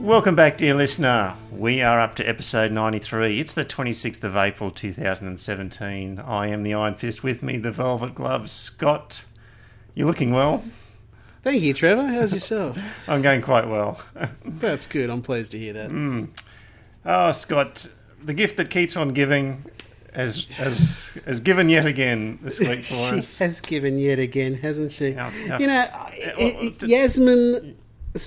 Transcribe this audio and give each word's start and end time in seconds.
Welcome 0.00 0.36
back, 0.36 0.58
dear 0.58 0.74
listener. 0.74 1.34
We 1.50 1.82
are 1.82 2.00
up 2.00 2.14
to 2.16 2.28
episode 2.28 2.70
93. 2.70 3.40
It's 3.40 3.52
the 3.54 3.64
26th 3.64 4.22
of 4.22 4.36
April 4.36 4.70
2017. 4.70 6.20
I 6.20 6.46
am 6.48 6.62
the 6.62 6.74
Iron 6.74 6.94
Fist 6.94 7.24
with 7.24 7.42
me, 7.42 7.56
the 7.56 7.72
Velvet 7.72 8.14
Gloves. 8.14 8.52
Scott, 8.52 9.24
you're 9.94 10.06
looking 10.06 10.30
well. 10.32 10.62
Thank 11.42 11.62
you, 11.62 11.74
Trevor. 11.74 12.06
How's 12.06 12.32
yourself? 12.32 12.78
I'm 13.08 13.22
going 13.22 13.42
quite 13.42 13.66
well. 13.68 14.00
That's 14.44 14.86
good. 14.86 15.10
I'm 15.10 15.22
pleased 15.22 15.50
to 15.52 15.58
hear 15.58 15.72
that. 15.72 15.90
Mm. 15.90 16.28
Oh, 17.04 17.32
Scott, 17.32 17.88
the 18.22 18.34
gift 18.34 18.56
that 18.58 18.70
keeps 18.70 18.96
on 18.96 19.08
giving 19.14 19.64
has, 20.14 20.44
has, 20.50 21.10
has 21.26 21.40
given 21.40 21.68
yet 21.68 21.86
again 21.86 22.38
this 22.42 22.60
week 22.60 22.84
for 22.84 22.94
she 22.94 23.18
us. 23.18 23.38
has 23.40 23.60
given 23.60 23.98
yet 23.98 24.20
again, 24.20 24.54
hasn't 24.54 24.92
she? 24.92 25.10
Yeah, 25.10 25.32
yeah. 25.46 25.58
You 25.58 25.66
know, 25.66 25.86
Yeah, 26.86 27.08
well, 27.18 27.62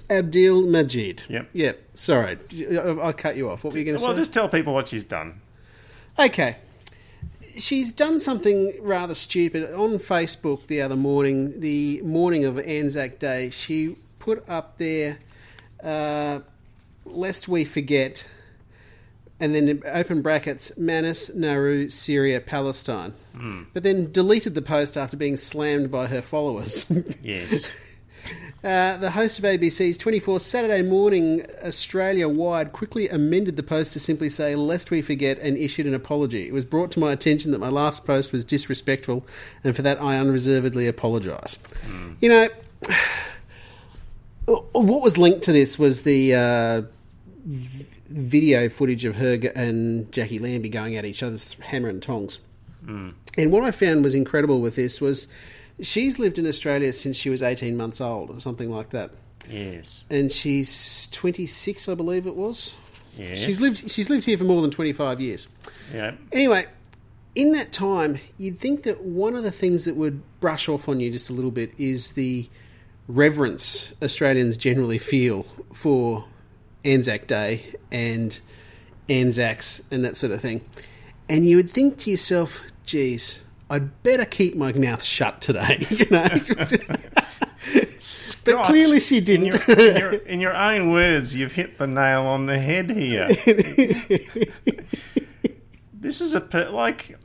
I- 0.10 0.18
I- 0.18 0.22
d- 0.22 0.28
Yassmin 0.28 0.64
Abdel-Magied. 0.66 1.22
Yep. 1.30 1.50
Yep. 1.54 1.82
Sorry, 1.94 2.38
I 2.78 3.08
I 3.08 3.12
cut 3.12 3.36
you 3.36 3.50
off. 3.50 3.64
What 3.64 3.74
were 3.74 3.80
you 3.80 3.86
going 3.86 3.98
to 3.98 4.02
Well, 4.04 4.10
say? 4.12 4.14
Well, 4.14 4.18
just 4.22 4.34
tell 4.34 4.50
people 4.50 4.74
what 4.74 4.88
she's 4.90 5.04
done. 5.04 5.42
Okay. 6.20 6.58
She's 7.58 7.92
done 7.92 8.20
something 8.20 8.74
rather 8.82 9.14
stupid 9.16 9.74
on 9.74 10.00
Facebook 10.00 10.68
the 10.68 10.82
other 10.82 10.96
morning, 10.96 11.60
the 11.60 12.02
morning 12.02 12.46
of 12.46 12.58
Anzac 12.60 13.20
Day. 13.20 13.50
She 13.50 13.98
put 14.20 14.48
up 14.48 14.78
there, 14.78 15.20
uh, 15.84 16.40
lest 17.06 17.48
we 17.50 17.66
forget, 17.66 18.24
and 19.40 19.54
then 19.54 19.82
open 19.86 20.22
brackets, 20.22 20.78
Manus, 20.78 21.34
Nauru, 21.36 21.90
Syria, 21.90 22.40
Palestine. 22.40 23.14
But 23.74 23.84
then 23.84 24.12
deleted 24.12 24.54
the 24.56 24.62
post 24.62 24.96
after 24.96 25.18
being 25.18 25.36
slammed 25.36 25.90
by 25.92 26.08
her 26.08 26.22
followers. 26.22 26.86
Yes. 27.24 27.72
Uh, 28.64 28.96
the 28.98 29.10
host 29.12 29.40
of 29.40 29.46
ABC's 29.46 29.98
24 29.98 30.40
Saturday 30.40 30.84
Morning 30.84 31.44
Australia 31.64 32.30
Wide 32.30 32.72
quickly 32.72 33.10
amended 33.10 33.58
the 33.58 33.64
post 33.64 33.92
to 33.94 34.00
simply 34.00 34.30
say, 34.30 34.56
Lest 34.56 34.92
we 34.92 35.02
forget, 35.02 35.40
and 35.40 35.58
issued 35.58 35.88
an 35.88 35.96
apology. 35.96 36.48
It 36.48 36.54
was 36.54 36.64
brought 36.64 36.92
to 36.92 37.00
my 37.00 37.12
attention 37.12 37.52
that 37.52 37.60
my 37.60 37.70
last 37.70 38.06
post 38.06 38.32
was 38.32 38.46
disrespectful, 38.46 39.26
and 39.64 39.76
for 39.76 39.82
that 39.82 40.00
I 40.00 40.18
unreservedly 40.18 40.88
apologise. 40.88 41.58
You 42.20 42.30
know, 42.30 42.50
what 44.74 45.02
was 45.02 45.18
linked 45.18 45.42
to 45.46 45.52
this 45.52 45.80
was 45.80 46.04
the 46.04 46.36
uh, 46.36 46.82
v- 47.44 47.86
video 48.10 48.70
footage 48.70 49.06
of 49.06 49.16
her 49.16 49.40
and 49.56 50.12
Jacqui 50.12 50.40
Lambie 50.40 50.70
going 50.70 50.96
at 50.98 51.06
each 51.06 51.24
other's 51.24 51.54
hammer 51.56 51.90
and 51.90 52.02
tongs. 52.02 52.38
And 53.38 53.52
what 53.52 53.64
I 53.64 53.72
found 53.72 54.04
was 54.04 54.14
incredible 54.14 54.62
with 54.62 54.76
this 54.76 55.02
was 55.02 55.26
she's 55.82 56.20
lived 56.20 56.40
in 56.40 56.48
Australia 56.48 56.94
since 56.94 57.18
she 57.18 57.30
was 57.30 57.42
18 57.42 57.76
months 57.76 58.02
old, 58.02 58.30
or 58.30 58.40
something 58.40 58.70
like 58.70 58.92
that. 58.92 59.12
Yes. 59.50 60.06
And 60.10 60.32
she's 60.32 61.08
26, 61.12 61.90
I 61.90 61.96
believe 61.96 62.28
it 62.28 62.36
was. 62.36 62.76
Yes. 63.18 63.40
She's 63.40 63.60
lived 63.60 63.92
she's 63.92 64.10
lived 64.10 64.24
here 64.24 64.38
for 64.38 64.46
more 64.46 64.62
than 64.62 64.72
25 64.72 65.20
years. 65.20 65.48
Yeah. 65.94 66.14
Anyway, 66.32 66.68
in 67.36 67.52
that 67.54 67.72
time, 67.72 68.20
you'd 68.38 68.60
think 68.60 68.84
that 68.84 69.02
one 69.02 69.36
of 69.36 69.44
the 69.44 69.52
things 69.52 69.86
that 69.86 69.96
would 69.96 70.22
brush 70.40 70.70
off 70.70 70.88
on 70.88 71.00
you 71.00 71.12
just 71.12 71.30
a 71.30 71.34
little 71.34 71.52
bit 71.52 71.72
is 71.78 72.12
the 72.12 72.50
reverence 73.08 73.94
Australians 74.02 74.58
generally 74.58 74.98
feel 74.98 75.46
for 75.74 76.26
Anzac 76.86 77.28
Day 77.28 77.76
and 77.92 78.40
Anzacs 79.10 79.82
and 79.92 80.06
that 80.06 80.16
sort 80.16 80.32
of 80.32 80.42
thing. 80.42 80.62
And 81.28 81.46
you 81.46 81.58
would 81.58 81.70
think 81.70 81.98
to 82.00 82.12
yourself, 82.12 82.62
geez, 82.86 83.44
I'd 83.72 84.04
better 84.04 84.26
keep 84.26 84.56
my 84.56 84.74
mouth 84.74 85.02
shut 85.02 85.40
today, 85.40 85.78
you 85.90 86.06
know. 86.12 86.28
but 88.44 88.66
clearly 88.66 89.00
she 89.00 89.20
In 89.20 89.24
didn't. 89.24 89.68
your, 89.68 89.80
in, 89.80 89.98
your, 89.98 90.12
in 90.14 90.40
your 90.42 90.56
own 90.56 90.92
words, 90.92 91.34
you've 91.34 91.54
hit 91.54 91.78
the 91.78 91.88
nail 91.88 92.24
on 92.24 92.48
the 92.48 92.60
head 92.60 92.90
here. 92.90 93.30
this 95.94 96.22
is 96.22 96.34
a 96.34 96.70
like, 96.72 97.18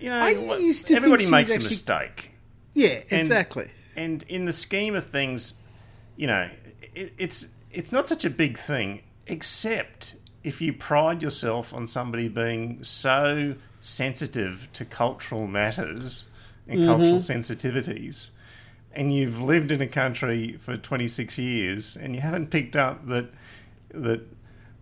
you 0.00 0.08
know, 0.10 0.18
I 0.20 0.30
used 0.58 0.86
to 0.88 0.94
everybody 0.94 1.30
makes 1.30 1.54
a 1.54 1.58
mistake, 1.60 2.32
yeah, 2.74 3.00
And- 3.10 3.20
exactly. 3.20 3.70
and 3.96 4.22
in 4.24 4.44
the 4.44 4.52
scheme 4.52 4.94
of 4.94 5.06
things, 5.06 5.62
you 6.16 6.26
know, 6.26 6.48
it, 6.94 7.12
it's 7.18 7.54
it's 7.70 7.92
not 7.92 8.08
such 8.08 8.24
a 8.24 8.30
big 8.30 8.58
thing, 8.58 9.02
except 9.26 10.16
if 10.42 10.60
you 10.60 10.72
pride 10.72 11.22
yourself 11.22 11.72
on 11.72 11.86
somebody 11.86 12.28
being 12.28 12.82
so 12.82 13.54
sensitive 13.80 14.68
to 14.74 14.84
cultural 14.84 15.46
matters 15.46 16.28
and 16.68 16.84
cultural 16.84 17.16
sensitivities. 17.16 18.30
And 18.92 19.14
you've 19.14 19.40
lived 19.40 19.72
in 19.72 19.80
a 19.80 19.86
country 19.86 20.56
for 20.58 20.76
26 20.76 21.38
years, 21.38 21.96
and 21.96 22.14
you 22.14 22.20
haven't 22.20 22.50
picked 22.50 22.76
up 22.76 23.06
that 23.06 23.26
that 23.92 24.20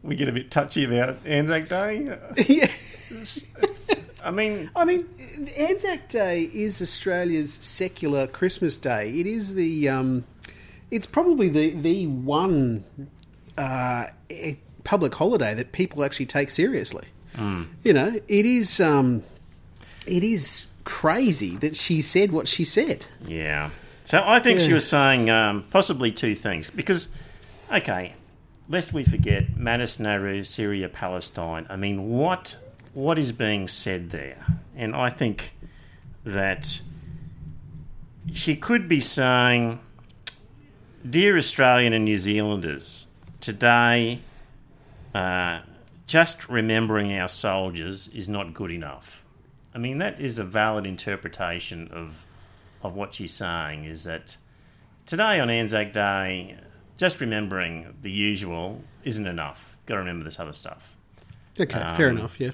we 0.03 0.17
get 0.17 0.29
a 0.29 0.33
bit 0.33 0.51
touchy 0.51 0.85
about 0.85 1.19
Anzac 1.27 1.69
Day. 1.69 2.17
yeah. 2.47 2.71
I 4.23 4.31
mean, 4.31 4.71
I 4.75 4.85
mean, 4.85 5.07
Anzac 5.57 6.09
Day 6.09 6.43
is 6.43 6.81
Australia's 6.83 7.55
secular 7.55 8.27
Christmas 8.27 8.77
day. 8.77 9.11
It 9.19 9.27
is 9.27 9.55
the, 9.55 9.89
um, 9.89 10.25
it's 10.91 11.07
probably 11.07 11.49
the 11.49 11.71
the 11.71 12.07
one 12.07 12.85
uh, 13.57 14.07
public 14.85 15.15
holiday 15.15 15.55
that 15.55 15.73
people 15.73 16.05
actually 16.05 16.27
take 16.27 16.51
seriously. 16.51 17.07
You 17.85 17.93
know, 17.93 18.21
it 18.27 18.47
is, 18.47 18.81
um, 18.81 19.23
it 20.07 20.25
is 20.25 20.67
crazy 20.85 21.57
that 21.57 21.77
she 21.77 22.01
said 22.01 22.33
what 22.33 22.49
she 22.49 22.65
said. 22.65 23.05
Yeah. 23.27 23.71
So 24.05 24.23
I 24.25 24.41
think 24.41 24.61
she 24.61 24.73
was 24.73 24.89
saying 24.89 25.29
um, 25.29 25.65
possibly 25.71 26.11
two 26.11 26.35
things 26.35 26.71
because, 26.71 27.15
okay, 27.71 28.15
lest 28.69 28.93
we 28.93 29.05
forget 29.05 29.57
Manus 29.57 30.01
Nauru, 30.01 30.45
Syria, 30.45 30.89
Palestine. 30.89 31.67
I 31.69 31.77
mean, 31.77 32.09
what 32.09 32.57
what 32.95 33.19
is 33.19 33.33
being 33.33 33.69
said 33.69 34.11
there? 34.11 34.47
And 34.75 34.97
I 34.97 35.11
think 35.11 35.53
that 36.25 36.81
she 38.33 38.57
could 38.57 38.89
be 38.89 39.01
saying, 39.01 39.79
"Dear 41.09 41.37
Australian 41.37 41.93
and 41.93 42.05
New 42.05 42.19
Zealanders, 42.19 43.09
today." 43.41 44.21
Uh, 45.15 45.61
just 46.09 46.49
remembering 46.49 47.13
our 47.17 47.29
soldiers 47.29 48.09
is 48.09 48.29
not 48.29 48.55
good 48.55 48.73
enough. 48.73 49.23
I 49.75 49.79
mean, 49.79 49.99
that 49.99 50.21
is 50.21 50.39
a 50.41 50.45
valid 50.45 50.85
interpretation 50.87 51.89
of 51.93 52.25
of 52.83 52.95
what 52.97 53.15
she's 53.15 53.33
saying. 53.33 53.85
Is 53.85 54.05
that 54.05 54.37
today 55.07 55.39
on 55.39 55.51
Anzac 55.51 55.93
Day, 55.93 56.57
just 56.97 57.21
remembering 57.21 57.95
the 58.03 58.11
usual 58.11 58.83
isn't 59.05 59.27
enough. 59.27 59.77
Got 59.87 59.95
to 59.95 59.99
remember 60.01 60.25
this 60.25 60.41
other 60.41 60.53
stuff. 60.53 60.97
Okay, 61.61 61.79
fair 61.97 62.11
Um, 62.11 62.19
enough. 62.19 62.41
Yeah. 62.41 62.51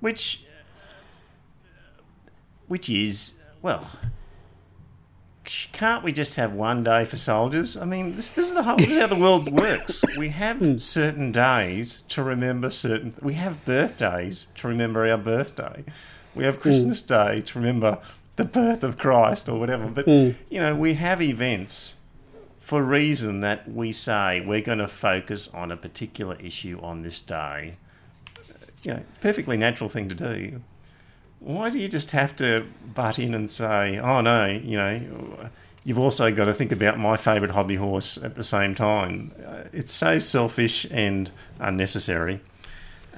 Which, 0.00 0.44
which 2.66 2.88
is 2.90 3.42
well, 3.62 3.88
can't 5.44 6.04
we 6.04 6.12
just 6.12 6.36
have 6.36 6.52
one 6.52 6.84
day 6.84 7.04
for 7.04 7.16
soldiers? 7.16 7.76
I 7.76 7.84
mean, 7.84 8.16
this, 8.16 8.30
this 8.30 8.48
is 8.48 8.54
the 8.54 8.62
whole. 8.62 8.76
This 8.76 8.92
is 8.92 8.98
how 8.98 9.08
the 9.08 9.16
world 9.16 9.52
works. 9.58 10.04
We 10.16 10.28
have 10.28 10.58
hmm. 10.58 10.78
certain 10.78 11.32
days 11.32 12.02
to 12.08 12.22
remember 12.22 12.70
certain. 12.70 13.14
We 13.20 13.34
have 13.34 13.64
birthdays 13.64 14.46
to 14.56 14.68
remember 14.68 15.08
our 15.08 15.18
birthday. 15.18 15.84
We 16.34 16.44
have 16.44 16.56
hmm. 16.56 16.62
Christmas 16.62 17.02
Day 17.02 17.42
to 17.42 17.58
remember 17.58 17.98
the 18.36 18.44
birth 18.44 18.82
of 18.82 18.98
Christ 18.98 19.48
or 19.48 19.58
whatever. 19.58 19.86
But 19.86 20.04
hmm. 20.04 20.30
you 20.48 20.60
know, 20.60 20.76
we 20.76 20.94
have 20.94 21.20
events 21.20 21.96
for 22.60 22.80
a 22.80 22.84
reason 22.84 23.40
that 23.40 23.68
we 23.68 23.92
say 23.92 24.40
we're 24.40 24.62
going 24.62 24.78
to 24.78 24.88
focus 24.88 25.48
on 25.48 25.72
a 25.72 25.76
particular 25.76 26.36
issue 26.36 26.78
on 26.82 27.02
this 27.02 27.20
day. 27.20 27.74
You 28.84 28.94
know, 28.94 29.02
perfectly 29.20 29.56
natural 29.56 29.88
thing 29.88 30.08
to 30.08 30.14
do 30.14 30.62
why 31.42 31.70
do 31.70 31.78
you 31.78 31.88
just 31.88 32.12
have 32.12 32.36
to 32.36 32.66
butt 32.94 33.18
in 33.18 33.34
and 33.34 33.50
say, 33.50 33.98
"Oh 33.98 34.20
no," 34.20 34.46
you 34.46 34.76
know, 34.76 35.50
you've 35.84 35.98
also 35.98 36.32
got 36.32 36.44
to 36.46 36.54
think 36.54 36.72
about 36.72 36.98
my 36.98 37.16
favourite 37.16 37.54
hobby 37.54 37.76
horse 37.76 38.16
at 38.16 38.34
the 38.34 38.42
same 38.42 38.74
time? 38.74 39.32
Uh, 39.44 39.64
It's 39.72 39.92
so 39.92 40.18
selfish 40.18 40.86
and 40.90 41.30
unnecessary. 41.58 42.40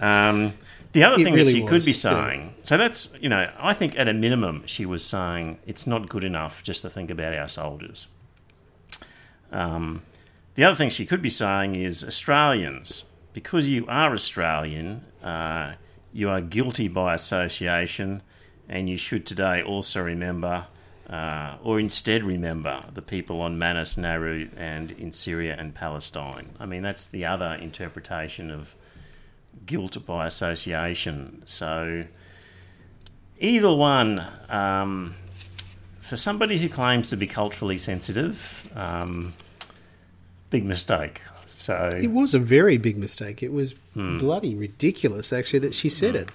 Um, 0.00 0.54
the 0.92 1.02
other 1.04 1.20
It 1.20 1.24
thing 1.24 1.34
really 1.34 1.52
that 1.52 1.58
she 1.58 1.62
could 1.62 1.72
was, 1.72 1.84
be 1.84 1.90
yeah. 1.90 1.96
saying, 2.28 2.54
so 2.62 2.76
that's 2.76 3.18
you 3.20 3.28
know, 3.28 3.50
I 3.58 3.74
think 3.74 3.98
at 3.98 4.08
a 4.08 4.14
minimum 4.14 4.62
she 4.66 4.86
was 4.86 5.04
saying 5.04 5.58
it's 5.66 5.86
not 5.86 6.08
good 6.08 6.24
enough 6.24 6.62
just 6.62 6.82
to 6.82 6.90
think 6.90 7.10
about 7.10 7.34
our 7.34 7.48
soldiers. 7.48 8.06
Um, 9.52 10.02
the 10.54 10.64
other 10.64 10.76
thing 10.76 10.90
she 10.90 11.04
could 11.06 11.22
be 11.22 11.30
saying 11.30 11.76
is 11.76 12.04
Australians, 12.04 13.12
because 13.32 13.68
you 13.68 13.86
are 13.88 14.12
Australian, 14.12 15.04
uh, 15.22 15.74
you 16.14 16.31
are 16.31 16.40
guilty 16.40 16.87
by 16.87 17.12
association, 17.12 18.22
and 18.69 18.88
you 18.88 18.96
should 18.96 19.26
today 19.26 19.61
also 19.61 20.00
remember, 20.00 20.69
uh, 21.11 21.56
or 21.61 21.81
instead 21.81 22.22
remember, 22.22 22.84
the 22.94 23.02
people 23.02 23.40
on 23.40 23.58
Manus, 23.58 23.99
Nauru, 23.99 24.49
and 24.56 24.93
in 24.93 25.11
Syria 25.11 25.56
and 25.58 25.75
Palestine. 25.75 26.50
I 26.61 26.66
mean, 26.66 26.82
that's 26.82 27.05
the 27.05 27.26
other 27.26 27.55
interpretation 27.61 28.52
of 28.52 28.76
guilt 29.66 30.06
by 30.06 30.26
association. 30.26 31.43
So, 31.46 32.05
either 33.40 33.75
one, 33.75 34.25
um, 34.49 35.17
for 36.00 36.17
somebody 36.17 36.58
who 36.58 36.69
claims 36.69 37.10
to 37.10 37.17
be 37.17 37.26
culturally 37.26 37.76
sensitive, 37.76 38.70
um, 38.76 39.32
big 40.50 40.64
mistake. 40.64 41.22
So 41.64 41.88
It 41.96 42.11
was 42.11 42.34
a 42.34 42.38
very 42.38 42.76
big 42.76 42.99
mistake. 42.99 43.43
It 43.43 43.52
was 43.52 43.75
bloody 43.94 44.55
ridiculous, 44.55 45.32
actually, 45.32 45.61
that 45.61 45.75
she 45.75 45.88
said 45.88 46.14
it. 46.14 46.31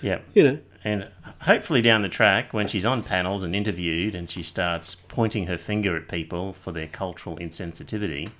yeah, 0.00 0.18
You 0.34 0.42
know, 0.42 0.58
and 0.82 1.06
hopefully 1.42 1.80
down 1.82 2.02
the 2.02 2.08
track, 2.08 2.52
when 2.52 2.66
she's 2.66 2.84
on 2.84 3.04
panels 3.04 3.44
and 3.44 3.54
interviewed, 3.54 4.16
and 4.16 4.28
she 4.28 4.42
starts 4.42 4.96
pointing 4.96 5.46
her 5.46 5.56
finger 5.56 5.96
at 5.96 6.08
people 6.08 6.52
for 6.52 6.72
their 6.72 6.88
cultural 6.88 7.36
insensitivity, 7.36 8.30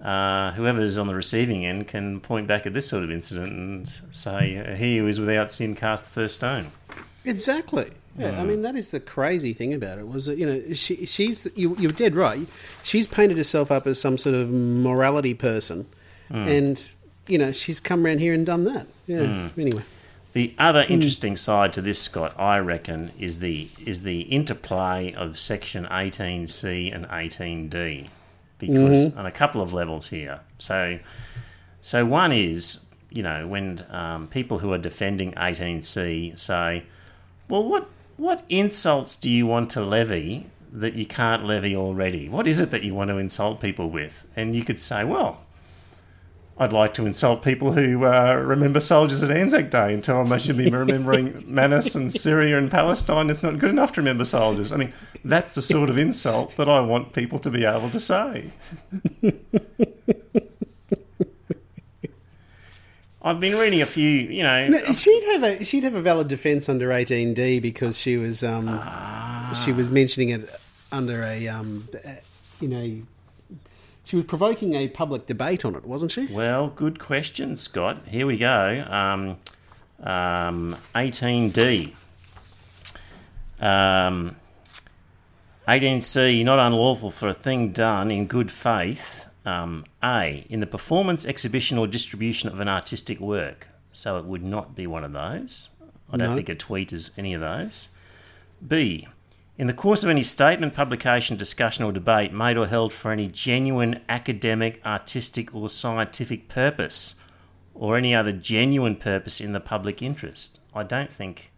uh, 0.00 0.52
whoever's 0.52 0.96
on 0.96 1.08
the 1.08 1.14
receiving 1.16 1.66
end 1.66 1.88
can 1.88 2.20
point 2.20 2.46
back 2.46 2.66
at 2.66 2.72
this 2.72 2.88
sort 2.88 3.02
of 3.02 3.10
incident 3.10 3.52
and 3.52 3.92
say, 4.12 4.76
"He 4.78 4.98
who 4.98 5.08
is 5.08 5.18
without 5.18 5.50
sin 5.50 5.74
cast 5.74 6.04
the 6.04 6.10
first 6.10 6.36
stone." 6.36 6.68
Exactly. 7.24 7.90
Yeah, 8.20 8.40
I 8.40 8.44
mean 8.44 8.62
that 8.62 8.76
is 8.76 8.90
the 8.90 9.00
crazy 9.00 9.52
thing 9.52 9.72
about 9.72 9.98
it 9.98 10.06
was 10.06 10.26
that 10.26 10.36
you 10.36 10.46
know 10.46 10.74
she 10.74 11.06
she's 11.06 11.48
you 11.54 11.74
you're 11.78 11.92
dead 11.92 12.14
right. 12.14 12.46
She's 12.82 13.06
painted 13.06 13.38
herself 13.38 13.70
up 13.70 13.86
as 13.86 14.00
some 14.00 14.18
sort 14.18 14.34
of 14.34 14.50
morality 14.50 15.32
person, 15.32 15.86
mm. 16.30 16.46
and 16.46 16.90
you 17.26 17.38
know 17.38 17.52
she's 17.52 17.80
come 17.80 18.04
around 18.04 18.18
here 18.18 18.34
and 18.34 18.44
done 18.44 18.64
that. 18.64 18.86
Yeah. 19.06 19.20
Mm. 19.20 19.58
Anyway, 19.58 19.82
The 20.32 20.54
other 20.58 20.84
mm. 20.84 20.90
interesting 20.90 21.36
side 21.36 21.72
to 21.74 21.80
this, 21.80 22.00
Scott, 22.00 22.38
I 22.38 22.58
reckon, 22.58 23.12
is 23.18 23.38
the 23.38 23.68
is 23.84 24.02
the 24.02 24.20
interplay 24.22 25.14
of 25.14 25.38
section 25.38 25.86
18C 25.86 26.94
and 26.94 27.06
18D, 27.06 28.08
because 28.58 29.06
mm-hmm. 29.06 29.18
on 29.18 29.24
a 29.24 29.32
couple 29.32 29.62
of 29.62 29.72
levels 29.72 30.08
here. 30.08 30.40
So, 30.58 30.98
so 31.80 32.04
one 32.04 32.32
is 32.32 32.86
you 33.10 33.22
know 33.22 33.46
when 33.46 33.86
um, 33.88 34.28
people 34.28 34.58
who 34.58 34.72
are 34.74 34.78
defending 34.78 35.32
18C 35.32 36.38
say, 36.38 36.84
"Well, 37.48 37.64
what 37.64 37.88
what 38.20 38.44
insults 38.50 39.16
do 39.16 39.30
you 39.30 39.46
want 39.46 39.70
to 39.70 39.80
levy 39.80 40.46
that 40.70 40.92
you 40.92 41.06
can't 41.06 41.44
levy 41.44 41.74
already? 41.74 42.28
What 42.28 42.46
is 42.46 42.60
it 42.60 42.70
that 42.70 42.82
you 42.82 42.94
want 42.94 43.08
to 43.08 43.16
insult 43.16 43.60
people 43.60 43.88
with?" 43.90 44.26
And 44.36 44.54
you 44.54 44.62
could 44.62 44.80
say, 44.80 45.04
"Well." 45.04 45.40
I'd 46.58 46.74
like 46.74 46.92
to 46.94 47.06
insult 47.06 47.42
people 47.42 47.72
who 47.72 48.04
uh, 48.04 48.34
remember 48.34 48.80
soldiers 48.80 49.22
at 49.22 49.30
Anzac 49.30 49.70
Day 49.70 49.94
and 49.94 50.04
tell 50.04 50.18
them 50.18 50.28
they 50.28 50.38
should 50.38 50.58
be 50.58 50.68
remembering 50.70 51.42
Manus 51.46 51.94
and 51.94 52.12
Syria 52.12 52.58
and 52.58 52.70
Palestine. 52.70 53.30
It's 53.30 53.42
not 53.42 53.58
good 53.58 53.70
enough 53.70 53.92
to 53.92 54.02
remember 54.02 54.26
soldiers. 54.26 54.70
I 54.70 54.76
mean, 54.76 54.92
that's 55.24 55.54
the 55.54 55.62
sort 55.62 55.88
of 55.88 55.96
insult 55.96 56.54
that 56.58 56.68
I 56.68 56.80
want 56.80 57.14
people 57.14 57.38
to 57.38 57.50
be 57.50 57.64
able 57.64 57.88
to 57.88 57.98
say. 57.98 58.52
I've 63.22 63.38
been 63.38 63.56
reading 63.56 63.82
a 63.82 63.86
few, 63.86 64.08
you 64.08 64.42
know. 64.42 64.72
she'd 64.92 65.24
have 65.32 65.42
a 65.42 65.64
she'd 65.64 65.84
have 65.84 65.94
a 65.94 66.00
valid 66.00 66.28
defence 66.28 66.68
under 66.68 66.88
18D 66.88 67.60
because 67.60 67.98
she 67.98 68.16
was 68.16 68.42
um 68.42 68.80
she 69.54 69.72
was 69.72 69.90
mentioning 69.90 70.30
it 70.30 70.60
under 70.90 71.22
a 71.22 71.48
um 71.48 71.86
you 72.60 72.68
know 72.68 73.02
she 74.04 74.16
was 74.16 74.24
provoking 74.24 74.74
a 74.74 74.88
public 74.88 75.26
debate 75.26 75.64
on 75.64 75.76
it, 75.76 75.84
wasn't 75.84 76.10
she? 76.10 76.26
Well, 76.26 76.68
good 76.68 76.98
question, 76.98 77.56
Scott. 77.56 77.98
Here 78.08 78.26
we 78.26 78.38
go. 78.38 78.84
Um, 78.88 79.36
um, 80.02 80.76
18D. 80.96 81.92
Um, 83.60 84.34
18C, 85.68 86.44
not 86.44 86.58
unlawful 86.58 87.12
for 87.12 87.28
a 87.28 87.34
thing 87.34 87.70
done 87.70 88.10
in 88.10 88.26
good 88.26 88.50
faith. 88.50 89.26
Um, 89.44 89.84
a, 90.02 90.46
in 90.50 90.60
the 90.60 90.66
performance, 90.66 91.24
exhibition, 91.24 91.78
or 91.78 91.86
distribution 91.86 92.50
of 92.50 92.60
an 92.60 92.68
artistic 92.68 93.20
work. 93.20 93.68
So 93.92 94.18
it 94.18 94.24
would 94.26 94.42
not 94.44 94.76
be 94.76 94.86
one 94.86 95.02
of 95.02 95.12
those. 95.12 95.70
I 96.12 96.16
don't 96.16 96.30
No. 96.30 96.36
think 96.36 96.48
a 96.48 96.54
tweet 96.54 96.92
is 96.92 97.10
any 97.16 97.32
of 97.34 97.40
those. 97.40 97.88
B, 98.66 99.08
in 99.56 99.66
the 99.66 99.72
course 99.72 100.02
of 100.02 100.10
any 100.10 100.22
statement, 100.22 100.74
publication, 100.74 101.36
discussion, 101.36 101.84
or 101.84 101.92
debate 101.92 102.32
made 102.32 102.56
or 102.56 102.66
held 102.66 102.92
for 102.92 103.12
any 103.12 103.28
genuine 103.28 104.00
academic, 104.08 104.80
artistic, 104.84 105.54
or 105.54 105.68
scientific 105.70 106.48
purpose, 106.48 107.16
or 107.74 107.96
any 107.96 108.14
other 108.14 108.32
genuine 108.32 108.96
purpose 108.96 109.40
in 109.40 109.52
the 109.52 109.60
public 109.60 110.02
interest. 110.02 110.60
I 110.74 110.82
don't 110.82 111.10
think 111.10 111.52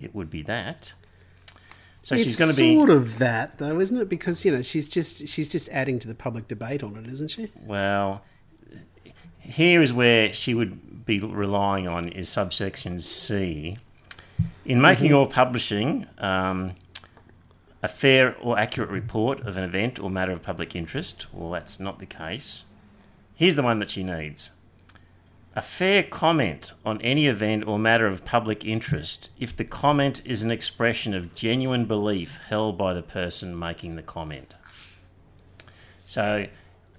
it 0.00 0.14
would 0.14 0.30
be 0.30 0.42
that. 0.42 0.94
So 2.06 2.14
it's 2.14 2.22
she's 2.22 2.38
going 2.38 2.52
to 2.52 2.56
be 2.56 2.76
sort 2.76 2.90
of 2.90 3.18
that 3.18 3.58
though, 3.58 3.80
isn't 3.80 3.98
it? 4.00 4.08
Because 4.08 4.44
you 4.44 4.52
know 4.52 4.62
she's 4.62 4.88
just 4.88 5.26
she's 5.26 5.50
just 5.50 5.68
adding 5.70 5.98
to 5.98 6.06
the 6.06 6.14
public 6.14 6.46
debate 6.46 6.84
on 6.84 6.94
it, 6.94 7.08
isn't 7.08 7.32
she? 7.32 7.50
well. 7.64 8.22
Here 9.40 9.82
is 9.82 9.92
where 9.92 10.32
she 10.32 10.54
would 10.54 11.04
be 11.04 11.18
relying 11.18 11.88
on 11.88 12.08
is 12.10 12.28
subsection 12.28 13.00
C. 13.00 13.78
In 14.64 14.80
making 14.80 15.12
or 15.12 15.28
publishing 15.28 16.06
um, 16.18 16.74
a 17.82 17.88
fair 17.88 18.36
or 18.36 18.56
accurate 18.56 18.90
report 18.90 19.40
of 19.40 19.56
an 19.56 19.64
event 19.64 19.98
or 19.98 20.08
matter 20.08 20.30
of 20.30 20.42
public 20.42 20.76
interest, 20.76 21.26
well, 21.34 21.50
that's 21.50 21.80
not 21.80 21.98
the 21.98 22.06
case. 22.06 22.66
Here's 23.34 23.56
the 23.56 23.64
one 23.64 23.80
that 23.80 23.90
she 23.90 24.04
needs. 24.04 24.50
A 25.56 25.62
fair 25.62 26.02
comment 26.02 26.74
on 26.84 27.00
any 27.00 27.26
event 27.28 27.66
or 27.66 27.78
matter 27.78 28.06
of 28.06 28.26
public 28.26 28.62
interest 28.62 29.30
if 29.40 29.56
the 29.56 29.64
comment 29.64 30.20
is 30.26 30.44
an 30.44 30.50
expression 30.50 31.14
of 31.14 31.34
genuine 31.34 31.86
belief 31.86 32.42
held 32.50 32.76
by 32.76 32.92
the 32.92 33.00
person 33.00 33.58
making 33.58 33.96
the 33.96 34.02
comment. 34.02 34.54
So, 36.04 36.48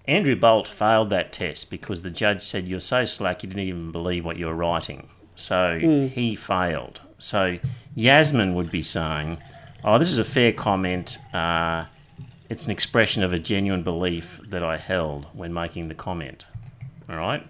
Andrew 0.06 0.36
Bolt 0.36 0.68
failed 0.68 1.12
that 1.12 1.32
test 1.32 1.70
because 1.70 2.02
the 2.02 2.10
judge 2.10 2.42
said, 2.42 2.68
You're 2.68 2.80
so 2.80 3.06
slack 3.06 3.44
you 3.44 3.50
didn't 3.50 3.62
even 3.62 3.92
believe 3.92 4.26
what 4.26 4.38
you 4.38 4.48
were 4.48 4.56
writing. 4.56 5.08
So, 5.36 5.78
he 6.12 6.36
failed. 6.36 7.02
So, 7.20 7.60
Yassmin 7.96 8.56
would 8.56 8.72
be 8.72 8.82
saying, 8.82 9.38
Oh, 9.84 10.00
this 10.00 10.12
is 10.12 10.18
a 10.18 10.26
fair 10.26 10.52
comment. 10.52 11.20
Uh, 11.32 11.86
it's 12.50 12.66
an 12.66 12.72
expression 12.72 13.22
of 13.22 13.32
a 13.32 13.38
genuine 13.38 13.84
belief 13.84 14.42
that 14.50 14.64
I 14.64 14.78
held 14.78 15.28
when 15.34 15.54
making 15.54 15.90
the 15.90 15.96
comment. 15.96 16.48
All 17.08 17.18
right? 17.18 17.48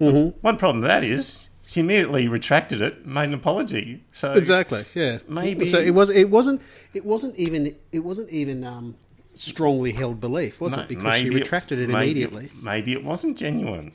Mm-hmm. 0.00 0.38
One 0.40 0.56
problem 0.56 0.80
with 0.80 0.88
that 0.88 1.04
is 1.04 1.46
she 1.66 1.80
immediately 1.80 2.28
retracted 2.28 2.80
it, 2.82 3.06
made 3.06 3.24
an 3.24 3.34
apology. 3.34 4.02
So 4.12 4.32
Exactly. 4.34 4.84
Yeah. 4.94 5.18
Maybe- 5.28 5.64
So 5.66 5.78
it 5.78 5.90
was. 5.90 6.10
It 6.10 6.28
wasn't. 6.30 6.60
It 6.94 7.04
wasn't 7.04 7.36
even. 7.36 7.74
It 7.92 8.00
wasn't 8.00 8.30
even 8.30 8.64
um, 8.64 8.96
strongly 9.34 9.92
held 9.92 10.20
belief, 10.20 10.60
was 10.60 10.76
it? 10.76 10.88
Because 10.88 11.16
she 11.16 11.30
retracted 11.30 11.78
it 11.78 11.88
maybe- 11.88 12.10
immediately. 12.10 12.50
Maybe 12.60 12.92
it 12.92 13.04
wasn't 13.04 13.38
genuine, 13.38 13.92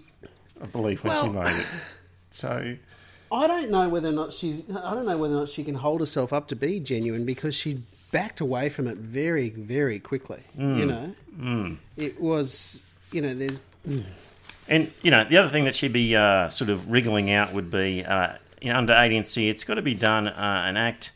a 0.61 0.67
belief 0.67 1.03
when 1.03 1.21
she 1.23 1.29
made 1.29 1.55
it. 1.59 1.65
So 2.31 2.75
I 3.31 3.47
don't 3.47 3.69
know 3.69 3.89
whether 3.89 4.09
or 4.09 4.13
not 4.13 4.33
she's. 4.33 4.63
I 4.69 4.93
don't 4.93 5.05
know 5.05 5.17
whether 5.17 5.35
or 5.35 5.39
not 5.39 5.49
she 5.49 5.63
can 5.63 5.75
hold 5.75 5.99
herself 5.99 6.31
up 6.31 6.47
to 6.49 6.55
be 6.55 6.79
genuine 6.79 7.25
because 7.25 7.53
she 7.53 7.81
backed 8.11 8.39
away 8.39 8.69
from 8.69 8.87
it 8.87 8.95
very, 8.97 9.49
very 9.49 9.99
quickly. 9.99 10.41
You 10.57 10.85
know, 10.85 11.77
it 11.97 12.19
was. 12.21 12.83
You 13.11 13.21
know, 13.21 13.33
there's. 13.35 13.59
And 14.69 14.91
you 15.01 15.11
know, 15.11 15.23
the 15.23 15.37
other 15.37 15.49
thing 15.49 15.65
that 15.65 15.75
she'd 15.75 15.93
be 15.93 16.15
uh, 16.15 16.49
sort 16.49 16.69
of 16.69 16.89
wriggling 16.89 17.31
out 17.31 17.53
would 17.53 17.71
be 17.71 18.03
uh, 18.03 18.33
you 18.61 18.71
know, 18.71 18.77
under 18.77 18.93
18C, 18.93 19.49
it's 19.49 19.63
got 19.63 19.75
to 19.75 19.81
be 19.81 19.93
done 19.93 20.27
uh, 20.27 20.63
an 20.65 20.77
act 20.77 21.11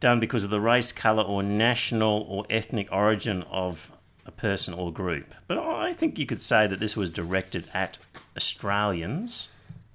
done 0.00 0.20
because 0.20 0.44
of 0.44 0.50
the 0.50 0.60
race, 0.60 0.92
colour, 0.92 1.22
or 1.22 1.42
national 1.42 2.24
or 2.28 2.46
ethnic 2.48 2.88
origin 2.92 3.42
of 3.50 3.90
a 4.26 4.30
person 4.30 4.74
or 4.74 4.92
group. 4.92 5.34
But 5.46 5.58
I 5.58 5.92
think 5.92 6.18
you 6.18 6.26
could 6.26 6.40
say 6.40 6.66
that 6.66 6.80
this 6.80 6.96
was 6.96 7.10
directed 7.10 7.64
at 7.74 7.98
Australians. 8.36 9.50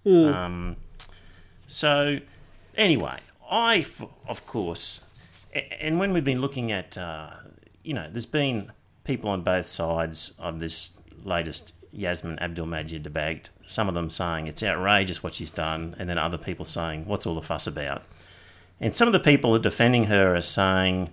Um, 0.05 0.75
so, 1.67 2.19
anyway, 2.75 3.19
I, 3.50 3.77
f- 3.77 4.03
of 4.27 4.45
course, 4.45 5.05
and 5.79 6.00
when 6.00 6.13
we've 6.13 6.25
been 6.25 6.41
looking 6.41 6.72
at, 6.72 6.98
uh, 6.98 7.29
you 7.83 7.93
know, 7.93 8.10
there's 8.12 8.25
been 8.25 8.72
people 9.03 9.29
on 9.29 9.41
both 9.41 9.67
sides 9.67 10.38
of 10.39 10.60
this 10.60 10.98
latest 11.24 11.74
Yassmin 11.95 12.41
Abdel-Magied 12.41 13.03
debate. 13.03 13.50
Some 13.67 13.88
of 13.88 13.95
them 13.95 14.09
saying 14.09 14.47
it's 14.47 14.63
outrageous 14.63 15.23
what 15.23 15.35
she's 15.35 15.51
done, 15.51 15.95
and 16.00 16.09
then 16.09 16.17
other 16.17 16.38
people 16.38 16.65
saying, 16.65 17.05
what's 17.05 17.25
all 17.25 17.35
the 17.35 17.41
fuss 17.41 17.67
about? 17.67 18.03
And 18.79 18.95
some 18.95 19.07
of 19.07 19.13
the 19.13 19.19
people 19.19 19.57
defending 19.59 20.05
her 20.05 20.35
are 20.35 20.41
saying, 20.41 21.09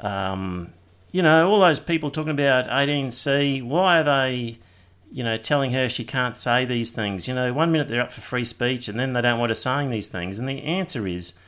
um, 0.00 0.72
you 1.10 1.22
know, 1.22 1.48
all 1.48 1.60
those 1.60 1.80
people 1.80 2.10
talking 2.10 2.32
about 2.32 2.68
18C, 2.68 3.62
why 3.62 4.00
are 4.00 4.04
they, 4.04 4.58
you 5.10 5.24
know, 5.24 5.36
telling 5.36 5.72
her 5.72 5.88
she 5.88 6.04
can't 6.04 6.36
say 6.36 6.64
these 6.64 6.90
things? 6.90 7.26
You 7.26 7.34
know, 7.34 7.52
one 7.52 7.72
minute 7.72 7.88
they're 7.88 8.02
up 8.02 8.12
for 8.12 8.20
free 8.20 8.44
speech 8.44 8.88
and 8.88 8.98
then 8.98 9.12
they 9.12 9.22
don't 9.22 9.38
want 9.38 9.50
her 9.50 9.54
saying 9.54 9.90
these 9.90 10.08
things. 10.08 10.38
And 10.38 10.48
the 10.48 10.62
answer 10.62 11.06
is, 11.06 11.38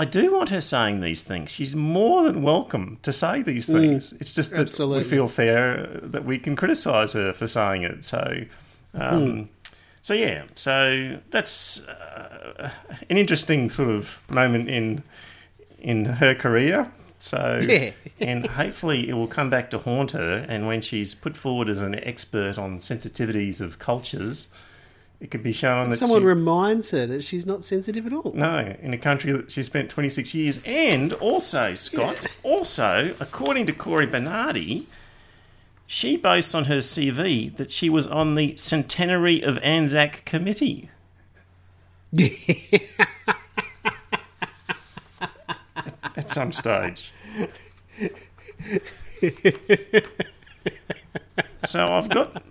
I 0.00 0.06
do 0.06 0.32
want 0.34 0.48
her 0.48 0.62
saying 0.62 1.00
these 1.00 1.24
things. 1.24 1.50
She's 1.50 1.76
more 1.76 2.22
than 2.22 2.40
welcome 2.42 2.98
to 3.02 3.12
say 3.12 3.42
these 3.42 3.66
things. 3.66 4.14
it's 4.14 4.32
just 4.32 4.52
that 4.52 4.60
absolutely. 4.60 5.02
we 5.02 5.04
feel 5.04 5.28
fair 5.28 5.88
that 6.02 6.24
we 6.24 6.38
can 6.38 6.56
criticise 6.56 7.12
her 7.12 7.34
for 7.34 7.46
saying 7.46 7.82
it. 7.82 8.02
So, 8.06 8.44
um, 8.94 9.50
so 10.00 10.14
yeah, 10.14 10.44
so 10.54 11.18
that's 11.30 11.86
uh, 11.86 12.70
an 13.10 13.18
interesting 13.18 13.68
sort 13.68 13.90
of 13.90 14.22
moment 14.30 14.70
in 14.70 15.02
in 15.78 16.06
her 16.06 16.34
career. 16.34 16.90
So, 17.18 17.58
Yeah. 17.60 17.90
and 18.20 18.46
hopefully 18.46 19.06
it 19.06 19.12
will 19.12 19.26
come 19.26 19.50
back 19.50 19.70
to 19.72 19.78
haunt 19.78 20.12
her. 20.12 20.46
And 20.48 20.66
when 20.66 20.80
she's 20.80 21.12
put 21.12 21.36
forward 21.36 21.68
as 21.68 21.82
an 21.82 21.94
expert 21.96 22.56
on 22.56 22.78
sensitivities 22.78 23.60
of 23.60 23.78
cultures, 23.78 24.48
it 25.20 25.30
could 25.30 25.42
be 25.42 25.52
shown 25.52 25.90
that 25.90 25.98
Someone 25.98 26.22
she, 26.22 26.26
reminds 26.26 26.90
her 26.92 27.04
that 27.06 27.22
she's 27.22 27.44
not 27.44 27.62
sensitive 27.62 28.06
at 28.06 28.12
all. 28.12 28.32
no, 28.34 28.74
in 28.80 28.94
a 28.94 28.98
country 28.98 29.32
that 29.32 29.50
she 29.52 29.62
spent 29.62 29.90
26 29.90 30.34
years. 30.34 30.60
And 30.64 31.12
also, 31.14 31.74
Scott, 31.74 32.26
also, 32.42 33.14
according 33.20 33.66
to 33.66 33.72
Cory 33.72 34.06
Bernardi, 34.06 34.86
she 35.86 36.16
boasts 36.16 36.54
on 36.54 36.64
her 36.64 36.78
CV 36.78 37.54
that 37.56 37.70
she 37.70 37.90
was 37.90 38.06
on 38.06 38.34
the 38.34 38.56
Centenary 38.56 39.42
of 39.42 39.58
Anzac 39.58 40.24
Committee. 40.24 40.88
At 46.16 46.28
some 46.30 46.52
stage. 46.52 47.12
so 51.64 51.92
I've 51.92 52.08
got 52.08 52.42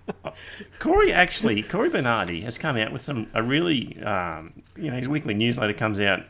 Cory. 0.80 1.12
Actually, 1.12 1.64
Cory 1.64 1.90
Bernardi 1.90 2.42
has 2.42 2.58
come 2.58 2.78
out 2.78 2.92
with 2.92 3.04
some 3.04 3.28
a 3.34 3.44
really 3.44 4.02
um, 4.04 4.54
you 4.76 4.92
know 4.92 4.98
his 4.98 5.08
weekly 5.08 5.34
newsletter 5.34 5.74
comes 5.74 6.00
out 6.00 6.24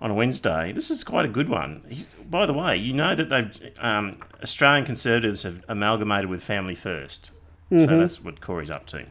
on 0.00 0.10
a 0.10 0.14
Wednesday. 0.14 0.72
This 0.72 0.90
is 0.90 1.02
quite 1.02 1.24
a 1.24 1.28
good 1.28 1.48
one. 1.48 1.82
He's, 1.88 2.06
by 2.06 2.46
the 2.46 2.52
way, 2.52 2.76
you 2.76 2.92
know 2.92 3.14
that 3.14 3.28
they've 3.30 3.72
um, 3.78 4.18
Australian 4.42 4.84
Conservatives 4.84 5.42
have 5.44 5.64
amalgamated 5.68 6.28
with 6.28 6.42
Family 6.42 6.74
1st 6.74 7.30
so 7.70 7.86
that's 7.98 8.22
what 8.22 8.40
Cory's 8.40 8.70
up 8.70 8.86
to. 8.86 9.04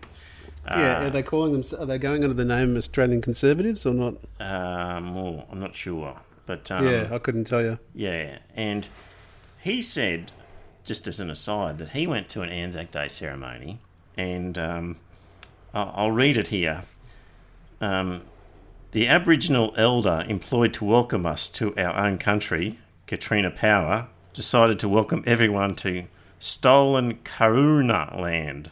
Yeah, 0.67 1.05
are 1.05 1.09
they 1.09 1.21
calling 1.21 1.53
them? 1.53 1.79
Are 1.79 1.85
they 1.85 1.99
going 1.99 2.23
under 2.23 2.33
the 2.33 2.45
name 2.45 2.75
Australian 2.75 3.21
Conservatives 3.21 3.85
or 3.85 3.93
not? 3.93 4.15
Um, 4.39 5.13
well, 5.13 5.45
I'm 5.51 5.59
not 5.59 5.75
sure, 5.75 6.15
but 6.47 6.71
um, 6.71 6.87
yeah, 6.87 7.09
I 7.11 7.19
couldn't 7.19 7.45
tell 7.45 7.61
you. 7.61 7.77
Yeah, 7.93 8.39
and 8.55 8.87
he 9.61 9.81
said, 9.83 10.31
just 10.85 11.07
as 11.07 11.19
an 11.19 11.29
aside, 11.29 11.79
that 11.79 11.89
he 11.89 12.07
went 12.07 12.29
to 12.29 12.41
an 12.41 12.49
Anzac 12.49 12.91
Day 12.91 13.07
ceremony, 13.09 13.79
and 14.15 14.57
um, 14.57 14.97
I'll, 15.73 16.11
read 16.11 16.37
it 16.37 16.47
here. 16.47 16.83
Um, 17.81 18.21
the 18.91 19.07
Aboriginal 19.07 19.73
elder 19.75 20.23
employed 20.29 20.73
to 20.75 20.85
welcome 20.85 21.25
us 21.25 21.49
to 21.49 21.75
our 21.75 21.95
own 21.97 22.17
country, 22.17 22.79
Katrina 23.07 23.51
Power, 23.51 24.07
decided 24.33 24.79
to 24.79 24.87
welcome 24.87 25.23
everyone 25.25 25.75
to 25.77 26.05
stolen 26.39 27.15
Kaurna 27.25 28.17
land. 28.19 28.71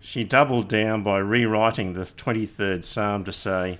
She 0.00 0.24
doubled 0.24 0.68
down 0.68 1.02
by 1.02 1.18
rewriting 1.18 1.94
the 1.94 2.02
23rd 2.02 2.84
Psalm 2.84 3.24
to 3.24 3.32
say, 3.32 3.78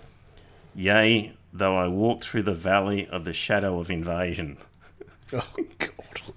Yea, 0.74 1.32
though 1.52 1.76
I 1.76 1.88
walk 1.88 2.22
through 2.22 2.44
the 2.44 2.54
valley 2.54 3.06
of 3.06 3.24
the 3.24 3.32
shadow 3.32 3.78
of 3.78 3.90
invasion. 3.90 4.56
Oh 5.34 5.46
God! 5.78 6.34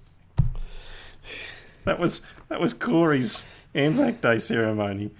That 1.85 1.99
was 1.99 2.27
that 2.49 2.59
was 2.59 2.73
Cory's 2.73 3.49
Anzac 3.73 4.21
Day 4.21 4.39
ceremony. 4.39 5.11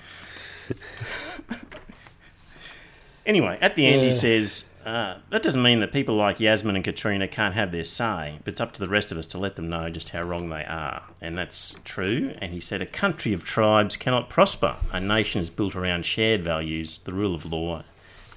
anyway, 3.26 3.58
at 3.62 3.76
the 3.76 3.86
end 3.86 4.02
he 4.02 4.12
says, 4.12 4.74
uh, 4.84 5.18
"That 5.30 5.44
doesn't 5.44 5.62
mean 5.62 5.80
that 5.80 5.92
people 5.92 6.16
like 6.16 6.38
Yassmin 6.38 6.76
and 6.76 6.84
Katrina 6.84 7.28
can't 7.28 7.54
have 7.54 7.72
their 7.72 7.84
say, 7.84 8.40
but 8.44 8.54
it's 8.54 8.62
up 8.62 8.74
to 8.74 8.80
the 8.80 8.88
rest 8.88 9.12
of 9.12 9.18
us 9.18 9.28
to 9.28 9.38
let 9.38 9.56
them 9.56 9.70
know 9.70 9.90
just 9.90 10.10
how 10.10 10.24
wrong 10.24 10.50
they 10.50 10.66
are." 10.66 11.04
And 11.22 11.38
that's 11.38 11.80
true. 11.86 12.34
And 12.40 12.52
he 12.52 12.60
said, 12.60 12.82
"A 12.82 12.88
country 12.88 13.32
of 13.32 13.44
tribes 13.44 13.96
cannot 13.96 14.30
prosper. 14.30 14.78
A 14.92 15.00
nation 15.00 15.42
is 15.42 15.50
built 15.52 15.76
around 15.76 16.06
shared 16.06 16.44
values, 16.44 16.98
the 17.00 17.14
rule 17.14 17.36
of 17.36 17.46
law, 17.46 17.84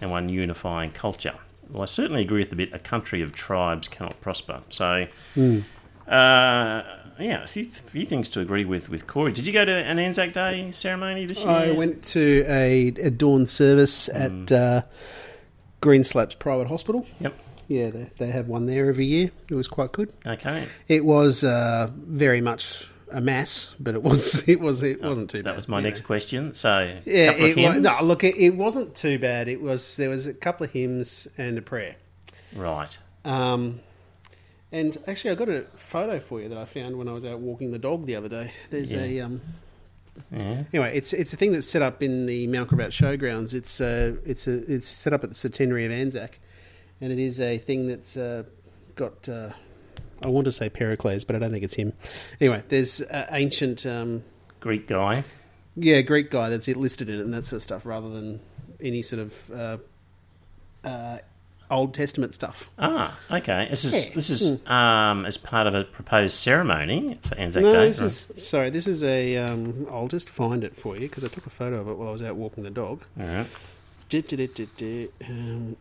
and 0.00 0.10
one 0.10 0.28
unifying 0.28 0.90
culture." 0.90 1.34
Well, 1.70 1.82
I 1.82 1.86
certainly 1.86 2.22
agree 2.22 2.40
with 2.40 2.50
the 2.50 2.56
bit. 2.56 2.72
A 2.72 2.78
country 2.78 3.22
of 3.22 3.34
tribes 3.34 3.88
cannot 3.88 4.20
prosper. 4.20 4.60
So. 4.68 5.06
Uh, 6.08 6.82
yeah, 7.18 7.42
a 7.42 7.46
few, 7.46 7.64
few 7.66 8.06
things 8.06 8.28
to 8.30 8.40
agree 8.40 8.64
with 8.64 8.88
with 8.88 9.06
Cory. 9.06 9.32
Did 9.32 9.46
you 9.46 9.52
go 9.52 9.64
to 9.64 9.72
an 9.72 9.98
Anzac 9.98 10.32
Day 10.32 10.70
ceremony 10.70 11.26
this 11.26 11.40
year? 11.40 11.50
I 11.50 11.70
went 11.72 12.04
to 12.04 12.44
a, 12.46 12.88
a 12.88 13.10
dawn 13.10 13.46
service 13.46 14.08
at 14.08 14.52
uh, 14.52 14.82
Greenslopes 15.82 16.38
Private 16.38 16.68
Hospital. 16.68 17.06
Yep. 17.20 17.34
Yeah, 17.68 17.90
they, 17.90 18.10
they 18.18 18.26
have 18.28 18.48
one 18.48 18.66
there 18.66 18.88
every 18.88 19.04
year. 19.04 19.30
It 19.50 19.54
was 19.54 19.68
quite 19.68 19.92
good. 19.92 20.12
Okay. 20.26 20.66
It 20.88 21.04
was 21.04 21.44
uh, 21.44 21.90
very 21.94 22.40
much 22.40 22.88
a 23.10 23.20
mass, 23.20 23.74
but 23.78 23.94
it 23.94 24.02
was 24.02 24.48
it 24.48 24.60
was 24.60 24.82
it 24.82 25.02
wasn't 25.02 25.30
too 25.30 25.38
bad. 25.38 25.52
That 25.52 25.56
was 25.56 25.68
my 25.68 25.80
next 25.80 26.00
know. 26.00 26.06
question. 26.06 26.52
So, 26.54 26.98
Yeah, 27.04 27.32
it 27.32 27.56
was, 27.56 27.76
no, 27.78 27.96
look, 28.02 28.24
it, 28.24 28.36
it 28.36 28.54
wasn't 28.54 28.94
too 28.94 29.18
bad. 29.18 29.48
It 29.48 29.60
was 29.60 29.96
there 29.96 30.10
was 30.10 30.26
a 30.26 30.34
couple 30.34 30.64
of 30.64 30.72
hymns 30.72 31.28
and 31.36 31.58
a 31.58 31.62
prayer. 31.62 31.96
Right. 32.54 32.96
Um, 33.24 33.80
and 34.72 34.96
actually, 35.06 35.30
I 35.30 35.34
got 35.34 35.48
a 35.48 35.62
photo 35.76 36.20
for 36.20 36.40
you 36.40 36.48
that 36.48 36.58
I 36.58 36.64
found 36.64 36.96
when 36.96 37.08
I 37.08 37.12
was 37.12 37.24
out 37.24 37.40
walking 37.40 37.70
the 37.72 37.78
dog 37.78 38.06
the 38.06 38.16
other 38.16 38.28
day. 38.28 38.52
There's 38.70 38.92
a 38.92 39.20
um, 39.20 39.40
Yeah. 40.32 40.64
anyway, 40.72 40.96
it's 40.96 41.12
it's 41.12 41.32
a 41.32 41.36
thing 41.36 41.52
that's 41.52 41.68
set 41.68 41.82
up 41.82 42.02
in 42.02 42.26
the 42.26 42.46
Mount 42.48 42.70
Gravatt 42.70 42.88
Showgrounds. 42.88 43.54
It's 43.54 43.80
uh, 43.80 44.16
it's 44.26 44.46
a 44.46 44.72
it's 44.72 44.88
set 44.88 45.12
up 45.12 45.22
at 45.24 45.30
the 45.30 45.34
Centenary 45.36 45.86
of 45.86 45.92
Anzac, 45.92 46.38
and 47.00 47.12
it 47.12 47.18
is 47.18 47.40
a 47.40 47.58
thing 47.58 47.88
that's 47.88 48.16
uh, 48.16 48.42
got. 48.94 49.28
Uh, 49.28 49.50
I 50.22 50.28
want 50.28 50.46
to 50.46 50.52
say 50.52 50.68
Pericles, 50.68 51.24
but 51.24 51.36
I 51.36 51.38
don't 51.38 51.52
think 51.52 51.62
it's 51.62 51.74
him. 51.74 51.92
Anyway, 52.40 52.64
there's 52.68 53.00
uh, 53.00 53.26
ancient, 53.30 53.86
um, 53.86 54.24
Greek 54.58 54.88
guy. 54.88 55.22
yeah, 55.76 56.00
Greek 56.00 56.28
guy 56.32 56.50
that's 56.50 56.66
listed 56.66 57.08
in 57.08 57.20
it 57.20 57.20
and 57.20 57.32
that 57.32 57.44
sort 57.44 57.58
of 57.58 57.62
stuff, 57.62 57.86
rather 57.86 58.08
than 58.10 58.40
any 58.80 59.02
sort 59.02 59.20
of 59.22 59.50
uh, 59.52 59.78
uh, 60.82 61.18
Old 61.70 61.92
Testament 61.94 62.34
stuff. 62.34 62.68
Ah, 62.78 63.18
okay. 63.30 63.66
This 63.68 63.84
is 63.84 63.94
Yeah. 63.94 64.08
Hmm. 64.10 64.14
this 64.14 64.30
is 64.30 64.66
um, 64.66 65.26
as 65.26 65.36
part 65.36 65.66
of 65.66 65.74
a 65.74 65.84
proposed 65.84 66.34
ceremony 66.36 67.18
for 67.22 67.34
Anzac 67.36 67.62
No, 67.62 67.72
Day. 67.72 67.88
this 67.88 68.00
is 68.00 68.46
sorry. 68.46 68.70
This 68.70 68.86
is 68.86 69.02
a. 69.04 69.36
Um, 69.36 69.86
I'll 69.90 70.08
just 70.08 70.28
find 70.30 70.64
it 70.64 70.74
for 70.74 70.94
you 70.96 71.02
because 71.08 71.24
I 71.24 71.28
took 71.28 71.46
a 71.46 71.50
photo 71.50 71.80
of 71.80 71.88
it 71.88 71.94
while 71.98 72.08
I 72.08 72.12
was 72.12 72.22
out 72.22 72.36
walking 72.36 72.64
the 72.64 72.70
dog. 72.70 73.02
All 73.20 73.26
right. 73.26 73.46
Du-du-du-du-du. 74.08 75.10
Um, 75.28 75.76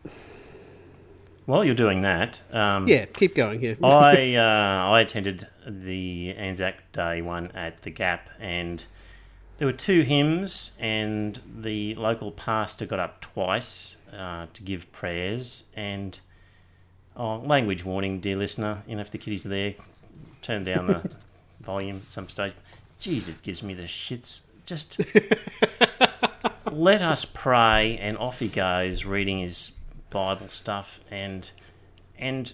While 1.46 1.64
you're 1.64 1.74
doing 1.74 2.02
that, 2.02 2.42
um, 2.52 2.86
yeah, 2.86 3.06
keep 3.06 3.34
going. 3.34 3.62
Yeah, 3.62 3.74
I 3.82 4.34
uh, 4.36 4.90
I 4.90 5.00
attended 5.00 5.46
the 5.66 6.34
Anzac 6.36 6.92
Day 6.92 7.22
one 7.22 7.50
at 7.52 7.80
the 7.82 7.90
Gap, 7.90 8.28
and 8.38 8.84
there 9.58 9.66
were 9.66 9.72
two 9.72 10.02
hymns, 10.02 10.78
and 10.80 11.40
the 11.60 11.94
local 11.96 12.30
pastor 12.30 12.86
got 12.86 13.00
up 13.00 13.20
twice 13.20 13.96
uh, 14.16 14.46
to 14.54 14.62
give 14.62 14.90
prayers. 14.92 15.64
And 15.74 16.18
oh, 17.16 17.38
language 17.38 17.84
warning, 17.84 18.20
dear 18.20 18.36
listener, 18.36 18.82
you 18.86 18.94
know 18.94 19.02
if 19.02 19.10
the 19.10 19.18
kiddies 19.18 19.44
are 19.44 19.50
there, 19.50 19.74
turn 20.42 20.62
down 20.64 20.86
the 20.86 21.10
volume 21.60 22.02
at 22.06 22.12
some 22.12 22.28
stage. 22.28 22.54
Jeez, 23.00 23.28
it 23.28 23.42
gives 23.42 23.62
me 23.62 23.74
the 23.74 23.84
shits. 23.84 24.46
Just 24.64 25.00
let 26.70 27.02
us 27.02 27.24
pray, 27.24 27.98
and 27.98 28.16
off 28.16 28.38
he 28.38 28.48
goes 28.48 29.04
reading 29.04 29.40
his 29.40 29.76
Bible 30.10 30.48
stuff, 30.50 31.00
and 31.10 31.50
and 32.16 32.52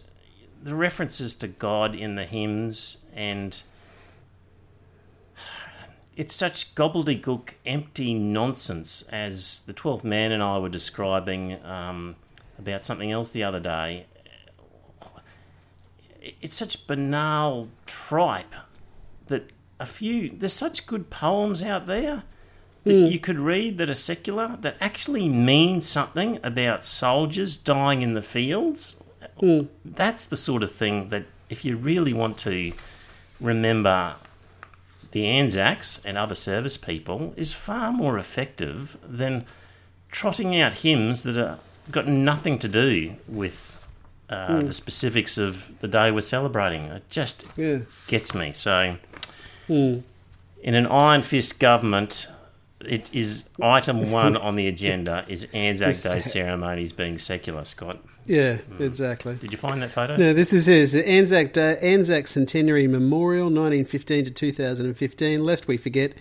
the 0.63 0.75
references 0.75 1.35
to 1.35 1.49
God 1.49 1.95
in 1.95 2.15
the 2.15 2.25
hymns, 2.25 3.03
and 3.15 3.63
it's 6.17 6.35
such 6.35 6.75
gobbledygook, 6.75 7.51
empty 7.67 8.15
nonsense, 8.15 9.03
as 9.11 9.65
the 9.67 9.73
Twelfth 9.73 10.05
Man 10.05 10.33
and 10.33 10.43
I 10.43 10.59
were 10.59 10.69
describing 10.69 11.63
um, 11.65 12.17
about 12.59 12.85
something 12.85 13.11
else 13.11 13.31
the 13.31 13.45
other 13.45 13.61
day. 13.61 14.07
It's 16.41 16.57
such 16.57 16.87
banal 16.87 17.69
tripe 17.87 18.55
that 19.27 19.51
a 19.81 19.87
few 19.87 20.31
there's 20.31 20.53
such 20.53 20.87
good 20.87 21.11
poems 21.11 21.63
out 21.63 21.87
there 21.87 22.23
that 22.85 22.93
you 22.93 23.19
could 23.19 23.39
read 23.39 23.79
that 23.79 23.91
are 23.91 23.95
secular 23.95 24.57
that 24.61 24.77
actually 24.81 25.29
mean 25.29 25.81
something 25.81 26.39
about 26.43 26.85
soldiers 26.85 27.57
dying 27.57 28.03
in 28.03 28.15
the 28.15 28.23
fields. 28.23 29.03
That's 29.85 30.25
the 30.25 30.37
sort 30.37 30.63
of 30.63 30.71
thing 30.73 31.09
that 31.09 31.25
if 31.51 31.65
you 31.65 31.77
really 31.77 32.13
want 32.13 32.39
to 32.39 32.73
remember 33.41 34.17
the 35.15 35.27
Anzacs 35.27 36.05
and 36.05 36.19
other 36.19 36.35
service 36.35 36.77
people 36.77 37.35
is 37.37 37.53
far 37.53 37.93
more 37.93 38.19
effective 38.19 38.99
than 39.07 39.47
trotting 40.11 40.61
out 40.61 40.75
hymns 40.75 41.23
that 41.23 41.39
are 41.39 41.61
got 41.93 42.09
nothing 42.09 42.59
to 42.59 42.67
do 42.67 43.15
with 43.29 43.87
uh, 44.29 44.59
the 44.59 44.73
specifics 44.73 45.39
of 45.39 45.71
the 45.79 45.87
day 45.87 46.11
we're 46.11 46.21
celebrating. 46.21 46.87
It 46.87 47.09
just 47.11 47.47
yeah. 47.57 47.79
gets 48.09 48.35
me. 48.35 48.51
So, 48.51 48.97
in 49.69 50.03
an 50.75 50.87
iron 50.89 51.23
fist 51.23 51.61
government, 51.61 52.27
it 52.85 53.15
is 53.15 53.49
item 53.63 54.11
one 54.11 54.37
on 54.37 54.57
the 54.57 54.67
agenda 54.67 55.25
is 55.29 55.47
Anzac 55.55 56.03
Day 56.03 56.23
ceremonies 56.23 56.91
being 56.91 57.19
secular. 57.19 57.65
Scott, 57.65 57.99
Yeah, 58.27 58.59
exactly. 58.79 59.35
did 59.37 59.53
you 59.53 59.59
find 59.59 59.83
that 59.83 59.91
photo? 59.91 60.17
No, 60.17 60.33
this 60.33 60.53
is 60.53 60.67
his 60.67 60.95
Anzac 60.95 61.53
Day, 61.53 61.79
Anzac 61.83 62.27
Centenary 62.27 62.87
Memorial, 62.87 63.47
1915 63.47 64.25
to 64.27 64.31
2015. 64.31 65.45
Lest 65.45 65.67
we 65.69 65.77
forget, 65.77 66.15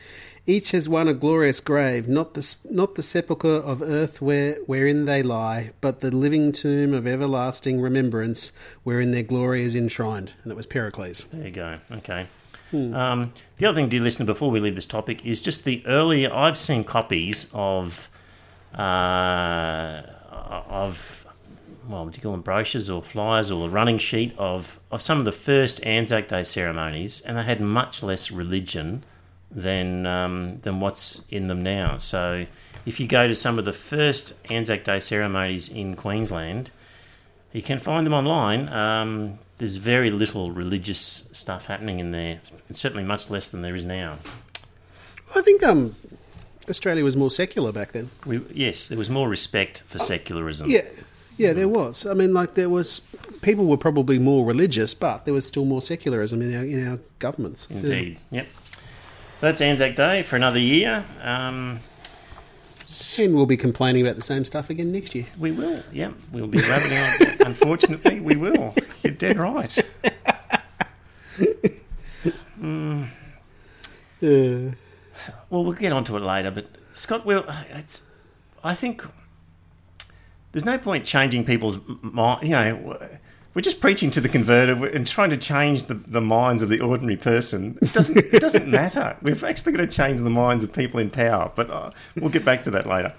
Each 0.46 0.72
has 0.72 0.90
won 0.90 1.08
a 1.08 1.14
glorious 1.14 1.62
grave, 1.62 2.10
not 2.10 2.34
the 2.34 2.56
not 2.70 2.96
the 2.96 3.04
sepulchre 3.04 3.48
of 3.48 3.82
earth 3.82 4.22
where 4.22 4.56
wherein 4.66 5.06
they 5.06 5.24
lie, 5.24 5.72
but 5.80 6.02
the 6.02 6.12
living 6.12 6.52
tomb 6.52 6.94
of 6.94 7.08
everlasting 7.08 7.80
remembrance, 7.80 8.52
wherein 8.84 9.12
their 9.12 9.24
glory 9.24 9.64
is 9.64 9.74
enshrined. 9.74 10.34
And 10.44 10.52
that 10.52 10.56
was 10.56 10.66
Pericles. 10.66 11.24
There 11.32 11.46
you 11.46 11.52
go. 11.52 11.80
Okay. 11.92 12.28
Um, 12.74 13.34
the 13.58 13.68
other 13.68 13.76
thing, 13.76 13.88
dear 13.90 14.02
listener, 14.02 14.26
before 14.26 14.50
we 14.50 14.60
leave 14.60 14.74
this 14.74 14.88
topic, 14.88 15.24
is 15.24 15.44
just 15.44 15.64
the 15.64 15.86
earlier. 15.86 16.34
I've 16.34 16.58
seen 16.58 16.84
copies 16.84 17.52
of 17.54 18.10
uh, 18.74 20.02
of 20.68 21.23
well, 21.88 22.06
do 22.06 22.18
you 22.18 22.22
call 22.22 22.32
them, 22.32 22.42
brochures 22.42 22.90
or 22.90 23.02
flyers 23.02 23.52
or 23.52 23.68
a 23.68 23.70
running 23.70 23.98
sheet 23.98 24.34
of 24.38 24.80
of 24.92 25.02
some 25.02 25.20
of 25.20 25.26
the 25.26 25.32
first 25.32 25.86
Anzac 25.86 26.28
Day 26.28 26.44
ceremonies, 26.44 27.22
and 27.22 27.38
they 27.38 27.44
had 27.44 27.62
much 27.62 28.04
less 28.04 28.32
religion 28.32 29.04
than 29.52 30.06
um, 30.06 30.60
than 30.62 30.80
what's 30.80 31.28
in 31.30 31.48
them 31.48 31.62
now. 31.62 31.98
So, 31.98 32.46
if 32.86 33.00
you 33.00 33.08
go 33.08 33.28
to 33.28 33.36
some 33.36 33.60
of 33.60 33.66
the 33.66 33.74
first 33.74 34.40
Anzac 34.50 34.84
Day 34.84 35.00
ceremonies 35.00 35.70
in 35.70 35.96
Queensland, 35.96 36.72
you 37.52 37.62
can 37.62 37.80
find 37.80 38.06
them 38.06 38.14
online. 38.14 38.68
Um, 38.70 39.40
there's 39.58 39.78
very 39.78 40.10
little 40.10 40.52
religious 40.52 41.30
stuff 41.32 41.68
happening 41.68 42.00
in 42.00 42.12
there, 42.12 42.40
and 42.68 42.76
certainly 42.76 43.04
much 43.04 43.30
less 43.30 43.48
than 43.50 43.62
there 43.62 43.76
is 43.76 43.84
now. 43.84 44.18
I 45.36 45.42
think 45.42 45.64
um, 45.64 45.96
Australia 46.70 47.04
was 47.04 47.16
more 47.16 47.32
secular 47.32 47.72
back 47.72 47.92
then. 47.92 48.10
We, 48.26 48.42
yes, 48.54 48.88
there 48.88 48.98
was 48.98 49.10
more 49.10 49.30
respect 49.30 49.84
for 49.88 50.00
secularism. 50.00 50.70
Yeah, 50.70 50.86
yeah, 51.44 51.54
there 51.54 51.68
was. 51.68 52.06
I 52.06 52.14
mean, 52.14 52.34
like 52.34 52.54
there 52.56 52.70
was 52.70 53.02
people 53.42 53.66
were 53.66 53.78
probably 53.78 54.18
more 54.20 54.46
religious, 54.46 54.94
but 54.94 55.26
there 55.26 55.34
was 55.34 55.46
still 55.48 55.66
more 55.66 55.82
secularism 55.82 56.42
in 56.42 56.56
our 56.56 56.64
in 56.66 56.88
our 56.88 57.00
governments. 57.20 57.68
Indeed. 57.70 58.18
Yep. 58.32 58.48
So 59.38 59.48
that's 59.48 59.62
Anzac 59.62 59.96
Day 59.96 60.24
for 60.24 60.36
another 60.36 60.60
year. 60.60 61.04
Um, 61.22 61.80
And 63.20 63.36
we'll 63.36 63.46
be 63.48 63.58
complaining 63.58 64.02
about 64.06 64.16
the 64.16 64.22
same 64.22 64.46
stuff 64.46 64.70
again 64.70 64.92
next 64.92 65.14
year. 65.16 65.26
we 65.40 65.52
will. 65.52 65.82
Yep. 65.92 66.14
We'll 66.32 66.48
be 66.48 66.62
rabbing 66.62 66.96
out. 66.96 67.40
Unfortunately, 67.48 68.20
we 68.20 68.36
will. 68.36 68.74
You're 69.04 69.14
dead 69.14 69.38
right. 69.38 69.78
Uh, 74.22 74.72
Well, 75.50 75.64
we'll 75.64 75.74
get 75.74 75.92
onto 75.92 76.16
it 76.16 76.22
later, 76.22 76.50
but 76.52 76.66
Scott, 76.94 77.26
well, 77.26 77.44
it's. 77.72 78.10
I 78.64 78.74
think 78.74 79.06
there's 80.54 80.66
no 80.66 80.78
point 80.78 81.06
changing 81.06 81.44
people's 81.44 81.78
mind. 82.02 82.44
You 82.44 82.52
know, 82.52 82.98
we're 83.54 83.62
just 83.62 83.82
preaching 83.82 84.10
to 84.12 84.22
the 84.22 84.30
converted 84.30 84.82
and 84.96 85.06
trying 85.06 85.32
to 85.32 85.38
change 85.38 85.86
the, 85.86 85.96
the 85.96 86.22
minds 86.22 86.64
of 86.64 86.70
the 86.70 86.80
ordinary 86.80 87.18
person. 87.18 87.78
It 87.82 87.92
doesn't. 87.92 88.18
it 88.18 88.40
doesn't 88.40 88.68
matter. 88.72 89.18
We've 89.22 89.44
actually 89.44 89.74
got 89.74 89.80
to 89.80 89.88
change 89.88 90.22
the 90.22 90.30
minds 90.30 90.64
of 90.64 90.72
people 90.72 91.00
in 91.00 91.10
power, 91.10 91.52
but 91.54 91.70
uh, 91.70 91.92
we'll 92.16 92.30
get 92.30 92.46
back 92.46 92.64
to 92.64 92.72
that 92.72 92.88
later. 92.88 93.14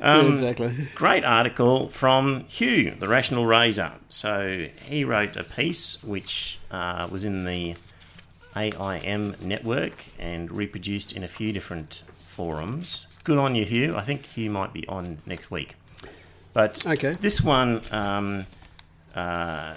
Um, 0.00 0.34
exactly. 0.34 0.88
Great 0.94 1.24
article 1.24 1.88
from 1.88 2.44
Hugh, 2.44 2.94
the 2.98 3.08
Rational 3.08 3.46
Razor. 3.46 3.92
So 4.08 4.68
he 4.82 5.04
wrote 5.04 5.36
a 5.36 5.44
piece 5.44 6.04
which 6.04 6.58
uh, 6.70 7.08
was 7.10 7.24
in 7.24 7.44
the 7.44 7.76
AIM 8.56 9.36
network 9.40 10.04
and 10.18 10.52
reproduced 10.52 11.12
in 11.12 11.24
a 11.24 11.28
few 11.28 11.52
different 11.52 12.04
forums. 12.26 13.06
Good 13.24 13.38
on 13.38 13.54
you, 13.54 13.64
Hugh. 13.64 13.96
I 13.96 14.02
think 14.02 14.26
Hugh 14.26 14.50
might 14.50 14.72
be 14.72 14.86
on 14.88 15.18
next 15.24 15.50
week. 15.50 15.76
But 16.54 16.86
Okay. 16.86 17.12
this 17.20 17.42
one, 17.42 17.82
um, 17.90 18.46
uh, 19.14 19.74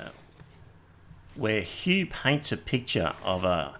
where 1.36 1.62
Hugh 1.62 2.05
paints 2.05 2.51
a 2.53 2.57
picture 2.57 3.13
of 3.24 3.43
a. 3.43 3.75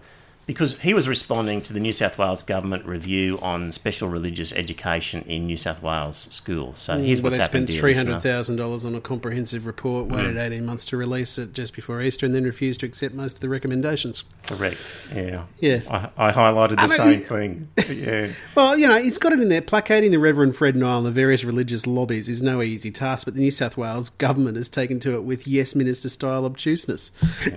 Because 0.48 0.80
he 0.80 0.94
was 0.94 1.06
responding 1.06 1.60
to 1.60 1.74
the 1.74 1.78
New 1.78 1.92
South 1.92 2.16
Wales 2.16 2.42
government 2.42 2.86
review 2.86 3.38
on 3.42 3.70
special 3.70 4.08
religious 4.08 4.50
education 4.54 5.22
in 5.28 5.46
New 5.46 5.58
South 5.58 5.82
Wales 5.82 6.26
schools. 6.30 6.78
So 6.78 6.98
here's 6.98 7.20
Well, 7.20 7.24
what's 7.24 7.36
they 7.36 7.42
happened 7.42 7.68
spent 7.68 7.80
three 7.80 7.94
hundred 7.94 8.20
thousand 8.22 8.56
dollars 8.56 8.86
on 8.86 8.94
a 8.94 9.00
comprehensive 9.02 9.66
report, 9.66 10.06
waited 10.06 10.36
Mm. 10.36 10.40
eighteen 10.46 10.64
months 10.64 10.86
to 10.86 10.96
release 10.96 11.36
it 11.36 11.52
just 11.52 11.74
before 11.74 12.00
Easter, 12.00 12.24
and 12.24 12.34
then 12.34 12.44
refused 12.44 12.80
to 12.80 12.86
accept 12.86 13.14
most 13.14 13.34
of 13.34 13.40
the 13.40 13.48
recommendations. 13.50 14.24
Correct. 14.46 14.96
Yeah. 15.14 15.44
Yeah. 15.60 15.80
I, 16.16 16.28
I 16.28 16.32
highlighted 16.32 16.76
the 16.76 16.82
I 16.82 16.86
same 16.86 17.08
mean- 17.10 17.68
thing. 17.76 17.96
Yeah. 17.96 18.28
Well, 18.54 18.78
you 18.78 18.88
know, 18.88 18.96
it's 18.96 19.18
got 19.18 19.32
it 19.34 19.40
in 19.40 19.50
there. 19.50 19.60
Placating 19.62 20.10
the 20.12 20.18
Reverend 20.18 20.56
Fred 20.56 20.74
Nile 20.76 20.96
and 20.96 21.06
the 21.06 21.10
various 21.12 21.44
religious 21.44 21.86
lobbies 21.86 22.28
is 22.28 22.40
no 22.42 22.62
easy 22.62 22.90
task, 22.90 23.26
but 23.26 23.34
the 23.34 23.40
New 23.40 23.50
South 23.50 23.76
Wales 23.76 24.08
government 24.08 24.56
has 24.56 24.70
taken 24.70 24.98
to 25.00 25.14
it 25.14 25.24
with 25.24 25.46
yes 25.46 25.74
minister 25.74 26.08
style 26.08 26.46
obtuseness. 26.46 27.12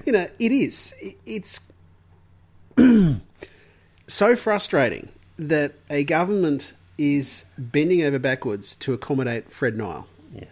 You 0.05 0.11
know, 0.11 0.27
it 0.39 0.51
is. 0.51 0.93
It's 1.25 1.61
so 4.07 4.35
frustrating 4.35 5.09
that 5.37 5.73
a 5.89 6.03
government 6.03 6.73
is 6.97 7.45
bending 7.57 8.03
over 8.03 8.19
backwards 8.19 8.75
to 8.75 8.93
accommodate 8.93 9.51
Fred 9.51 9.75
Nile. 9.75 10.07
Yeah. 10.35 10.45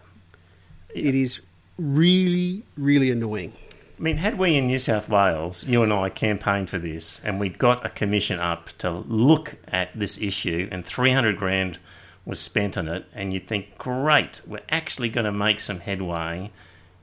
It 0.94 1.16
is 1.16 1.42
really, 1.78 2.64
really 2.78 3.12
annoying. 3.12 3.54
I 3.98 4.02
mean, 4.02 4.18
had 4.18 4.38
we 4.38 4.56
in 4.56 4.68
New 4.68 4.80
South 4.80 5.10
Wales, 5.10 5.66
you 5.68 5.84
and 5.84 5.92
I 5.92 6.10
campaigned 6.10 6.70
for 6.70 6.80
this, 6.80 7.24
and 7.24 7.40
we 7.40 7.50
got 7.50 7.86
a 7.86 7.90
commission 7.90 8.40
up 8.40 8.70
to 8.78 8.90
look 8.92 9.58
at 9.68 9.90
this 9.98 10.22
issue, 10.22 10.70
and 10.72 10.86
300 10.86 11.38
grand 11.38 11.80
was 12.26 12.40
spent 12.40 12.78
on 12.78 12.88
it, 12.88 13.06
and 13.14 13.34
you 13.34 13.40
think, 13.40 13.78
great, 13.78 14.42
we're 14.48 14.62
actually 14.70 15.10
going 15.10 15.26
to 15.26 15.32
make 15.32 15.60
some 15.60 15.82
headway. 15.82 16.50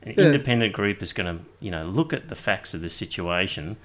An 0.01 0.13
Yeah. 0.17 0.25
independent 0.25 0.73
group 0.73 1.01
is 1.03 1.13
going 1.13 1.37
to, 1.37 1.43
you 1.59 1.69
know, 1.69 1.85
look 1.85 2.13
at 2.13 2.29
the 2.29 2.35
facts 2.35 2.73
of 2.73 2.81
the 2.81 2.89
situation, 2.89 3.77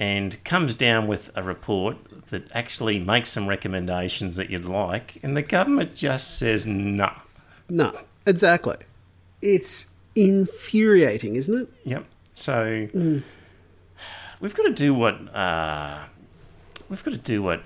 and 0.00 0.42
comes 0.44 0.74
down 0.74 1.06
with 1.06 1.30
a 1.36 1.42
report 1.42 1.98
that 2.30 2.50
actually 2.52 2.98
makes 2.98 3.28
some 3.30 3.46
recommendations 3.46 4.36
that 4.36 4.48
you'd 4.48 4.64
like, 4.64 5.18
and 5.22 5.36
the 5.36 5.42
government 5.42 5.94
just 5.94 6.38
says 6.38 6.66
no. 6.66 7.12
No, 7.68 7.96
exactly. 8.26 8.78
It's 9.42 9.84
infuriating, 10.16 11.36
isn't 11.36 11.62
it? 11.62 11.68
Yep. 11.84 12.06
So 12.32 12.88
we've 14.40 14.54
got 14.54 14.62
to 14.62 14.72
do 14.72 14.94
what 14.94 15.14
uh, 15.34 15.98
we've 16.88 17.04
got 17.04 17.12
to 17.12 17.18
do 17.18 17.42
what 17.42 17.62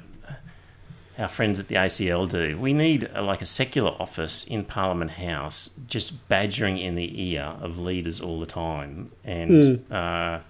our 1.17 1.29
friends 1.29 1.61
at 1.61 1.69
the 1.69 1.77
ACL 1.77 2.29
do. 2.29 2.59
We 2.59 2.73
need 2.73 3.09
uh, 3.15 3.23
like 3.23 3.43
a 3.43 3.47
secular 3.47 3.93
office 4.01 4.45
in 4.45 4.65
Parliament 4.65 5.13
House, 5.13 5.79
just 5.87 6.29
badgering 6.29 6.79
in 6.79 6.97
the 6.97 7.31
ear 7.31 7.55
of 7.61 7.79
leaders 7.79 8.21
all 8.21 8.41
the 8.41 8.47
time, 8.47 9.13
and 9.23 9.91
uh, 9.93 10.41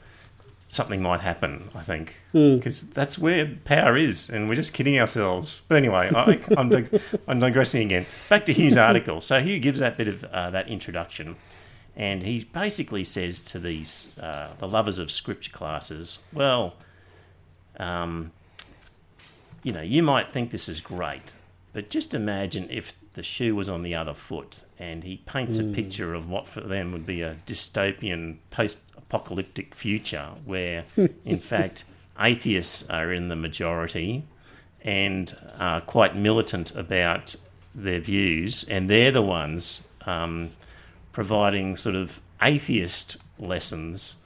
something 0.74 1.00
might 1.00 1.20
happen. 1.20 1.70
I 1.74 1.82
think 1.82 2.16
because 2.32 2.90
that's 2.90 3.18
where 3.18 3.46
power 3.64 3.96
is, 3.96 4.28
and 4.28 4.48
we're 4.48 4.54
just 4.56 4.74
kidding 4.74 4.98
ourselves. 4.98 5.62
But 5.68 5.76
anyway, 5.76 6.10
I, 6.14 6.40
I'm, 6.56 6.68
dig- 6.68 7.00
I'm 7.28 7.40
digressing 7.40 7.86
again. 7.86 8.06
Back 8.28 8.46
to 8.46 8.52
Hugh's 8.52 8.76
article. 8.88 9.20
So 9.20 9.40
Hugh 9.40 9.58
gives 9.60 9.80
that 9.80 9.96
bit 9.96 10.08
of 10.08 10.24
uh, 10.24 10.50
that 10.50 10.68
introduction. 10.68 11.36
And 11.96 12.24
he 12.24 12.44
basically 12.44 13.04
says 13.04 13.40
to 13.42 13.58
these 13.60 14.18
uh, 14.18 14.48
the 14.58 14.66
lovers 14.66 14.98
of 14.98 15.12
scripture 15.12 15.52
classes, 15.52 16.18
well, 16.32 16.74
um, 17.78 18.32
you 19.62 19.72
know, 19.72 19.82
you 19.82 20.02
might 20.02 20.28
think 20.28 20.50
this 20.50 20.68
is 20.68 20.80
great, 20.80 21.36
but 21.72 21.90
just 21.90 22.12
imagine 22.12 22.68
if 22.68 22.94
the 23.14 23.22
shoe 23.22 23.54
was 23.54 23.68
on 23.68 23.84
the 23.84 23.94
other 23.94 24.12
foot. 24.12 24.64
And 24.78 25.04
he 25.04 25.18
paints 25.18 25.58
a 25.58 25.64
picture 25.64 26.14
of 26.14 26.28
what 26.28 26.48
for 26.48 26.62
them 26.62 26.90
would 26.90 27.06
be 27.06 27.22
a 27.22 27.36
dystopian 27.46 28.38
post-apocalyptic 29.14 29.74
future, 29.74 30.30
where 30.44 30.84
in 31.24 31.38
fact 31.38 31.84
atheists 32.20 32.88
are 32.90 33.12
in 33.12 33.28
the 33.28 33.36
majority 33.36 34.24
and 34.82 35.36
are 35.58 35.80
quite 35.80 36.14
militant 36.16 36.74
about 36.74 37.36
their 37.74 38.00
views, 38.00 38.64
and 38.68 38.88
they're 38.88 39.12
the 39.12 39.22
ones. 39.22 39.86
Um, 40.06 40.50
providing 41.12 41.76
sort 41.76 41.94
of 41.94 42.20
atheist 42.42 43.16
lessons, 43.38 44.22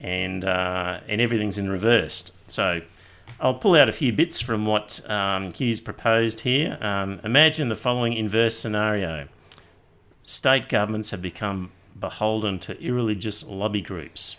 and 0.00 0.44
uh, 0.44 1.00
and 1.06 1.20
everything's 1.20 1.58
in 1.58 1.70
reversed. 1.70 2.32
So 2.46 2.80
I'll 3.38 3.54
pull 3.54 3.76
out 3.76 3.88
a 3.88 3.92
few 3.92 4.12
bits 4.12 4.40
from 4.40 4.66
what 4.66 5.08
um, 5.08 5.52
Hugh's 5.52 5.80
proposed 5.80 6.40
here. 6.40 6.78
Um, 6.80 7.20
imagine 7.22 7.68
the 7.68 7.76
following 7.76 8.14
inverse 8.14 8.58
scenario: 8.58 9.28
state 10.24 10.68
governments 10.68 11.10
have 11.10 11.22
become 11.22 11.70
beholden 12.00 12.58
to 12.60 12.80
irreligious 12.82 13.46
lobby 13.46 13.80
groups. 13.82 14.36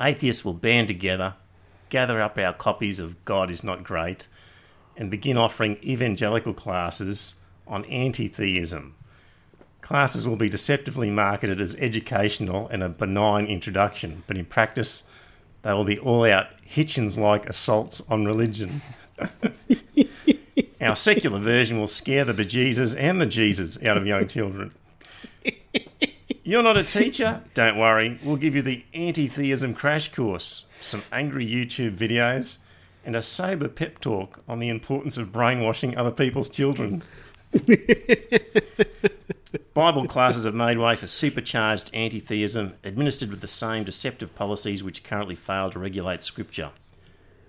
Atheists 0.00 0.44
will 0.44 0.54
band 0.54 0.88
together, 0.88 1.34
gather 1.88 2.20
up 2.20 2.36
our 2.36 2.52
copies 2.52 3.00
of 3.00 3.24
God 3.24 3.50
is 3.50 3.64
Not 3.64 3.84
Great, 3.84 4.28
and 4.96 5.10
begin 5.10 5.36
offering 5.36 5.78
evangelical 5.82 6.52
classes 6.52 7.36
on 7.66 7.84
anti 7.86 8.28
theism. 8.28 8.94
Classes 9.80 10.26
will 10.26 10.36
be 10.36 10.48
deceptively 10.48 11.10
marketed 11.10 11.60
as 11.60 11.76
educational 11.76 12.68
and 12.68 12.82
a 12.82 12.88
benign 12.88 13.46
introduction, 13.46 14.24
but 14.26 14.36
in 14.36 14.44
practice, 14.44 15.04
they 15.62 15.72
will 15.72 15.84
be 15.84 15.98
all 15.98 16.24
out 16.24 16.48
Hitchens 16.68 17.16
like 17.16 17.46
assaults 17.46 18.02
on 18.10 18.24
religion. 18.24 18.82
Our 20.80 20.96
secular 20.96 21.38
version 21.38 21.78
will 21.78 21.86
scare 21.86 22.24
the 22.24 22.32
bejesus 22.32 22.96
and 22.98 23.20
the 23.20 23.26
Jesus 23.26 23.82
out 23.82 23.96
of 23.96 24.06
young 24.06 24.28
children. 24.28 24.72
You're 26.46 26.62
not 26.62 26.76
a 26.76 26.84
teacher? 26.84 27.42
Don't 27.54 27.76
worry, 27.76 28.20
we'll 28.22 28.36
give 28.36 28.54
you 28.54 28.62
the 28.62 28.84
anti 28.94 29.26
theism 29.26 29.74
crash 29.74 30.12
course, 30.12 30.66
some 30.80 31.02
angry 31.10 31.44
YouTube 31.44 31.96
videos, 31.96 32.58
and 33.04 33.16
a 33.16 33.22
sober 33.22 33.66
pep 33.66 34.00
talk 34.00 34.44
on 34.46 34.60
the 34.60 34.68
importance 34.68 35.16
of 35.16 35.32
brainwashing 35.32 35.96
other 35.96 36.12
people's 36.12 36.48
children. 36.48 37.02
Bible 39.74 40.06
classes 40.06 40.44
have 40.44 40.54
made 40.54 40.78
way 40.78 40.94
for 40.94 41.08
supercharged 41.08 41.90
anti 41.92 42.20
theism, 42.20 42.74
administered 42.84 43.30
with 43.30 43.40
the 43.40 43.48
same 43.48 43.82
deceptive 43.82 44.32
policies 44.36 44.84
which 44.84 45.02
currently 45.02 45.34
fail 45.34 45.68
to 45.70 45.80
regulate 45.80 46.22
Scripture. 46.22 46.70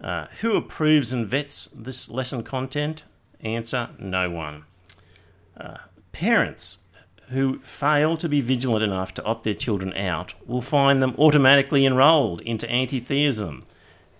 Uh, 0.01 0.25
who 0.41 0.55
approves 0.55 1.13
and 1.13 1.27
vets 1.27 1.67
this 1.67 2.09
lesson 2.09 2.41
content? 2.41 3.03
Answer 3.41 3.89
no 3.99 4.31
one. 4.31 4.63
Uh, 5.55 5.77
parents 6.13 6.86
who 7.29 7.59
fail 7.59 8.15
to 8.17 8.29
be 8.29 8.41
vigilant 8.41 8.83
enough 8.83 9.13
to 9.15 9.23
opt 9.23 9.43
their 9.43 9.53
children 9.53 9.93
out 9.93 10.33
will 10.45 10.61
find 10.61 11.01
them 11.01 11.15
automatically 11.17 11.85
enrolled 11.85 12.41
into 12.41 12.69
anti 12.69 12.99
theism, 12.99 13.65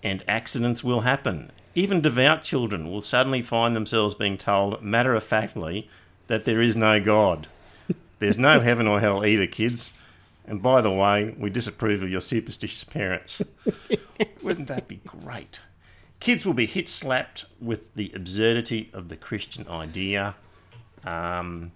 and 0.02 0.24
accidents 0.28 0.84
will 0.84 1.00
happen. 1.00 1.50
Even 1.74 2.00
devout 2.00 2.42
children 2.42 2.90
will 2.90 3.00
suddenly 3.00 3.42
find 3.42 3.74
themselves 3.74 4.14
being 4.14 4.36
told 4.36 4.82
matter 4.82 5.14
of 5.14 5.24
factly 5.24 5.88
that 6.26 6.44
there 6.44 6.60
is 6.60 6.76
no 6.76 7.00
God. 7.00 7.46
There's 8.18 8.38
no 8.38 8.60
heaven 8.60 8.86
or 8.86 9.00
hell 9.00 9.24
either, 9.24 9.46
kids. 9.46 9.92
And 10.46 10.62
by 10.62 10.80
the 10.80 10.90
way, 10.90 11.34
we 11.38 11.50
disapprove 11.50 12.02
of 12.02 12.10
your 12.10 12.20
superstitious 12.20 12.84
parents. 12.84 13.42
Wouldn't 14.42 14.68
that 14.68 14.88
be 14.88 15.00
great? 15.06 15.60
Kids 16.20 16.44
will 16.44 16.54
be 16.54 16.66
hit 16.66 16.88
slapped 16.88 17.44
with 17.60 17.94
the 17.94 18.10
absurdity 18.14 18.90
of 18.92 19.08
the 19.08 19.16
Christian 19.16 19.68
idea. 19.68 20.34
Um, 21.04 21.72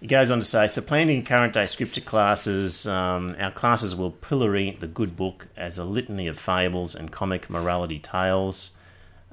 he 0.00 0.06
goes 0.06 0.30
on 0.30 0.38
to 0.38 0.44
say, 0.44 0.66
supplanting 0.66 1.24
current 1.24 1.52
day 1.52 1.66
scripture 1.66 2.00
classes, 2.00 2.86
um, 2.86 3.36
our 3.38 3.50
classes 3.50 3.94
will 3.94 4.10
pillory 4.10 4.76
the 4.80 4.86
good 4.86 5.14
book 5.14 5.48
as 5.56 5.76
a 5.76 5.84
litany 5.84 6.26
of 6.26 6.38
fables 6.38 6.94
and 6.94 7.12
comic 7.12 7.50
morality 7.50 7.98
tales. 7.98 8.76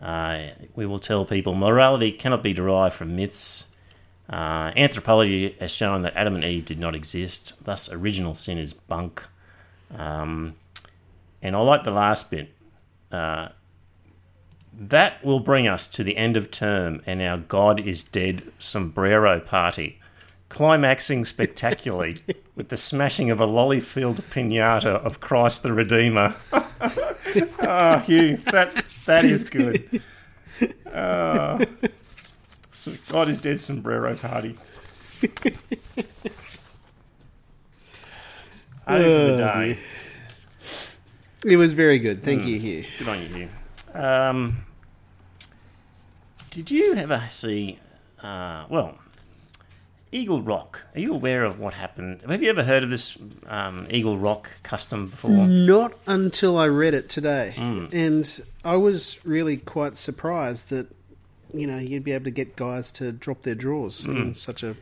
Uh, 0.02 0.48
we 0.76 0.86
will 0.86 1.00
tell 1.00 1.26
people 1.26 1.56
morality 1.56 2.12
cannot 2.12 2.44
be 2.44 2.54
derived 2.54 2.96
from 2.96 3.16
myths. 3.16 3.74
Uh, 4.30 4.74
anthropology 4.76 5.56
has 5.60 5.72
shown 5.72 6.02
that 6.02 6.14
Adam 6.16 6.36
and 6.36 6.44
Eve 6.44 6.66
did 6.66 6.80
not 6.80 6.94
exist, 6.94 7.64
thus, 7.64 7.92
original 7.92 8.36
sin 8.36 8.58
is 8.58 8.74
bunk. 8.74 9.24
Um, 9.96 10.56
and 11.42 11.56
I 11.56 11.60
like 11.60 11.84
the 11.84 11.92
last 11.92 12.30
bit. 12.30 12.54
Uh, 13.10 13.50
that 14.78 15.24
will 15.24 15.40
bring 15.40 15.66
us 15.66 15.88
to 15.88 16.04
the 16.04 16.18
end 16.18 16.36
of 16.38 16.52
term 16.52 17.02
and 17.06 17.22
our 17.22 17.38
God 17.38 17.80
is 17.80 18.04
dead 18.04 18.44
sombrero 18.60 19.40
party, 19.40 20.00
climaxing 20.50 21.26
spectacularly 21.26 22.18
with 22.56 22.70
the 22.70 22.78
smashing 22.78 23.30
of 23.30 23.40
a 23.40 23.46
lolly 23.46 23.80
filled 23.80 24.18
pinata 24.30 24.86
of 25.04 25.20
Christ 25.20 25.64
the 25.64 25.74
Redeemer. 25.74 26.36
oh, 26.54 28.00
Hugh, 28.06 28.38
that, 28.52 28.86
that 29.06 29.26
is 29.26 29.44
good. 29.44 30.02
Uh, 30.92 31.64
so 32.72 32.92
God 33.10 33.30
is 33.30 33.40
dead 33.40 33.60
sombrero 33.62 34.16
party. 34.16 34.58
Over 38.88 39.04
the 39.04 39.34
Oh, 39.34 39.38
day. 39.38 39.80
It 41.46 41.58
was 41.58 41.74
very 41.74 42.00
good. 42.00 42.24
Thank 42.24 42.46
you, 42.46 42.60
Hugh. 42.60 42.86
Good 43.00 43.08
on 43.08 43.22
you, 43.22 43.28
Hugh. 43.94 44.00
Um, 44.02 44.66
did 46.52 46.72
you 46.72 46.96
ever 46.96 47.24
see, 47.28 47.80
uh, 48.22 48.66
well, 48.70 48.98
Eagle 50.12 50.42
Rock? 50.42 50.86
Are 50.96 51.00
you 51.02 51.14
aware 51.14 51.44
of 51.44 51.60
what 51.60 51.74
happened? 51.74 52.22
Have 52.28 52.42
you 52.42 52.50
ever 52.50 52.64
heard 52.64 52.84
of 52.84 52.90
this 52.90 53.22
um, 53.48 53.88
Eagle 53.90 54.18
Rock 54.18 54.50
custom 54.64 55.08
before? 55.08 55.32
Not 55.48 55.94
until 56.08 56.58
I 56.58 56.68
read 56.68 56.94
it 56.94 57.10
today. 57.10 57.54
Hmm. 57.58 57.88
And 57.92 58.42
I 58.64 58.78
was 58.78 59.24
really 59.26 59.58
quite 59.58 59.98
surprised 59.98 60.70
that, 60.70 60.88
you 61.54 61.68
know, 61.68 61.78
you'd 61.78 62.04
be 62.06 62.14
able 62.14 62.26
to 62.26 62.32
get 62.32 62.56
guys 62.56 62.92
to 62.94 63.12
drop 63.12 63.42
their 63.42 63.56
drawers 63.56 64.04
Hmm. 64.04 64.18
in 64.18 64.34
such 64.34 64.64
a. 64.64 64.76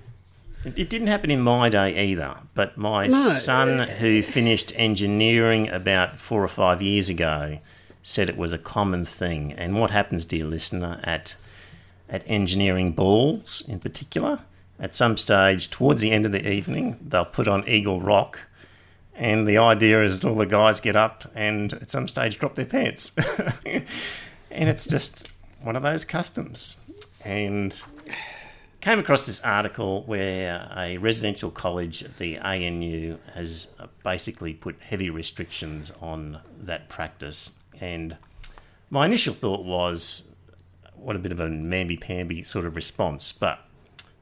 It, 0.63 0.77
it 0.77 0.89
didn't 0.89 1.07
happen 1.07 1.31
in 1.31 1.41
my 1.41 1.69
day 1.69 2.05
either, 2.11 2.35
but 2.53 2.77
my 2.77 3.07
No. 3.07 3.17
son, 3.17 3.87
who 3.87 4.21
finished 4.21 4.73
engineering 4.75 5.69
about 5.69 6.19
four 6.19 6.43
or 6.43 6.47
five 6.47 6.81
years 6.83 7.09
ago, 7.09 7.59
said 8.03 8.29
it 8.29 8.37
was 8.37 8.53
a 8.53 8.57
common 8.59 9.05
thing. 9.05 9.53
And 9.53 9.75
what 9.79 9.89
happens, 9.89 10.23
dear 10.25 10.45
listener, 10.45 10.99
at 11.03 11.35
at 12.07 12.21
engineering 12.27 12.91
balls 12.91 13.67
in 13.67 13.79
particular, 13.79 14.41
at 14.79 14.95
some 14.95 15.17
stage 15.17 15.69
towards 15.69 16.01
the 16.01 16.11
end 16.11 16.25
of 16.25 16.31
the 16.31 16.49
evening, 16.49 16.97
they'll 17.01 17.25
put 17.25 17.47
on 17.47 17.67
Eagle 17.67 18.01
Rock. 18.01 18.47
And 19.15 19.47
the 19.47 19.57
idea 19.57 20.03
is 20.03 20.19
that 20.19 20.27
all 20.27 20.35
the 20.35 20.45
guys 20.45 20.79
get 20.79 20.95
up 20.95 21.23
and 21.33 21.73
at 21.73 21.89
some 21.89 22.07
stage 22.07 22.37
drop 22.37 22.55
their 22.55 22.65
pants. 22.65 23.15
and 23.65 23.85
it's 24.51 24.85
just 24.85 25.29
one 25.61 25.75
of 25.75 25.83
those 25.83 26.03
customs. 26.03 26.77
And 27.23 27.81
came 28.85 28.99
across 28.99 29.25
this 29.25 29.41
article 29.41 30.03
where 30.03 30.69
a 30.77 30.97
residential 30.97 31.49
college 31.49 32.03
at 32.03 32.17
the 32.17 32.37
ANU 32.37 33.17
has 33.33 33.73
basically 34.03 34.53
put 34.53 34.79
heavy 34.79 35.09
restrictions 35.09 35.91
on 36.01 36.39
that 36.61 36.87
practice. 36.87 37.57
And 37.81 38.17
my 38.91 39.07
initial 39.07 39.33
thought 39.33 39.65
was, 39.65 40.29
what 40.93 41.15
a 41.15 41.19
bit 41.19 41.31
of 41.31 41.39
a 41.39 41.47
mamby-pamby 41.47 42.43
sort 42.43 42.65
of 42.65 42.75
response. 42.75 43.31
But 43.31 43.64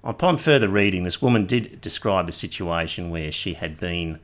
upon 0.04 0.38
further 0.38 0.68
reading, 0.68 1.04
this 1.04 1.22
woman 1.22 1.46
did 1.46 1.80
describe 1.82 2.28
a 2.28 2.34
situation 2.34 3.10
where 3.10 3.32
she 3.32 3.54
had 3.54 3.80
been 3.80 4.20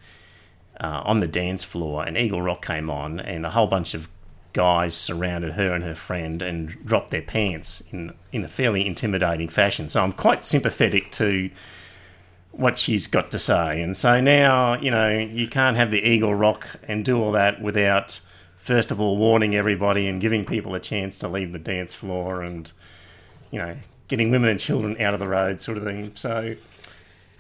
uh, 0.79 1.01
on 1.03 1.19
the 1.19 1.27
dance 1.27 1.63
floor 1.63 2.05
and 2.05 2.17
Eagle 2.17 2.41
Rock 2.41 2.65
came 2.65 2.89
on, 2.89 3.19
and 3.19 3.45
a 3.45 3.51
whole 3.51 3.67
bunch 3.67 3.93
of 3.93 4.09
guys 4.53 4.95
surrounded 4.95 5.53
her 5.53 5.73
and 5.73 5.83
her 5.83 5.95
friend 5.95 6.41
and 6.41 6.83
dropped 6.85 7.11
their 7.11 7.21
pants 7.21 7.81
in 7.91 8.13
in 8.31 8.43
a 8.43 8.47
fairly 8.47 8.85
intimidating 8.85 9.47
fashion. 9.47 9.89
So 9.89 10.03
I'm 10.03 10.13
quite 10.13 10.43
sympathetic 10.43 11.11
to 11.13 11.49
what 12.51 12.79
she's 12.79 13.07
got 13.07 13.31
to 13.31 13.39
say. 13.39 13.81
And 13.81 13.95
so 13.95 14.19
now, 14.19 14.79
you 14.79 14.91
know, 14.91 15.09
you 15.09 15.47
can't 15.47 15.77
have 15.77 15.91
the 15.91 16.01
Eagle 16.01 16.33
Rock 16.33 16.67
and 16.87 17.05
do 17.05 17.21
all 17.21 17.31
that 17.33 17.61
without 17.61 18.19
first 18.57 18.91
of 18.91 18.99
all 18.99 19.17
warning 19.17 19.55
everybody 19.55 20.07
and 20.07 20.19
giving 20.19 20.45
people 20.45 20.75
a 20.75 20.79
chance 20.79 21.17
to 21.19 21.27
leave 21.27 21.51
the 21.53 21.59
dance 21.59 21.93
floor 21.93 22.41
and 22.41 22.71
you 23.51 23.59
know, 23.59 23.75
getting 24.09 24.29
women 24.31 24.49
and 24.49 24.59
children 24.59 24.99
out 25.01 25.13
of 25.13 25.19
the 25.21 25.27
road 25.27 25.61
sort 25.61 25.77
of 25.77 25.85
thing. 25.85 26.11
So 26.15 26.55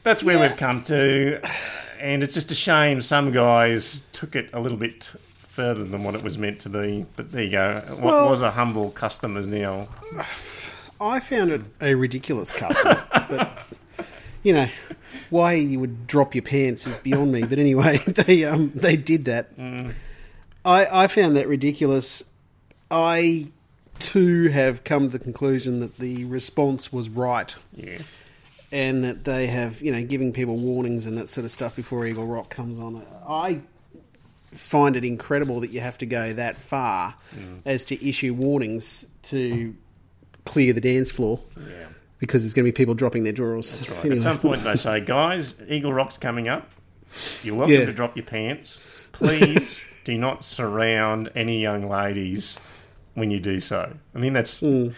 that's 0.03 0.23
where 0.23 0.39
we've 0.39 0.57
come 0.57 0.81
to. 0.83 1.41
And 1.99 2.23
it's 2.23 2.33
just 2.33 2.49
a 2.51 2.55
shame 2.55 3.01
some 3.01 3.31
guys 3.33 4.09
took 4.13 4.35
it 4.35 4.49
a 4.53 4.59
little 4.61 4.77
bit 4.77 5.11
further 5.35 5.83
than 5.83 6.03
what 6.03 6.15
it 6.15 6.23
was 6.23 6.37
meant 6.37 6.61
to 6.61 6.69
be. 6.69 7.05
But 7.17 7.31
there 7.33 7.43
you 7.43 7.51
go. 7.51 7.83
What 7.89 8.01
Well- 8.01 8.29
was 8.29 8.41
a 8.41 8.51
humble 8.51 8.91
custom 8.91 9.35
is 9.35 9.49
now. 9.49 9.89
I 11.01 11.19
found 11.19 11.51
it 11.51 11.61
a 11.81 11.95
ridiculous 11.95 12.51
custom. 12.51 12.97
but, 13.11 13.59
you 14.43 14.53
know, 14.53 14.69
why 15.29 15.53
you 15.53 15.79
would 15.79 16.07
drop 16.07 16.35
your 16.35 16.41
pants 16.41 16.87
is 16.87 16.97
beyond 16.97 17.31
me. 17.31 17.43
But 17.43 17.57
anyway, 17.59 17.97
they 18.07 18.45
um, 18.45 18.71
they 18.75 18.95
did 18.97 19.25
that. 19.25 19.49
I, 20.65 21.03
I 21.03 21.07
found 21.07 21.35
that 21.37 21.47
ridiculous. 21.47 22.23
I, 22.91 23.49
too, 23.99 24.49
have 24.49 24.83
come 24.83 25.09
to 25.11 25.17
the 25.17 25.23
conclusion 25.23 25.79
that 25.79 25.97
the 25.97 26.25
response 26.25 26.91
was 26.91 27.09
right. 27.09 27.55
Yes. 27.75 28.21
and 28.71 29.03
that 29.03 29.23
they 29.25 29.47
have, 29.47 29.81
you 29.81 29.91
know, 29.91 30.03
giving 30.03 30.31
people 30.33 30.55
warnings 30.57 31.05
and 31.05 31.17
that 31.17 31.29
sort 31.29 31.45
of 31.45 31.51
stuff 31.51 31.75
before 31.75 32.05
Eagle 32.05 32.25
Rock 32.27 32.49
comes 32.49 32.79
on. 32.79 33.03
I 33.27 33.61
find 34.53 34.95
it 34.95 35.03
incredible 35.03 35.59
that 35.61 35.71
you 35.71 35.79
have 35.81 35.97
to 35.99 36.05
go 36.05 36.33
that 36.33 36.57
far 36.57 37.15
mm. 37.35 37.59
as 37.65 37.85
to 37.85 38.07
issue 38.07 38.33
warnings 38.33 39.05
to 39.23 39.75
clear 40.45 40.73
the 40.73 40.81
dance 40.81 41.11
floor 41.11 41.39
Yeah. 41.57 41.85
because 42.19 42.41
there's 42.41 42.53
going 42.53 42.65
to 42.65 42.71
be 42.71 42.75
people 42.75 42.93
dropping 42.95 43.23
their 43.23 43.33
drawers. 43.33 43.71
That's 43.71 43.89
Right. 43.89 44.11
At 44.11 44.21
some 44.21 44.39
point, 44.39 44.63
they 44.63 44.75
say, 44.75 45.01
guys, 45.01 45.61
Eagle 45.67 45.93
Rock's 45.93 46.17
coming 46.17 46.47
up. 46.47 46.69
You're 47.43 47.55
welcome 47.55 47.75
Yeah. 47.75 47.85
to 47.85 47.93
drop 47.93 48.15
your 48.15 48.25
pants. 48.25 48.85
Please 49.11 49.83
do 50.03 50.17
not 50.17 50.43
surround 50.43 51.29
any 51.35 51.61
young 51.61 51.87
ladies 51.89 52.59
when 53.19 53.31
you 53.31 53.39
do 53.39 53.59
so. 53.59 53.93
I 54.15 54.17
mean, 54.19 54.33
that's. 54.33 54.59
Hmm. 54.61 54.89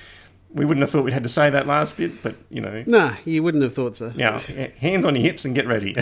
We 0.54 0.66
wouldn't 0.66 0.82
have 0.82 0.90
thought 0.90 1.06
we'd 1.06 1.14
had 1.14 1.24
to 1.24 1.30
say 1.30 1.50
that 1.50 1.66
last 1.66 1.96
bit, 1.96 2.22
but, 2.22 2.36
you 2.50 2.60
know. 2.60 2.84
Nah, 2.86 3.16
you 3.24 3.42
wouldn't 3.42 3.64
have 3.64 3.74
thought 3.74 3.96
so. 3.96 4.12
Now, 4.14 4.38
hands 4.40 5.06
on 5.06 5.16
your 5.16 5.24
hips 5.24 5.46
and 5.46 5.56
get 5.56 5.66
ready. 5.66 5.96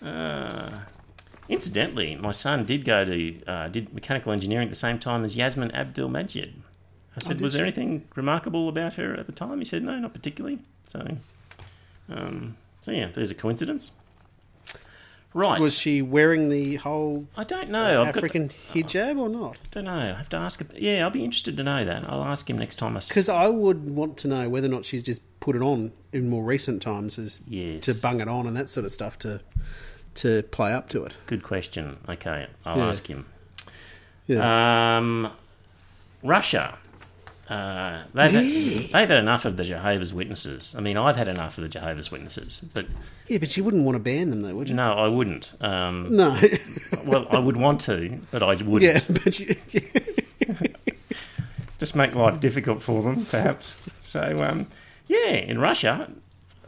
uh, 0.04 0.70
incidentally, 1.48 2.14
my 2.14 2.30
son 2.30 2.64
did 2.64 2.84
go 2.84 3.04
to 3.04 3.44
uh, 3.44 3.66
did 3.66 3.92
mechanical 3.92 4.30
engineering 4.30 4.68
at 4.68 4.70
the 4.70 4.76
same 4.76 5.00
time 5.00 5.24
as 5.24 5.34
Yassmin 5.34 5.74
Abdel-Magied. 5.74 6.52
I 7.16 7.18
said, 7.18 7.38
did 7.38 7.42
was 7.42 7.54
there 7.54 7.64
anything 7.64 8.06
remarkable 8.14 8.68
about 8.68 8.94
her 8.94 9.14
at 9.14 9.26
the 9.26 9.32
time? 9.32 9.58
He 9.58 9.64
said, 9.64 9.82
no, 9.82 9.98
not 9.98 10.12
particularly. 10.12 10.60
So, 10.86 11.18
um, 12.08 12.56
so 12.82 12.92
yeah, 12.92 13.08
there's 13.12 13.32
a 13.32 13.34
coincidence. 13.34 13.92
Right. 15.32 15.60
Was 15.60 15.78
she 15.78 16.02
wearing 16.02 16.48
the 16.48 16.76
whole 16.76 17.26
I 17.36 17.44
don't 17.44 17.70
know. 17.70 18.00
I've 18.02 18.08
got 18.14 18.16
African 18.24 18.48
hijab 18.72 19.16
or 19.18 19.28
not? 19.28 19.56
I 19.56 19.68
don't 19.70 19.84
know. 19.84 19.92
I 20.12 20.16
have 20.16 20.28
to 20.30 20.36
ask. 20.36 20.60
Yeah, 20.74 21.04
I'll 21.04 21.10
be 21.10 21.24
interested 21.24 21.56
to 21.56 21.62
know 21.62 21.84
that. 21.84 22.02
I'll 22.08 22.24
ask 22.24 22.50
him 22.50 22.58
next 22.58 22.76
time 22.76 22.96
I 22.96 23.00
Because 23.00 23.28
I 23.28 23.46
would 23.46 23.90
want 23.90 24.16
to 24.18 24.28
know 24.28 24.48
whether 24.48 24.66
or 24.66 24.70
not 24.70 24.84
she's 24.84 25.04
just 25.04 25.22
put 25.38 25.54
it 25.54 25.62
on 25.62 25.92
in 26.12 26.28
more 26.28 26.42
recent 26.42 26.82
times 26.82 27.16
as 27.18 27.40
Yes. 27.46 27.84
to 27.84 27.94
bung 27.94 28.20
it 28.20 28.26
on 28.28 28.46
and 28.48 28.56
that 28.56 28.68
sort 28.68 28.84
of 28.84 28.90
stuff 28.90 29.18
to 29.20 29.40
to 30.16 30.42
play 30.44 30.72
up 30.72 30.88
to 30.88 31.04
it. 31.04 31.12
Good 31.28 31.44
question. 31.44 31.98
Okay, 32.08 32.48
I'll 32.66 32.78
Yeah. 32.78 32.88
ask 32.88 33.06
him. 33.06 33.26
Yeah. 34.26 34.96
Um, 34.98 35.30
Russia. 36.24 36.78
Uh, 37.50 38.04
they've, 38.14 38.32
Yeah. 38.32 38.40
had, 38.40 38.90
they've 38.92 39.08
had 39.08 39.18
enough 39.18 39.44
of 39.44 39.56
the 39.56 39.64
Jehovah's 39.64 40.14
Witnesses. 40.14 40.74
I 40.78 40.80
mean, 40.80 40.96
I've 40.96 41.16
had 41.16 41.26
enough 41.28 41.58
of 41.58 41.62
the 41.62 41.68
Jehovah's 41.68 42.10
Witnesses, 42.12 42.64
but 42.72 42.86
yeah, 43.26 43.38
but 43.38 43.56
you 43.56 43.64
wouldn't 43.64 43.82
want 43.82 43.96
to 43.96 44.00
ban 44.00 44.30
them, 44.30 44.42
though, 44.42 44.54
would 44.54 44.68
you? 44.68 44.74
no, 44.76 44.92
I 44.92 45.08
wouldn't. 45.08 45.54
Um, 45.60 46.14
No. 46.16 46.38
well, 47.04 47.26
I 47.30 47.38
would 47.40 47.56
want 47.56 47.80
to, 47.82 48.20
but 48.30 48.42
I 48.44 48.54
wouldn't. 48.54 48.82
yeah, 48.82 49.16
but 49.24 49.40
you, 49.40 49.56
Just 51.78 51.96
make 51.96 52.14
life 52.14 52.40
difficult 52.40 52.82
for 52.82 53.02
them, 53.02 53.24
perhaps. 53.24 53.82
So, 54.02 54.44
um, 54.44 54.66
yeah, 55.08 55.30
in 55.30 55.58
Russia, 55.58 56.10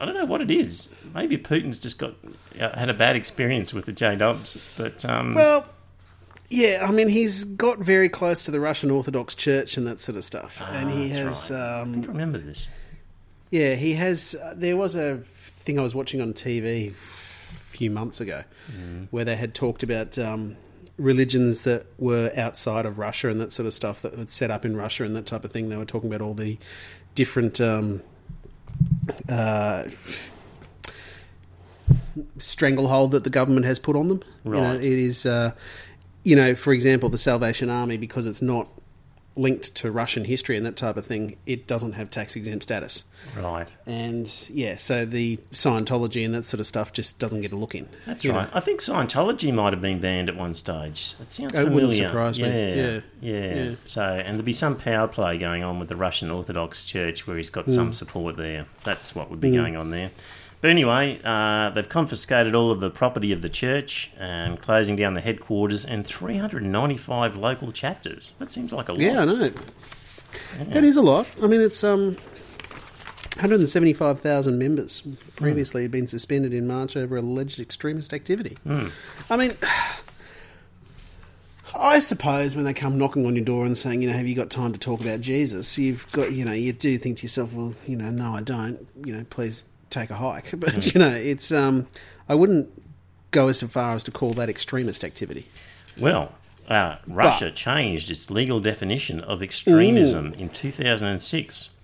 I 0.01 0.05
don't 0.07 0.15
know 0.15 0.25
what 0.25 0.41
it 0.41 0.51
is. 0.51 0.95
Maybe 1.15 1.37
Putin's 1.37 1.79
just 1.79 1.99
got 1.99 2.15
uh, 2.59 2.77
had 2.79 2.89
a 2.89 2.95
bad 2.95 3.15
experience 3.15 3.75
with 3.75 3.85
the 3.85 3.93
J 3.93 4.17
Dubs, 4.17 4.57
but 4.77 5.05
um, 5.05 5.35
well, 5.35 5.67
yeah. 6.53 6.87
I 6.87 6.91
mean, 6.93 7.09
he's 7.09 7.45
got 7.45 7.79
very 7.79 8.09
close 8.09 8.45
to 8.45 8.51
the 8.51 8.61
Russian 8.61 8.91
Orthodox 8.91 9.35
Church 9.35 9.77
and 9.77 9.87
that 9.87 10.01
sort 10.01 10.17
of 10.17 10.25
stuff, 10.25 10.61
and 10.63 10.91
he 10.91 11.11
Ah, 11.11 11.15
has. 11.25 11.51
right. 11.51 11.59
I 11.59 11.81
Um, 11.81 11.93
think 11.95 12.05
I 12.05 12.09
remember 12.09 12.39
this. 12.39 12.69
Yeah, 13.51 13.75
he 13.75 13.95
has. 13.95 14.35
Uh, 14.35 14.55
there 14.57 14.77
was 14.77 14.95
a 14.95 15.19
thing 15.19 15.79
I 15.79 15.83
was 15.83 15.95
watching 15.95 16.21
on 16.21 16.33
TV 16.33 16.91
a 16.91 16.95
few 17.75 17.91
months 17.91 18.21
ago 18.21 18.45
where 19.11 19.25
they 19.25 19.37
had 19.37 19.55
talked 19.55 19.83
about 19.83 20.19
um, 20.19 20.57
religions 20.99 21.63
that 21.63 21.87
were 21.99 22.31
outside 22.37 22.87
of 22.87 22.99
Russia 22.99 23.29
and 23.29 23.41
that 23.41 23.53
sort 23.53 23.67
of 23.67 23.75
stuff 23.75 24.03
that 24.03 24.17
was 24.17 24.31
set 24.33 24.51
up 24.51 24.65
in 24.65 24.77
Russia 24.77 25.05
and 25.05 25.15
that 25.17 25.27
type 25.27 25.45
of 25.45 25.53
thing. 25.53 25.69
They 25.69 25.77
were 25.77 25.85
talking 25.85 26.09
about 26.09 26.23
all 26.23 26.35
the 26.35 26.59
different. 27.15 27.61
Um, 27.61 28.03
uh, 29.29 29.85
stranglehold 32.39 33.13
that 33.13 33.25
the 33.25 33.31
government 33.31 33.67
has 33.67 33.79
put 33.79 33.97
on 33.97 34.09
them. 34.09 34.23
You 34.45 34.51
know, 34.53 34.61
Right. 34.63 34.77
it 34.81 34.99
is, 34.99 35.25
uh, 35.27 35.53
you 36.25 36.37
know, 36.37 36.55
for 36.55 36.73
example, 36.73 37.09
the 37.09 37.19
Salvation 37.19 37.71
Army 37.71 37.97
because 37.97 38.27
it's 38.27 38.43
not 38.43 38.69
linked 39.35 39.75
to 39.77 39.91
Russian 39.91 40.27
history 40.27 40.59
and 40.59 40.67
that 40.67 40.77
type 40.77 40.99
of 40.99 41.07
thing. 41.07 41.37
It 41.47 41.67
doesn't 41.67 41.93
have 41.93 42.11
tax 42.11 42.37
exempt 42.37 42.65
status. 42.65 43.05
Right. 43.35 43.75
And 43.87 44.31
yeah, 44.51 44.77
so 44.77 45.07
the 45.07 45.39
Scientology 45.53 46.23
and 46.23 46.35
that 46.35 46.43
sort 46.45 46.61
of 46.61 46.67
stuff 46.67 46.93
just 46.93 47.19
doesn't 47.19 47.41
get 47.41 47.51
a 47.51 47.57
look 47.57 47.75
in. 47.75 47.89
That's 48.05 48.25
you 48.25 48.33
know. 48.33 48.41
right. 48.41 48.51
I 48.53 48.61
think 48.61 48.81
Scientology 48.81 49.51
might 49.55 49.73
have 49.73 49.81
been 49.81 50.01
banned 50.01 50.29
at 50.29 50.37
one 50.37 50.53
stage. 50.53 51.15
It 51.19 51.33
sounds 51.33 51.55
It 51.57 51.65
familiar. 51.65 51.75
wouldn't 51.75 51.93
surprise 51.95 52.39
me. 52.39 52.47
yeah, 52.49 52.75
Yeah. 52.75 53.01
yeah, 53.23 53.55
Yeah. 53.71 53.75
So, 53.87 54.03
and 54.05 54.35
there'll 54.35 54.43
be 54.43 54.53
some 54.53 54.77
power 54.77 55.09
play 55.09 55.39
going 55.39 55.63
on 55.63 55.79
with 55.79 55.89
the 55.89 55.97
Russian 55.97 56.31
Orthodox 56.31 56.85
Church 56.85 57.27
where 57.27 57.39
he's 57.39 57.49
got 57.49 57.67
Mm. 57.69 57.75
some 57.75 57.93
support 57.95 58.37
there. 58.37 58.67
That's 58.85 59.15
what 59.15 59.31
would 59.31 59.41
be 59.41 59.51
going 59.51 59.77
on 59.77 59.91
there. 59.91 60.11
But 60.63 60.71
anyway, 60.71 61.21
uh, 61.25 61.71
they've 61.71 61.89
confiscated 61.89 62.55
all 62.55 62.71
of 62.71 62.79
the 62.79 62.89
property 62.89 63.33
of 63.33 63.43
the 63.43 63.49
church 63.49 64.13
and 64.17 64.61
closing 64.61 64.95
down 64.95 65.15
the 65.15 65.21
headquarters 65.21 65.85
and 65.85 66.07
395 66.07 67.37
local 67.37 67.73
chapters. 67.73 68.35
That 68.39 68.53
seems 68.53 68.73
like 68.73 68.89
a 68.89 68.93
lot. 68.93 69.01
Yeah, 69.01 69.23
I 69.23 69.25
know. 69.25 69.53
That 70.69 70.85
is 70.85 70.97
a 70.97 71.03
lot. 71.03 71.27
I 71.43 71.49
mean, 71.49 71.61
it's 71.61 71.83
um, 71.83 72.17
175,000 73.35 74.57
members 74.57 75.01
previously 75.35 75.83
had 75.83 75.91
been 75.91 76.07
suspended 76.07 76.55
in 76.55 76.69
March 76.69 76.97
over 76.97 77.17
alleged 77.17 77.59
extremist 77.59 78.15
activity. 78.15 78.57
I 79.29 79.37
mean, 79.37 79.57
I 81.75 81.99
suppose 81.99 82.55
when 82.55 82.65
they 82.65 82.73
come 82.73 82.99
knocking 82.99 83.27
on 83.27 83.35
your 83.35 83.45
door 83.45 83.67
and 83.67 83.77
saying, 83.77 84.01
you 84.01 84.11
know, 84.11 84.17
have 84.17 84.29
you 84.29 84.37
got 84.37 84.49
time 84.49 84.73
to 84.75 84.79
talk 84.79 85.01
about 85.01 85.23
Jesus? 85.23 85.77
You've 85.77 86.11
got, 86.13 86.31
you 86.31 86.45
know, 86.45 86.53
you 86.53 86.73
do 86.73 86.99
think 86.99 87.17
to 87.19 87.23
yourself, 87.25 87.53
well, 87.53 87.75
you 87.85 87.97
know, 87.97 88.11
no, 88.11 88.37
I 88.37 88.43
don't. 88.43 88.87
You 89.05 89.17
know, 89.17 89.25
please 89.29 89.65
take 89.93 90.11
a 90.11 90.17
hike. 90.17 90.51
But 90.59 90.93
you 90.93 90.99
know, 90.99 91.13
it's 91.13 91.53
um, 91.53 91.87
I 92.29 92.35
wouldn't 92.35 92.71
go 93.31 93.49
as 93.49 93.63
far 93.63 93.95
as 93.95 94.05
to 94.05 94.11
call 94.11 94.33
that 94.35 94.49
extremist 94.49 95.05
activity. 95.05 95.47
Well, 95.99 96.33
uh, 96.69 96.97
Russia 97.07 97.51
changed 97.51 98.11
its 98.11 98.31
legal 98.31 98.61
definition 98.61 99.21
of 99.21 99.43
extremism 99.43 100.35
in 100.35 100.49
2006, 100.49 101.77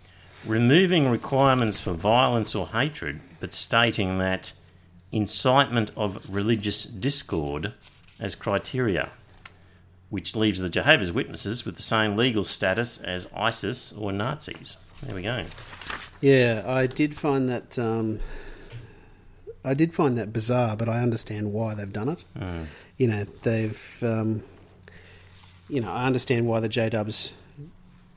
removing 0.47 1.11
requirements 1.11 1.81
for 1.81 1.93
violence 1.93 2.55
or 2.55 2.69
hatred, 2.69 3.21
but 3.41 3.53
stating 3.53 4.19
that 4.19 4.53
incitement 5.11 5.91
of 5.97 6.25
religious 6.29 6.85
discord 6.85 7.73
as 8.21 8.35
criteria, 8.35 9.11
which 10.11 10.37
leaves 10.37 10.61
the 10.61 10.69
Jehovah's 10.69 11.13
Witnesses 11.13 11.65
with 11.65 11.77
the 11.77 11.83
same 11.83 12.17
legal 12.17 12.45
status 12.45 12.99
as 12.99 13.29
ISIS 13.35 13.93
or 13.93 14.13
Nazis. 14.13 14.77
There 15.03 15.15
we 15.15 15.23
go. 15.23 15.45
Yeah, 16.21 16.63
I 16.67 16.87
did 16.87 17.17
find 17.17 17.49
that. 17.49 17.79
Um, 17.79 18.21
I 19.65 19.75
did 19.75 19.95
find 19.95 20.17
that 20.19 20.33
bizarre, 20.33 20.77
but 20.77 20.89
I 20.89 21.01
understand 21.01 21.53
why 21.53 21.75
they've 21.75 21.93
done 21.93 22.09
it. 22.09 22.25
You 22.97 23.07
know, 23.09 23.25
they've. 23.43 23.97
Um, 24.03 24.43
you 25.69 25.81
know, 25.81 25.93
I 25.93 26.07
understand 26.07 26.47
why 26.47 26.61
the 26.61 26.69
J 26.69 26.89
Dubs 26.89 27.35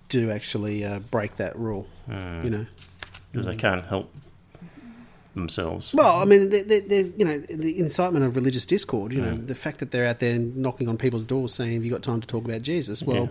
do 0.10 0.32
actually 0.32 0.84
uh, 0.86 1.00
break 1.00 1.36
that 1.38 1.58
rule. 1.58 1.88
You 2.08 2.50
know, 2.50 2.66
Because 3.32 3.46
they 3.46 3.56
can't 3.56 3.86
help 3.86 4.12
themselves. 5.36 5.94
well, 5.94 6.18
I 6.18 6.26
mean, 6.26 6.50
they, 6.50 6.62
they, 6.64 6.80
they, 6.82 7.02
you 7.18 7.24
know, 7.26 7.38
the 7.40 7.78
incitement 7.80 8.26
of 8.26 8.36
religious 8.36 8.66
discord. 8.66 9.14
You 9.14 9.22
know, 9.22 9.36
the 9.38 9.56
fact 9.56 9.80
that 9.80 9.92
they're 9.92 10.06
out 10.08 10.20
there 10.20 10.38
knocking 10.40 10.88
on 10.90 10.98
people's 10.98 11.26
doors 11.26 11.54
saying, 11.54 11.74
"Have 11.76 11.86
you 11.86 11.92
got 11.92 12.04
time 12.04 12.22
to 12.22 12.28
talk 12.28 12.44
about 12.46 12.62
Jesus?" 12.64 13.04
Well, 13.04 13.30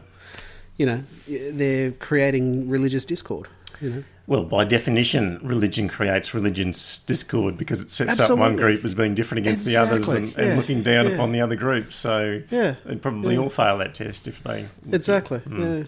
you 0.80 0.86
know, 0.86 1.04
they're 1.28 1.90
creating 1.90 2.70
religious 2.70 3.04
discord. 3.04 3.48
You 3.82 3.90
know. 3.90 4.04
Well, 4.26 4.44
by 4.44 4.64
definition, 4.64 5.38
religion 5.42 5.88
creates 5.88 6.32
religion's 6.32 6.98
discord 6.98 7.58
because 7.58 7.80
it 7.80 7.90
sets 7.90 8.18
up 8.18 8.38
one 8.38 8.56
group 8.56 8.82
as 8.82 8.94
being 8.94 9.14
different 9.14 9.40
against 9.40 9.66
the 9.66 9.76
others 9.76 10.08
Exactly, 10.08 10.42
and, 10.42 10.50
and 10.52 10.58
looking 10.58 10.82
down 10.82 11.06
yeah. 11.06 11.12
upon 11.12 11.32
the 11.32 11.42
other 11.42 11.54
group. 11.54 11.92
So 11.92 12.40
Yeah, 12.50 12.76
they'd 12.86 13.02
probably 13.02 13.34
yeah. 13.34 13.42
all 13.42 13.50
fail 13.50 13.76
that 13.76 13.94
test 13.94 14.26
if 14.26 14.42
they. 14.42 14.68
Exactly. 14.90 15.42
Yeah. 15.50 15.56
Hmm. 15.56 15.82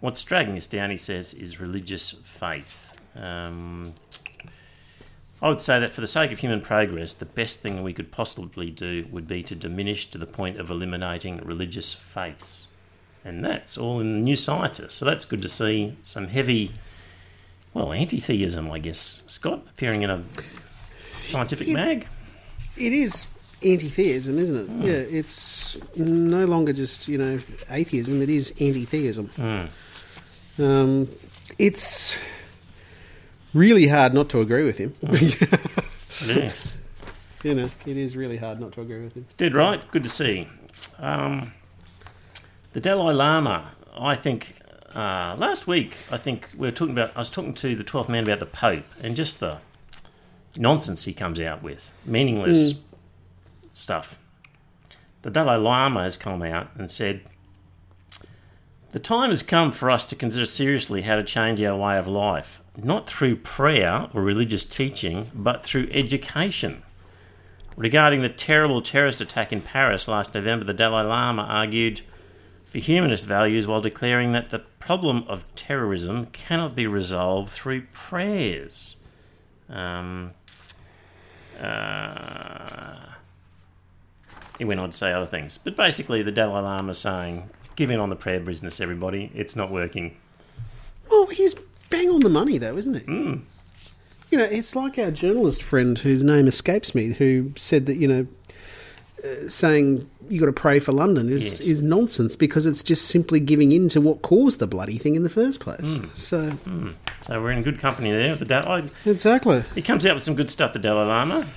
What's 0.02 0.21
dragging 0.21 0.56
us 0.56 0.67
down, 0.67 0.91
he 0.91 0.97
says, 0.97 1.34
is 1.34 1.60
religious 1.60 2.12
faith. 2.12 2.93
Um, 3.15 3.95
I 5.41 5.49
would 5.49 5.62
say 5.62 5.80
that 5.80 5.93
for 5.93 6.02
the 6.02 6.08
sake 6.08 6.32
of 6.32 6.39
human 6.39 6.62
progress, 6.62 7.13
the 7.13 7.25
best 7.25 7.62
thing 7.62 7.82
we 7.82 7.93
could 7.93 8.12
possibly 8.12 8.69
do 8.69 9.08
would 9.12 9.28
be 9.28 9.41
to 9.43 9.56
diminish 9.56 10.10
to 10.12 10.17
the 10.17 10.25
point 10.25 10.60
of 10.60 10.69
eliminating 10.69 11.38
religious 11.38 11.93
faiths. 11.93 12.67
And 13.23 13.43
that's 13.43 13.78
all 13.78 13.99
in 13.99 14.13
the 14.13 14.19
New 14.19 14.36
Scientist. 14.36 14.97
So 14.97 15.06
that's 15.06 15.25
good 15.25 15.41
to 15.41 15.49
see 15.49 15.95
some 16.04 16.28
heavy, 16.28 16.71
well, 17.73 17.93
anti 17.93 18.19
theism, 18.19 18.69
I 18.71 18.80
guess, 18.80 19.23
Scott, 19.28 19.62
appearing 19.69 20.02
in 20.02 20.10
a 20.10 20.23
scientific 21.21 21.69
mag. 21.69 22.08
It 22.75 22.93
is 22.93 23.28
anti-theism, 23.63 24.38
isn't 24.38 24.58
it? 24.58 24.67
Hmm. 24.67 24.82
Yeah, 24.82 24.93
it's 24.93 25.78
no 25.95 26.45
longer 26.45 26.73
just 26.73 27.08
you 27.08 27.17
know 27.17 27.39
atheism; 27.69 28.21
it 28.21 28.30
is 28.30 28.52
anti-theism. 28.60 29.28
Hmm. 29.28 30.63
Um, 30.63 31.10
it's 31.58 32.17
really 33.54 33.88
hard 33.88 34.14
not 34.14 34.30
to 34.30 34.42
agree 34.42 34.64
with 34.64 34.78
him. 34.78 34.96
Yes. 36.26 36.78
you 37.44 37.54
know, 37.56 37.70
it 37.86 37.98
is 37.98 38.18
really 38.18 38.36
hard 38.36 38.60
not 38.60 38.74
to 38.74 38.82
agree 38.82 39.02
with 39.02 39.14
him. 39.14 39.26
Did 39.38 39.54
right. 39.54 39.90
Good 39.92 40.04
to 40.04 40.10
see. 40.10 40.50
Um, 40.98 41.54
the 42.74 42.82
Dalai 42.82 43.14
Lama. 43.14 43.72
I 43.98 44.16
think 44.16 44.56
uh, 44.94 45.36
last 45.38 45.66
week. 45.68 45.96
I 46.12 46.18
think 46.18 46.50
we 46.58 46.68
were 46.68 46.72
talking 46.74 46.94
about. 46.94 47.12
I 47.16 47.20
was 47.20 47.30
talking 47.30 47.54
to 47.54 47.76
the 47.76 47.84
twelfth 47.84 48.10
man 48.10 48.24
about 48.24 48.40
the 48.40 48.46
Pope 48.46 48.84
and 49.02 49.16
just 49.16 49.40
the 49.40 49.60
nonsense 50.58 51.06
he 51.06 51.14
comes 51.14 51.40
out 51.40 51.64
with, 51.64 51.94
meaningless 52.06 52.82
stuff. 53.72 54.20
The 55.22 55.30
Dalai 55.30 55.58
Lama 55.58 56.04
has 56.04 56.18
come 56.18 56.42
out 56.44 56.70
and 56.76 56.90
said. 56.92 57.22
The 58.92 59.00
time 59.00 59.30
has 59.30 59.44
come 59.44 59.72
for 59.72 59.92
us 59.92 60.04
to 60.06 60.16
consider 60.16 60.48
seriously 60.48 61.04
how 61.04 61.16
to 61.16 61.24
change 61.24 61.62
our 61.62 61.78
way 61.78 61.98
of 62.00 62.08
life, 62.08 62.59
not 62.84 63.08
through 63.08 63.38
prayer 63.38 64.10
or 64.13 64.22
religious 64.22 64.65
teaching, 64.65 65.32
but 65.34 65.63
through 65.63 65.89
education. 65.92 66.84
Regarding 67.76 68.22
the 68.22 68.30
terrible 68.30 68.82
terrorist 68.82 69.22
attack 69.22 69.54
in 69.54 69.62
Paris 69.62 70.08
last 70.08 70.36
November, 70.36 70.65
the 70.65 70.74
Dalai 70.74 71.06
Lama 71.06 71.44
argued 71.44 72.02
for 72.65 72.78
humanist 72.78 73.26
values 73.26 73.65
while 73.65 73.82
declaring 73.82 74.32
that 74.34 74.50
the 74.50 74.60
problem 74.60 75.24
of 75.28 75.44
terrorism 75.56 76.28
cannot 76.28 76.76
be 76.76 76.86
resolved 76.86 77.52
through 77.52 77.84
prayers. 77.94 78.98
Um, 79.70 80.32
uh, 81.60 82.98
he 84.58 84.65
went 84.65 84.80
on 84.80 84.92
to 84.92 84.98
say 84.98 85.13
other 85.13 85.26
things, 85.26 85.58
but 85.58 85.76
basically, 85.76 86.22
the 86.22 86.32
Dalai 86.32 86.62
Lama 86.62 86.92
is 86.92 86.98
saying, 86.98 87.50
"Give 87.76 87.89
in 87.89 88.00
on 88.00 88.10
the 88.10 88.15
prayer 88.15 88.39
business, 88.39 88.82
everybody. 88.82 89.32
It's 89.34 89.56
not 89.56 89.72
working." 89.72 90.18
Well, 91.10 91.28
he's 91.28 91.56
bang 91.89 92.10
on 92.10 92.21
the 92.21 92.30
money, 92.30 92.58
though, 92.58 92.78
isn't 92.78 92.95
it? 92.95 93.04
Hmm. 93.04 93.34
You 94.32 94.38
know, 94.38 94.43
it's 94.45 94.75
like 94.75 94.97
our 94.99 95.10
journalist 95.12 95.63
friend 95.63 95.97
whose 95.97 96.23
name 96.23 96.47
escapes 96.47 96.93
me, 96.93 97.13
who 97.13 97.52
said 97.56 97.88
that 97.88 97.95
you 97.97 98.08
know, 98.08 98.28
uh, 99.23 99.47
saying 99.49 100.08
you 100.30 100.39
got 100.39 100.45
to 100.45 100.54
pray 100.54 100.80
for 100.80 100.91
London 100.91 101.28
is 101.30 101.41
Yes. 101.41 101.60
is 101.62 101.84
nonsense 101.84 102.36
because 102.36 102.67
it's 102.67 102.84
just 102.84 103.08
simply 103.08 103.39
giving 103.39 103.71
in 103.71 103.89
to 103.89 103.99
what 103.99 104.21
caused 104.21 104.60
the 104.60 104.67
bloody 104.67 104.97
thing 104.99 105.15
in 105.15 105.23
the 105.23 105.30
first 105.30 105.60
place. 105.60 105.97
Hmm. 105.97 106.06
So 106.13 106.54
So 107.23 107.41
we're 107.41 107.52
in 107.52 107.63
good 107.63 107.80
company 107.80 108.12
there. 108.12 108.30
With 108.32 108.39
the 108.39 108.45
Dalai, 108.45 108.89
exactly, 109.06 109.63
he 109.73 109.82
comes 109.82 110.06
out 110.06 110.13
with 110.13 110.23
some 110.23 110.36
good 110.36 110.49
stuff. 110.52 110.73
The 110.73 110.80
Dalai 110.80 111.08
Lama. 111.08 111.47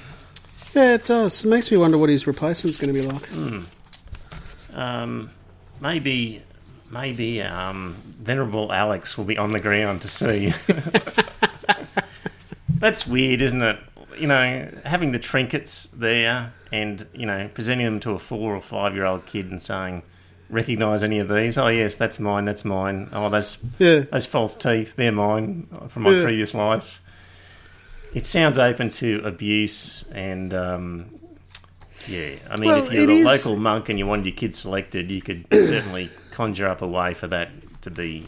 yeah, 0.75 0.95
it 0.95 1.05
does. 1.05 1.45
It 1.45 1.49
makes 1.49 1.71
me 1.71 1.77
wonder 1.77 1.99
what 1.99 2.09
his 2.09 2.27
replacement's 2.27 2.79
going 2.79 2.95
to 2.95 2.99
be 2.99 3.07
like. 3.07 3.29
Um, 4.75 5.29
maybe, 5.81 6.42
maybe 6.93 7.43
um, 7.43 7.97
Venerable 8.21 8.73
Alex 8.73 9.17
will 9.19 9.25
be 9.25 9.39
on 9.39 9.51
the 9.53 9.59
ground 9.61 10.03
to 10.03 10.09
see. 10.09 10.53
That's 12.69 13.07
weird, 13.07 13.41
isn't 13.43 13.63
it? 13.63 13.79
You 14.19 14.27
know, 14.27 14.69
having 14.85 15.13
the 15.13 15.19
trinkets 15.19 15.85
there 15.87 16.53
and 16.71 17.07
you 17.15 17.27
know 17.27 17.49
presenting 17.55 17.87
them 17.87 18.01
to 18.01 18.11
a 18.13 18.19
four 18.19 18.55
or 18.55 18.61
five 18.61 18.95
year 18.95 19.05
old 19.05 19.25
kid 19.27 19.51
and 19.51 19.61
saying, 19.63 20.03
"Recognise 20.51 21.03
any 21.03 21.19
of 21.19 21.29
these? 21.29 21.57
Oh 21.57 21.69
yes, 21.69 21.97
that's 21.97 22.19
mine. 22.21 22.45
That's 22.45 22.65
mine. 22.65 23.09
Oh, 23.13 23.29
that's 23.29 23.65
Yeah. 23.79 24.01
those 24.11 24.27
false 24.27 24.55
teeth. 24.55 24.97
They're 24.97 25.13
mine 25.13 25.69
from 25.89 26.03
my 26.03 26.11
Yeah. 26.11 26.23
previous 26.25 26.55
life." 26.55 27.01
It 28.15 28.27
sounds 28.27 28.59
open 28.59 28.91
to 28.91 29.23
abuse 29.25 30.09
and. 30.13 30.53
Um, 30.53 31.07
yeah, 32.09 32.31
I 32.51 32.57
mean, 32.59 32.69
Well, 32.69 32.85
if 32.85 32.93
you're 32.93 33.09
a 33.09 33.15
is- 33.15 33.25
local 33.25 33.55
monk 33.57 33.89
and 33.89 33.97
you 33.97 34.07
wanted 34.09 34.27
your 34.27 34.35
kids 34.35 34.59
selected, 34.59 35.09
you 35.11 35.23
could 35.23 35.47
certainly 35.53 36.11
conjure 36.33 36.68
up 36.68 36.83
a 36.83 36.87
way 36.88 37.14
for 37.14 37.27
that 37.29 37.51
to 37.83 37.90
be 37.90 38.27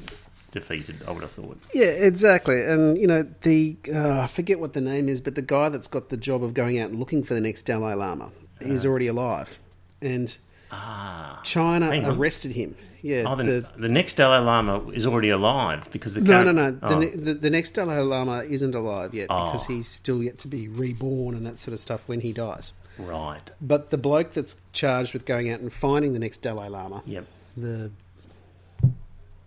defeated. 0.51 0.97
I 1.07 1.11
would 1.11 1.23
have 1.23 1.33
thought. 1.33 1.59
Yeah, 1.73 1.87
exactly. 1.87 2.63
And 2.63 2.97
you 2.97 3.07
know, 3.07 3.23
the 3.43 3.77
uh, 3.93 4.21
I 4.21 4.27
forget 4.29 4.61
what 4.61 4.73
the 4.73 4.81
name 4.81 5.09
is, 5.09 5.21
but 5.21 5.35
the 5.35 5.43
guy 5.43 5.69
that's 5.69 5.89
got 5.89 6.09
the 6.11 6.17
job 6.17 6.45
of 6.45 6.55
going 6.55 6.79
out 6.79 6.91
and 6.91 6.99
looking 7.01 7.25
for 7.25 7.35
the 7.35 7.41
next 7.41 7.63
Dalai 7.65 7.95
Lama 7.95 8.31
is 8.61 8.87
already 8.87 9.09
alive, 9.09 9.59
and 10.01 10.37
Ah, 10.71 11.41
China 11.45 11.91
arrested 12.13 12.53
him. 12.53 12.75
Yeah, 13.03 13.25
oh, 13.27 13.37
the, 13.37 13.45
the, 13.45 13.69
the 13.81 13.89
next 13.89 14.15
Dalai 14.15 14.39
Lama 14.43 14.89
is 14.91 15.05
already 15.07 15.29
alive 15.29 15.89
because 15.93 16.15
the 16.15 16.23
no, 16.23 16.43
no, 16.43 16.53
no. 16.53 16.79
Oh, 16.83 17.01
The, 17.01 17.09
the, 17.17 17.35
the 17.35 17.51
next 17.51 17.73
Dalai 17.73 17.99
Lama 17.99 18.39
isn't 18.45 18.75
alive 18.75 19.13
yet 19.13 19.27
Oh. 19.29 19.45
because 19.45 19.65
he's 19.67 19.87
still 19.87 20.23
yet 20.23 20.39
to 20.39 20.49
be 20.49 20.69
reborn 20.69 21.35
and 21.37 21.45
that 21.45 21.59
sort 21.59 21.75
of 21.75 21.81
stuff 21.81 22.09
when 22.09 22.21
he 22.21 22.33
dies. 22.33 22.73
right. 22.99 23.43
But 23.61 23.91
the 23.91 23.99
bloke 23.99 24.33
that's 24.33 24.57
charged 24.73 25.13
with 25.13 25.27
going 25.27 25.51
out 25.51 25.61
and 25.61 25.71
finding 25.71 26.15
the 26.15 26.19
next 26.19 26.39
Dalai 26.39 26.69
Lama, 26.69 27.03
Yep. 27.05 27.27
The 27.57 27.91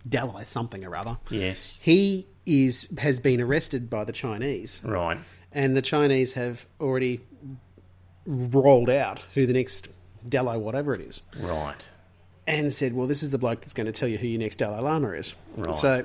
Dalai 0.08 0.44
something 0.44 0.84
or 0.84 0.96
other, 0.96 1.18
Yes. 1.30 1.78
he 1.82 2.26
is 2.46 2.86
has 2.98 3.20
been 3.20 3.40
arrested 3.40 3.90
by 3.90 4.04
the 4.04 4.12
Chinese. 4.12 4.80
Right. 4.84 5.18
and 5.52 5.76
the 5.76 5.82
Chinese 5.82 6.34
have 6.34 6.66
already 6.80 7.20
rolled 8.26 8.90
out 8.90 9.20
who 9.34 9.46
the 9.46 9.52
next 9.54 9.88
Dalai 10.28 10.58
whatever 10.58 10.94
it 10.94 11.00
is, 11.00 11.22
Right. 11.40 11.88
and 12.46 12.72
said, 12.72 12.94
"Well, 12.94 13.06
this 13.06 13.22
is 13.22 13.30
the 13.30 13.38
bloke 13.38 13.60
that's 13.60 13.74
going 13.74 13.86
to 13.86 13.92
tell 13.92 14.08
you 14.08 14.18
who 14.18 14.26
your 14.26 14.40
next 14.40 14.56
Dalai 14.56 14.80
Lama 14.82 15.10
is." 15.12 15.34
Right. 15.56 15.74
So 15.74 16.04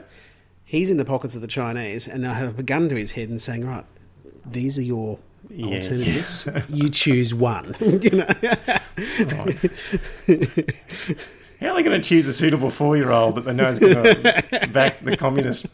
he's 0.65 0.89
in 0.89 0.97
the 0.97 1.05
pockets 1.05 1.35
of 1.35 1.41
the 1.41 1.47
Chinese, 1.47 2.07
and 2.07 2.23
they 2.23 2.29
have 2.29 2.57
a 2.59 2.63
gun 2.63 2.87
to 2.89 2.95
his 2.95 3.11
head 3.11 3.29
and 3.29 3.41
saying, 3.41 3.65
"Right, 3.65 3.85
these 4.45 4.77
are 4.77 4.83
your." 4.83 5.19
Yeah. 5.49 5.75
Alternatives. 5.75 6.47
you 6.69 6.87
choose 6.89 7.33
one. 7.35 7.75
you 7.81 8.11
know, 8.11 8.27
How 11.63 11.69
are 11.69 11.75
they 11.75 11.83
going 11.83 12.01
to 12.01 12.05
choose 12.05 12.27
a 12.27 12.33
suitable 12.33 12.69
four-year-old 12.69 13.35
that 13.35 13.45
they 13.45 13.53
know 13.53 13.69
is 13.69 13.79
going 13.79 13.93
to 14.03 14.69
back 14.73 15.01
the 15.01 15.15
Communist 15.15 15.67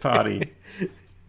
Party? 0.00 0.52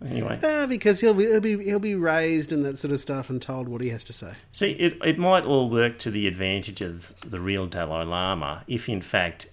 Anyway, 0.04 0.40
Uh, 0.42 0.66
because 0.66 1.00
he'll 1.00 1.14
be, 1.14 1.26
he'll 1.26 1.40
be 1.42 1.64
he'll 1.64 1.78
be 1.78 1.94
raised 1.94 2.52
and 2.52 2.66
that 2.66 2.80
sort 2.80 2.92
of 2.92 3.00
stuff 3.00 3.30
and 3.30 3.40
told 3.40 3.68
what 3.70 3.82
he 3.82 3.90
has 3.90 4.04
to 4.06 4.14
say. 4.14 4.34
see, 4.52 4.72
it, 4.72 4.98
it 5.04 5.20
might 5.20 5.44
all 5.44 5.70
work 5.70 6.00
to 6.00 6.10
the 6.10 6.26
advantage 6.26 6.82
of 6.82 7.14
the 7.22 7.40
real 7.40 7.68
Dalai 7.68 8.04
Lama 8.04 8.64
if, 8.66 8.90
in 8.90 9.02
fact, 9.02 9.48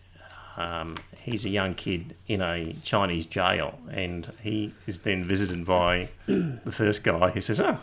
um, 0.56 0.96
he's 1.20 1.44
a 1.44 1.48
young 1.50 1.74
kid 1.74 2.14
in 2.26 2.40
a 2.40 2.72
Chinese 2.82 3.26
jail 3.26 3.78
and 3.90 4.32
he 4.40 4.72
is 4.86 5.00
then 5.00 5.22
visited 5.22 5.66
by 5.66 6.08
the 6.26 6.72
first 6.72 7.04
guy 7.04 7.28
who 7.30 7.42
says, 7.42 7.60
"Ah, 7.60 7.80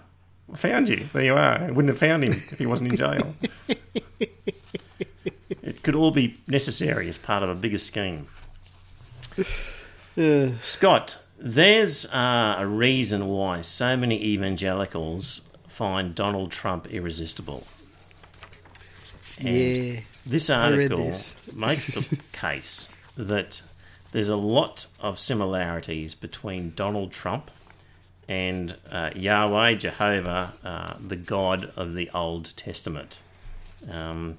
I 0.51 0.55
found 0.55 0.89
you. 0.89 1.05
There 1.13 1.23
you 1.23 1.33
are. 1.35 1.59
I 1.59 1.69
wouldn't 1.69 1.89
have 1.89 1.99
found 1.99 2.23
him 2.23 2.31
if 2.33 2.57
he 2.57 2.65
wasn't 2.65 2.93
in 2.93 2.97
jail." 2.97 3.35
it 5.63 5.81
could 5.81 5.95
all 5.95 6.11
be 6.11 6.37
necessary 6.47 7.07
as 7.09 7.17
part 7.17 7.41
of 7.43 7.49
a 7.49 7.55
bigger 7.55 7.77
scheme. 7.77 8.27
Uh, 10.17 10.51
Scott, 10.61 11.17
there's 11.39 12.05
uh, 12.13 12.55
a 12.59 12.67
reason 12.67 13.27
why 13.27 13.61
so 13.61 13.97
many 13.97 14.23
evangelicals 14.23 15.49
find 15.67 16.13
Donald 16.13 16.51
Trump 16.51 16.87
irresistible. 16.87 17.63
And 19.39 19.57
yeah, 19.57 19.99
This 20.25 20.49
article 20.49 20.97
this. 20.97 21.35
makes 21.53 21.87
the 21.87 22.17
case 22.31 22.93
that 23.17 23.63
there's 24.11 24.29
a 24.29 24.35
lot 24.35 24.87
of 24.99 25.17
similarities 25.17 26.13
between 26.13 26.73
Donald 26.75 27.11
Trump 27.11 27.49
and 28.27 28.75
uh, 28.91 29.09
Yahweh, 29.15 29.73
Jehovah, 29.75 30.53
uh, 30.63 30.93
the 30.99 31.15
God 31.15 31.71
of 31.75 31.95
the 31.95 32.09
Old 32.13 32.55
Testament. 32.55 33.19
Um, 33.91 34.37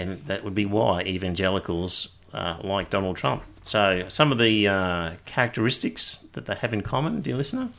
and 0.00 0.26
that 0.26 0.42
would 0.44 0.54
be 0.54 0.66
why 0.66 1.02
evangelicals 1.02 2.14
uh, 2.32 2.56
like 2.62 2.90
Donald 2.90 3.16
Trump. 3.16 3.42
So, 3.62 4.02
some 4.08 4.32
of 4.32 4.38
the 4.38 4.66
uh, 4.66 5.10
characteristics 5.26 6.26
that 6.32 6.46
they 6.46 6.54
have 6.54 6.72
in 6.72 6.82
common, 6.82 7.20
dear 7.20 7.36
listener 7.36 7.70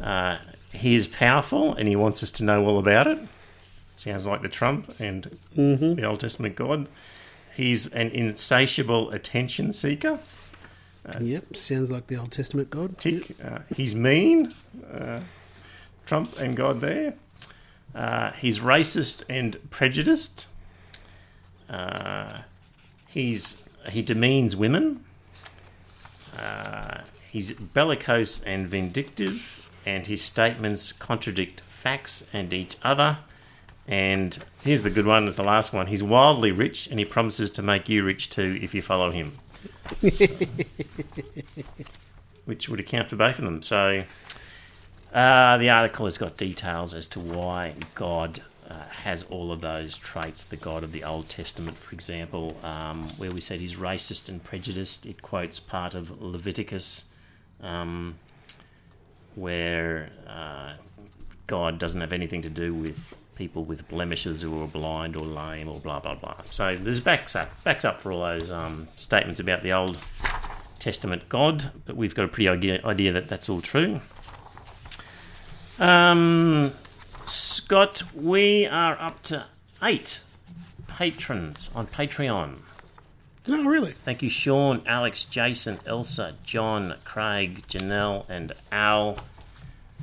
uh, 0.00 0.38
he 0.72 0.94
is 0.94 1.06
powerful 1.06 1.74
and 1.74 1.88
he 1.88 1.96
wants 1.96 2.22
us 2.22 2.30
to 2.32 2.44
know 2.44 2.66
all 2.66 2.78
about 2.78 3.06
it. 3.06 3.18
Sounds 3.96 4.26
like 4.26 4.42
the 4.42 4.48
Trump 4.48 4.94
and 4.98 5.38
the 5.54 6.04
Old 6.04 6.20
Testament 6.20 6.56
God. 6.56 6.88
He's 7.54 7.92
an 7.92 8.08
insatiable 8.08 9.10
attention 9.10 9.72
seeker. 9.72 10.18
yep. 11.20 11.56
Sounds 11.56 11.92
like 11.92 12.08
the 12.08 12.16
Old 12.16 12.32
Testament 12.32 12.70
God. 12.70 12.98
Tick. 12.98 13.36
Uh, 13.42 13.60
he's 13.74 13.94
mean. 13.94 14.52
Uh, 14.92 15.20
Trump 16.06 16.38
and 16.38 16.56
God 16.56 16.80
there. 16.80 17.14
Uh, 17.94 18.32
he's 18.32 18.58
racist 18.58 19.22
and 19.30 19.56
prejudiced. 19.70 20.48
Uh, 21.74 22.42
he's 23.08 23.68
he 23.90 24.02
demeans 24.02 24.54
women. 24.56 25.04
Uh, 26.38 27.00
he's 27.30 27.52
bellicose 27.52 28.42
and 28.42 28.68
vindictive, 28.68 29.70
and 29.84 30.06
his 30.06 30.22
statements 30.22 30.92
contradict 30.92 31.60
facts 31.62 32.28
and 32.32 32.52
each 32.52 32.76
other. 32.82 33.18
And 33.86 34.42
here's 34.62 34.82
the 34.82 34.90
good 34.90 35.04
one, 35.04 35.28
it's 35.28 35.36
the 35.36 35.42
last 35.42 35.72
one. 35.74 35.88
He's 35.88 36.02
wildly 36.02 36.50
rich, 36.50 36.86
and 36.86 36.98
he 36.98 37.04
promises 37.04 37.50
to 37.52 37.62
make 37.62 37.88
you 37.88 38.02
rich 38.02 38.30
too 38.30 38.58
if 38.62 38.74
you 38.74 38.80
follow 38.80 39.10
him. 39.10 39.38
which 42.44 42.68
would 42.68 42.80
account 42.80 43.10
for 43.10 43.16
both 43.16 43.38
of 43.38 43.44
them. 43.44 43.62
So 43.62 44.04
uh, 45.12 45.58
the 45.58 45.70
article 45.70 46.06
has 46.06 46.18
got 46.18 46.36
details 46.36 46.94
as 46.94 47.06
to 47.08 47.20
why 47.20 47.74
God 47.94 48.42
uh, 48.68 48.84
has 49.02 49.24
all 49.24 49.52
of 49.52 49.60
those 49.60 49.96
traits, 49.96 50.46
the 50.46 50.56
God 50.56 50.82
of 50.82 50.92
the 50.92 51.04
Old 51.04 51.28
Testament, 51.28 51.76
for 51.76 51.94
example, 51.94 52.56
um, 52.62 53.08
where 53.18 53.30
we 53.30 53.40
said 53.40 53.60
he's 53.60 53.76
racist 53.76 54.28
and 54.28 54.42
prejudiced. 54.42 55.06
It 55.06 55.22
quotes 55.22 55.60
part 55.60 55.94
of 55.94 56.22
Leviticus, 56.22 57.12
um, 57.62 58.16
where 59.34 60.10
uh, 60.28 60.74
God 61.46 61.78
doesn't 61.78 62.00
have 62.00 62.12
anything 62.12 62.42
to 62.42 62.50
do 62.50 62.72
with 62.72 63.14
people 63.36 63.64
with 63.64 63.88
blemishes 63.88 64.42
who 64.42 64.62
are 64.62 64.68
blind 64.68 65.16
or 65.16 65.26
lame 65.26 65.68
or 65.68 65.80
blah 65.80 65.98
blah 65.98 66.14
blah. 66.14 66.36
So 66.50 66.76
there's 66.76 67.00
backs 67.00 67.34
up 67.34 67.64
backs 67.64 67.84
up 67.84 68.00
for 68.00 68.12
all 68.12 68.20
those 68.20 68.50
um, 68.50 68.88
statements 68.96 69.40
about 69.40 69.62
the 69.62 69.72
Old 69.72 69.98
Testament 70.78 71.28
God, 71.28 71.70
but 71.84 71.96
we've 71.96 72.14
got 72.14 72.26
a 72.26 72.28
pretty 72.28 72.48
idea, 72.48 72.80
idea 72.84 73.12
that 73.12 73.28
that's 73.28 73.48
all 73.48 73.60
true. 73.60 74.00
Um, 75.78 76.72
Scott, 77.26 78.02
we 78.14 78.66
are 78.66 79.00
up 79.00 79.22
to 79.24 79.46
eight 79.82 80.20
patrons 80.86 81.70
on 81.74 81.86
Patreon. 81.86 82.56
No, 83.46 83.64
really. 83.64 83.92
Thank 83.92 84.22
you, 84.22 84.28
Sean, 84.30 84.82
Alex, 84.86 85.24
Jason, 85.24 85.78
Elsa, 85.86 86.34
John, 86.44 86.96
Craig, 87.04 87.62
Janelle, 87.66 88.28
and 88.28 88.52
Al. 88.72 89.18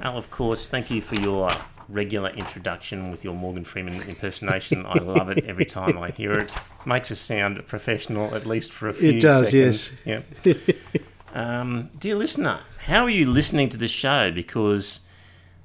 Al, 0.01 0.17
of 0.17 0.29
course, 0.31 0.67
thank 0.67 0.91
you 0.91 1.01
for 1.01 1.15
your 1.15 1.51
regular 1.89 2.29
introduction 2.29 3.11
with 3.11 3.23
your 3.23 3.33
Morgan 3.33 3.65
Freeman 3.65 4.01
impersonation. 4.03 4.85
I 4.85 4.99
love 4.99 5.29
it 5.29 5.45
every 5.45 5.65
time 5.65 5.97
I 5.97 6.11
hear 6.11 6.39
it. 6.39 6.55
Makes 6.85 7.11
us 7.11 7.19
sound 7.19 7.65
professional, 7.67 8.33
at 8.35 8.45
least 8.45 8.71
for 8.71 8.89
a 8.89 8.93
few 8.93 9.11
It 9.11 9.21
does, 9.21 9.49
seconds. 9.49 9.91
Yep. 10.05 10.77
um, 11.33 11.89
dear 11.99 12.15
listener, 12.15 12.61
how 12.85 13.03
are 13.03 13.09
you 13.09 13.29
listening 13.29 13.69
to 13.69 13.77
the 13.77 13.87
show? 13.87 14.31
Because 14.31 15.07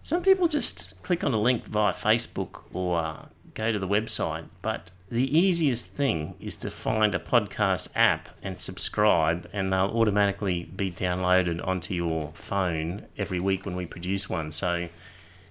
some 0.07 0.23
people 0.23 0.47
just 0.47 1.03
click 1.03 1.25
on 1.25 1.35
a 1.35 1.37
link 1.37 1.67
via 1.67 1.93
Facebook 1.93 2.63
or 2.73 3.01
uh, 3.01 3.27
go 3.55 3.73
to 3.73 3.79
the 3.81 3.89
website, 3.89 4.45
but 4.63 4.93
the 5.09 5.37
easiest 5.37 5.89
thing 5.89 6.37
is 6.39 6.55
to 6.59 6.71
find 6.71 7.13
a 7.13 7.19
podcast 7.19 7.89
app 7.97 8.29
and 8.41 8.57
subscribe, 8.57 9.51
and 9.53 9.73
they'll 9.73 9.91
automatically 9.91 10.63
be 10.63 10.93
downloaded 10.93 11.67
onto 11.67 11.93
your 11.93 12.31
phone 12.35 13.07
every 13.19 13.41
week 13.41 13.67
when 13.67 13.75
we 13.75 13.85
produce 13.85 14.31
one. 14.31 14.53
So 14.53 14.89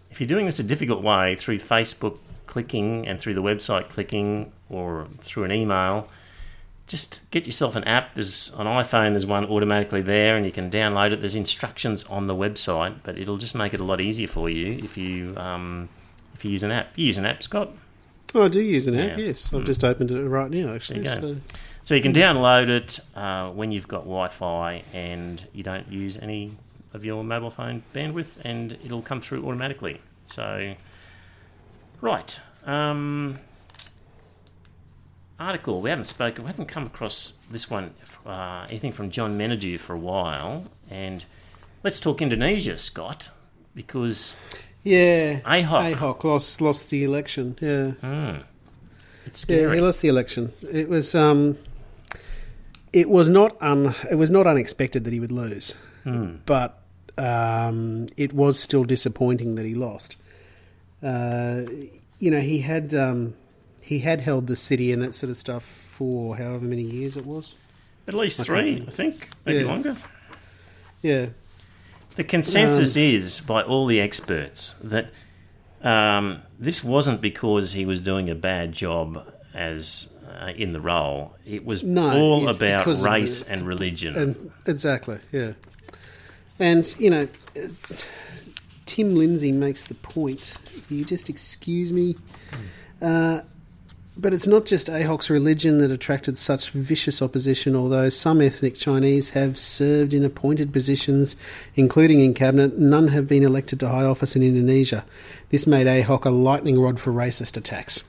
if 0.10 0.22
you're 0.22 0.28
doing 0.28 0.46
this 0.46 0.60
a 0.60 0.64
difficult 0.64 1.04
way 1.04 1.36
through 1.36 1.60
Facebook 1.60 2.20
clicking 2.48 3.06
and 3.06 3.20
through 3.20 3.34
the 3.34 3.44
website 3.44 3.90
clicking 3.90 4.54
or 4.70 5.10
through 5.18 5.44
an 5.44 5.52
email, 5.52 6.08
just 6.88 7.30
get 7.32 7.46
yourself 7.46 7.76
an 7.76 7.84
app. 7.86 8.14
There's 8.14 8.54
on 8.56 8.66
iPhone, 8.66 9.12
there's 9.12 9.26
one 9.26 9.46
automatically 9.46 10.02
there, 10.02 10.36
and 10.36 10.46
you 10.46 10.52
can 10.52 10.70
download 10.70 11.12
it. 11.12 11.20
There's 11.20 11.36
instructions 11.36 12.04
on 12.06 12.28
the 12.28 12.36
website, 12.36 12.98
but 13.04 13.18
it'll 13.18 13.38
just 13.38 13.56
make 13.56 13.74
it 13.74 13.80
a 13.80 13.84
lot 13.84 14.02
easier 14.02 14.28
for 14.28 14.50
you 14.50 14.84
if 14.84 14.98
you 14.98 15.36
um, 15.38 15.90
if 16.36 16.46
you 16.46 16.52
use 16.52 16.64
an 16.64 16.72
app. 16.72 16.90
You 16.96 17.08
use 17.08 17.18
an 17.18 17.26
app, 17.26 17.42
Scott. 17.42 17.72
Oh, 18.36 18.46
I 18.46 18.48
do 18.50 18.62
use 18.62 18.86
an 18.88 19.00
app. 19.00 19.18
Yeah. 19.18 19.26
Yes, 19.26 19.54
I've 19.54 19.64
just 19.64 19.84
opened 19.84 20.12
it 20.12 20.22
right 20.22 20.52
now. 20.52 20.74
Actually, 20.74 21.02
There 21.02 21.16
you 21.16 21.22
go. 21.22 21.34
So, 21.36 21.42
So 21.84 21.96
you 21.96 22.02
can 22.02 22.14
download 22.14 22.70
it 22.70 23.00
uh, 23.16 23.50
when 23.52 23.72
you've 23.72 23.88
got 23.88 24.02
Wi-Fi 24.02 24.84
and 24.94 25.44
you 25.54 25.64
don't 25.64 25.90
use 25.92 26.18
any 26.18 26.58
of 26.94 27.06
your 27.06 27.24
mobile 27.24 27.50
phone 27.50 27.84
bandwidth, 27.94 28.38
and 28.44 28.78
it'll 28.84 29.02
come 29.02 29.22
through 29.22 29.46
automatically. 29.46 30.02
So, 30.26 30.76
right. 32.02 32.40
Um, 32.66 33.40
article 35.40 35.82
we 35.82 35.90
haven't 35.90 36.06
spoken, 36.06 36.44
we 36.44 36.48
haven't 36.50 36.68
come 36.68 36.86
across 36.86 37.40
this 37.52 37.70
one, 37.70 37.94
uh, 38.26 38.66
anything 38.70 38.92
from 38.92 39.10
John 39.12 39.38
Menadue 39.38 39.80
for 39.80 39.94
a 39.94 40.00
while, 40.00 40.66
and 40.90 41.24
let's 41.84 42.00
talk 42.00 42.22
Indonesia, 42.22 42.78
Scott, 42.78 43.30
because 43.76 44.40
yeah, 44.84 45.40
Ahok. 45.42 45.96
Ahok 45.96 46.24
lost 46.24 46.62
lost 46.62 46.90
the 46.90 47.04
election. 47.04 47.58
Yeah, 47.62 47.92
hmm, 47.92 48.42
it's 49.26 49.46
yeah, 49.50 49.74
he 49.74 49.82
lost 49.82 50.02
the 50.02 50.08
election. 50.08 50.52
It 50.72 50.88
was 50.90 51.14
um, 51.16 51.58
it 52.94 53.10
was 53.10 53.30
not 53.30 53.62
un, 53.62 53.94
it 54.10 54.16
was 54.16 54.32
not 54.32 54.48
unexpected 54.48 55.04
that 55.04 55.14
he 55.14 55.20
would 55.20 55.32
lose, 55.32 55.76
Hmm. 56.04 56.36
but 56.46 56.82
um, 57.18 58.08
it 58.18 58.34
was 58.34 58.60
still 58.60 58.84
disappointing 58.84 59.56
that 59.56 59.66
he 59.66 59.74
lost. 59.76 60.18
Uh, 61.04 61.64
you 62.20 62.32
know, 62.32 62.40
he 62.40 62.60
had 62.60 62.94
um, 62.96 63.36
he 63.86 64.00
had 64.00 64.22
held 64.22 64.48
the 64.48 64.56
city 64.56 64.92
and 64.92 65.02
that 65.04 65.14
sort 65.14 65.30
of 65.30 65.38
stuff 65.38 65.64
for 65.64 66.36
however 66.38 66.66
many 66.66 66.82
years 66.82 67.16
it 67.16 67.26
was. 67.26 67.56
At 68.08 68.14
least 68.14 68.40
Okay. 68.40 68.48
three, 68.48 68.86
I 68.88 68.92
think, 68.92 69.30
maybe 69.46 69.60
Yeah. 69.60 69.66
longer. 69.66 69.96
Yeah, 71.02 71.26
The 72.16 72.24
consensus 72.24 72.96
is 72.96 73.42
by 73.42 73.62
all 73.62 73.86
the 73.86 74.00
experts 74.00 74.74
that 74.84 75.12
um, 75.84 76.42
this 76.60 76.84
wasn't 76.84 77.22
because 77.22 77.74
he 77.74 77.86
was 77.86 78.02
doing 78.02 78.30
a 78.30 78.36
bad 78.36 78.72
job 78.72 79.24
as 79.54 80.12
uh, 80.42 80.52
in 80.56 80.74
the 80.74 80.80
role. 80.82 81.36
It 81.46 81.64
was 81.66 81.84
No, 81.84 82.12
all 82.18 82.50
it's 82.50 82.58
about 82.58 82.88
race 83.04 83.44
the- 83.44 83.52
and 83.52 83.62
religion. 83.68 84.16
And 84.16 84.52
exactly, 84.66 85.20
yeah. 85.32 85.54
And 86.58 86.84
you 86.98 87.10
know, 87.12 87.28
Tim 88.86 89.16
Lindsay 89.16 89.52
makes 89.52 89.86
the 89.86 89.94
point. 89.96 90.56
You 90.90 91.04
just 91.06 91.30
excuse 91.30 91.92
me, 91.94 92.16
uh, 93.02 93.42
but 94.18 94.34
it's 94.34 94.48
not 94.48 94.66
just 94.66 94.88
Ahok's 94.88 95.30
religion 95.30 95.80
that 95.80 95.92
attracted 95.92 96.38
such 96.38 96.70
vicious 96.72 97.22
opposition. 97.22 97.76
Although 97.76 98.10
some 98.10 98.42
ethnic 98.42 98.76
Chinese 98.76 99.32
have 99.32 99.60
served 99.60 100.14
in 100.14 100.24
appointed 100.24 100.72
positions, 100.72 101.36
including 101.76 102.22
in 102.22 102.34
cabinet, 102.34 102.78
none 102.78 103.10
have 103.10 103.28
been 103.28 103.44
elected 103.44 103.80
to 103.82 103.90
high 103.90 104.06
office 104.06 104.36
in 104.36 104.44
Indonesia. 104.44 105.06
This 105.50 105.68
made 105.68 105.88
Ahok 105.88 106.26
a 106.26 106.30
lightning 106.30 106.80
rod 106.80 107.00
for 107.00 107.12
racist 107.12 107.58
attacks. 107.58 108.04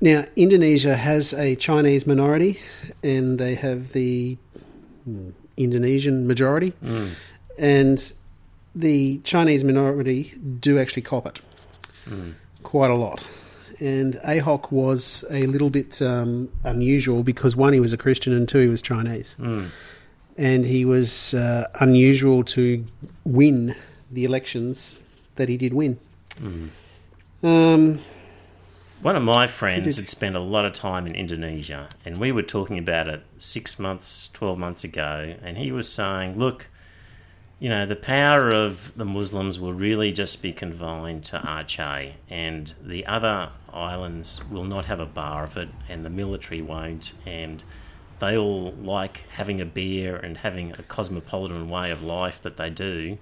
Now, 0.00 0.26
Indonesia 0.36 0.94
has 0.94 1.32
a 1.32 1.56
Chinese 1.56 2.06
minority, 2.06 2.60
and 3.02 3.38
they 3.38 3.54
have 3.54 3.92
the 3.92 4.36
Indonesian 5.56 6.26
majority, 6.26 6.70
hmm. 6.70 7.08
and 7.58 8.12
the 8.74 9.18
Chinese 9.18 9.64
minority 9.64 10.34
do 10.60 10.78
actually 10.78 11.02
cop 11.02 11.26
it 11.26 11.40
hmm. 12.04 12.32
quite 12.62 12.90
a 12.90 12.94
lot. 12.94 13.24
And 13.80 14.14
Ahok 14.24 14.72
was 14.72 15.24
a 15.30 15.46
little 15.46 15.68
bit 15.70 16.00
um, 16.00 16.48
unusual 16.64 17.22
because 17.22 17.54
one, 17.56 17.72
he 17.74 17.80
was 17.80 17.92
a 17.92 17.98
Christian, 17.98 18.32
and 18.32 18.48
two, 18.48 18.60
he 18.60 18.68
was 18.68 18.80
Chinese, 18.80 19.36
and 20.38 20.64
he 20.66 20.84
was 20.84 21.34
uh, 21.34 21.68
unusual 21.80 22.42
to 22.44 22.84
win 23.24 23.74
the 24.10 24.24
elections 24.24 24.98
that 25.34 25.48
he 25.48 25.56
did 25.58 25.72
win. 25.74 25.98
Um, 27.42 28.00
One 29.02 29.14
of 29.14 29.22
my 29.22 29.46
friends 29.46 29.96
had 29.96 30.08
spent 30.08 30.36
a 30.36 30.40
lot 30.40 30.64
of 30.64 30.72
time 30.72 31.06
in 31.06 31.14
Indonesia, 31.14 31.90
and 32.04 32.18
we 32.18 32.32
were 32.32 32.42
talking 32.42 32.78
about 32.78 33.08
it 33.08 33.22
six 33.38 33.78
months, 33.78 34.30
12 34.32 34.58
months 34.58 34.84
ago, 34.84 35.34
and 35.42 35.58
he 35.58 35.70
was 35.70 35.92
saying, 35.92 36.38
look, 36.38 36.68
you 37.58 37.68
know, 37.68 37.86
the 37.86 37.96
power 37.96 38.50
of 38.50 38.92
the 38.96 39.04
Muslims 39.04 39.58
will 39.58 39.72
really 39.72 40.12
just 40.12 40.42
be 40.42 40.52
confined 40.52 41.24
to 41.26 41.38
Aceh, 41.38 42.12
and 42.28 42.74
the 42.82 43.06
other 43.06 43.50
islands 43.72 44.44
will 44.50 44.64
not 44.64 44.86
have 44.86 45.00
a 45.00 45.06
bar 45.06 45.44
of 45.44 45.56
it, 45.56 45.68
and 45.88 46.04
the 46.04 46.10
military 46.10 46.60
won't, 46.60 47.14
and 47.24 47.62
they 48.18 48.36
all 48.36 48.72
like 48.72 49.24
having 49.30 49.60
a 49.60 49.64
beer 49.64 50.16
and 50.16 50.38
having 50.38 50.72
a 50.72 50.82
cosmopolitan 50.82 51.68
way 51.68 51.90
of 51.90 52.02
life 52.02 52.40
that 52.42 52.56
they 52.56 52.70
do 52.70 53.18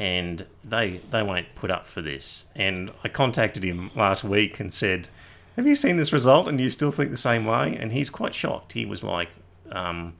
and 0.00 0.46
they 0.64 0.98
they 1.10 1.22
won't 1.22 1.54
put 1.54 1.70
up 1.70 1.86
for 1.86 2.00
this. 2.00 2.46
And 2.56 2.90
I 3.04 3.08
contacted 3.08 3.62
him 3.62 3.90
last 3.94 4.24
week 4.24 4.58
and 4.58 4.72
said, 4.72 5.08
"Have 5.56 5.66
you 5.66 5.76
seen 5.76 5.98
this 5.98 6.10
result? 6.10 6.48
And 6.48 6.58
you 6.58 6.70
still 6.70 6.90
think 6.90 7.10
the 7.10 7.18
same 7.18 7.44
way?" 7.44 7.76
And 7.76 7.92
he's 7.92 8.08
quite 8.08 8.34
shocked. 8.34 8.72
He 8.72 8.86
was 8.86 9.04
like, 9.04 9.28
um, 9.70 10.14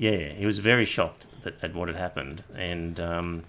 "Yeah," 0.00 0.30
he 0.32 0.46
was 0.46 0.58
very 0.58 0.86
shocked 0.86 1.26
that, 1.42 1.54
at 1.62 1.74
what 1.74 1.88
had 1.88 1.96
happened. 1.96 2.42
And 2.56 2.98
um, 2.98 3.44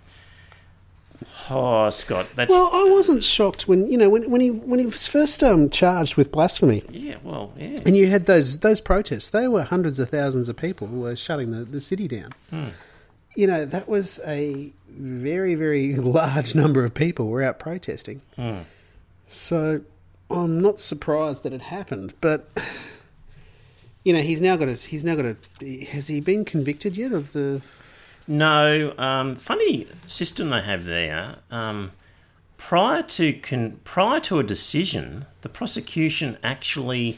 oh, 1.49 1.89
Scott, 1.89 2.28
that's 2.36 2.52
well, 2.52 2.70
I 2.74 2.89
wasn't 2.89 3.24
shocked 3.24 3.68
when 3.68 3.88
you 3.89 3.97
know 3.97 4.10
when, 4.10 4.30
when 4.30 4.41
he 4.41 4.52
when 4.52 4.80
he 4.80 4.86
was 4.86 5.08
first 5.08 5.41
um, 5.43 5.70
charged 5.70 6.18
with 6.18 6.32
blasphemy, 6.32 6.84
yeah, 6.89 7.18
well, 7.24 7.54
yeah, 7.58 7.80
and 7.86 7.95
you 7.95 8.08
had 8.08 8.26
those 8.26 8.60
those 8.60 8.82
protests. 8.82 9.30
They 9.30 9.47
were 9.47 9.64
hundreds 9.64 9.97
of 9.99 10.10
thousands 10.10 10.49
of 10.49 10.58
people 10.58 10.88
who 10.88 10.99
were 10.99 11.16
shutting 11.16 11.52
the, 11.52 11.64
the 11.64 11.80
city 11.80 12.08
down. 12.08 12.34
You 13.36 13.47
know 13.47 13.64
that 13.64 13.88
was 13.88 14.20
a 14.26 14.74
very 14.89 15.56
very 15.56 15.95
large 16.20 16.54
number 16.54 16.84
of 16.84 16.93
people 16.93 17.28
were 17.30 17.41
out 17.43 17.60
protesting. 17.60 18.22
So 19.28 19.82
I'm 20.30 20.60
not 20.60 20.80
surprised 20.80 21.43
that 21.43 21.54
it 21.54 21.62
happened, 21.62 22.14
but 22.20 22.49
you 24.04 24.14
know 24.14 24.22
he's 24.22 24.41
now 24.41 24.56
got 24.56 24.68
a 24.68 24.74
he's 24.74 25.04
now 25.04 25.16
got 25.16 25.26
a 25.26 25.84
has 25.86 26.08
he 26.08 26.20
been 26.20 26.45
convicted 26.45 26.95
yet 26.97 27.12
of 27.12 27.34
the 27.34 27.62
No, 28.28 28.93
um, 28.97 29.36
funny 29.36 29.88
system 30.08 30.49
they 30.49 30.62
have 30.62 30.86
there. 30.86 31.38
Um, 31.49 31.91
prior 32.58 33.04
to 33.04 33.34
con- 33.34 33.80
prior 33.84 34.20
to 34.22 34.39
a 34.39 34.43
decision, 34.43 35.26
the 35.41 35.49
prosecution 35.49 36.38
actually 36.43 37.18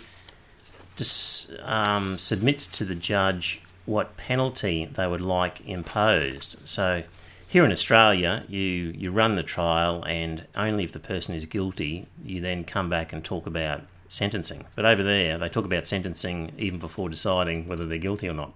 dis- 0.95 1.53
um, 1.63 2.17
submits 2.17 2.65
to 2.67 2.85
the 2.85 2.95
judge 2.95 3.61
what 3.85 4.15
penalty 4.15 4.85
they 4.85 5.05
would 5.05 5.21
like 5.21 5.61
imposed. 5.67 6.55
So 6.63 7.03
here 7.47 7.65
in 7.65 7.71
Australia, 7.71 8.45
you 8.47 8.61
you 8.61 9.11
run 9.11 9.35
the 9.35 9.43
trial, 9.43 10.03
and 10.05 10.45
only 10.55 10.83
if 10.83 10.91
the 10.91 10.99
person 10.99 11.35
is 11.35 11.45
guilty, 11.45 12.07
you 12.23 12.41
then 12.41 12.63
come 12.63 12.89
back 12.89 13.13
and 13.13 13.23
talk 13.23 13.45
about 13.45 13.81
sentencing. 14.13 14.65
But 14.75 14.85
over 14.85 15.01
there, 15.01 15.37
they 15.39 15.49
talk 15.49 15.65
about 15.65 15.87
sentencing 15.87 16.51
even 16.57 16.77
before 16.79 17.09
deciding 17.09 17.67
whether 17.67 17.83
they're 17.85 17.97
guilty 17.97 18.29
or 18.29 18.33
not. 18.33 18.53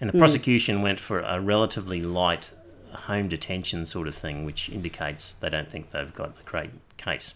And 0.00 0.10
the 0.12 0.18
prosecution 0.18 0.82
went 0.82 1.00
for 1.00 1.20
a 1.20 1.40
relatively 1.40 2.00
light 2.02 2.50
home 2.92 3.28
detention 3.28 3.86
sort 3.86 4.06
of 4.06 4.14
thing, 4.14 4.44
which 4.44 4.68
indicates 4.68 5.32
they 5.34 5.48
don't 5.48 5.70
think 5.70 5.90
they've 5.92 6.12
got 6.12 6.36
a 6.38 6.42
great 6.44 6.70
case. 6.98 7.34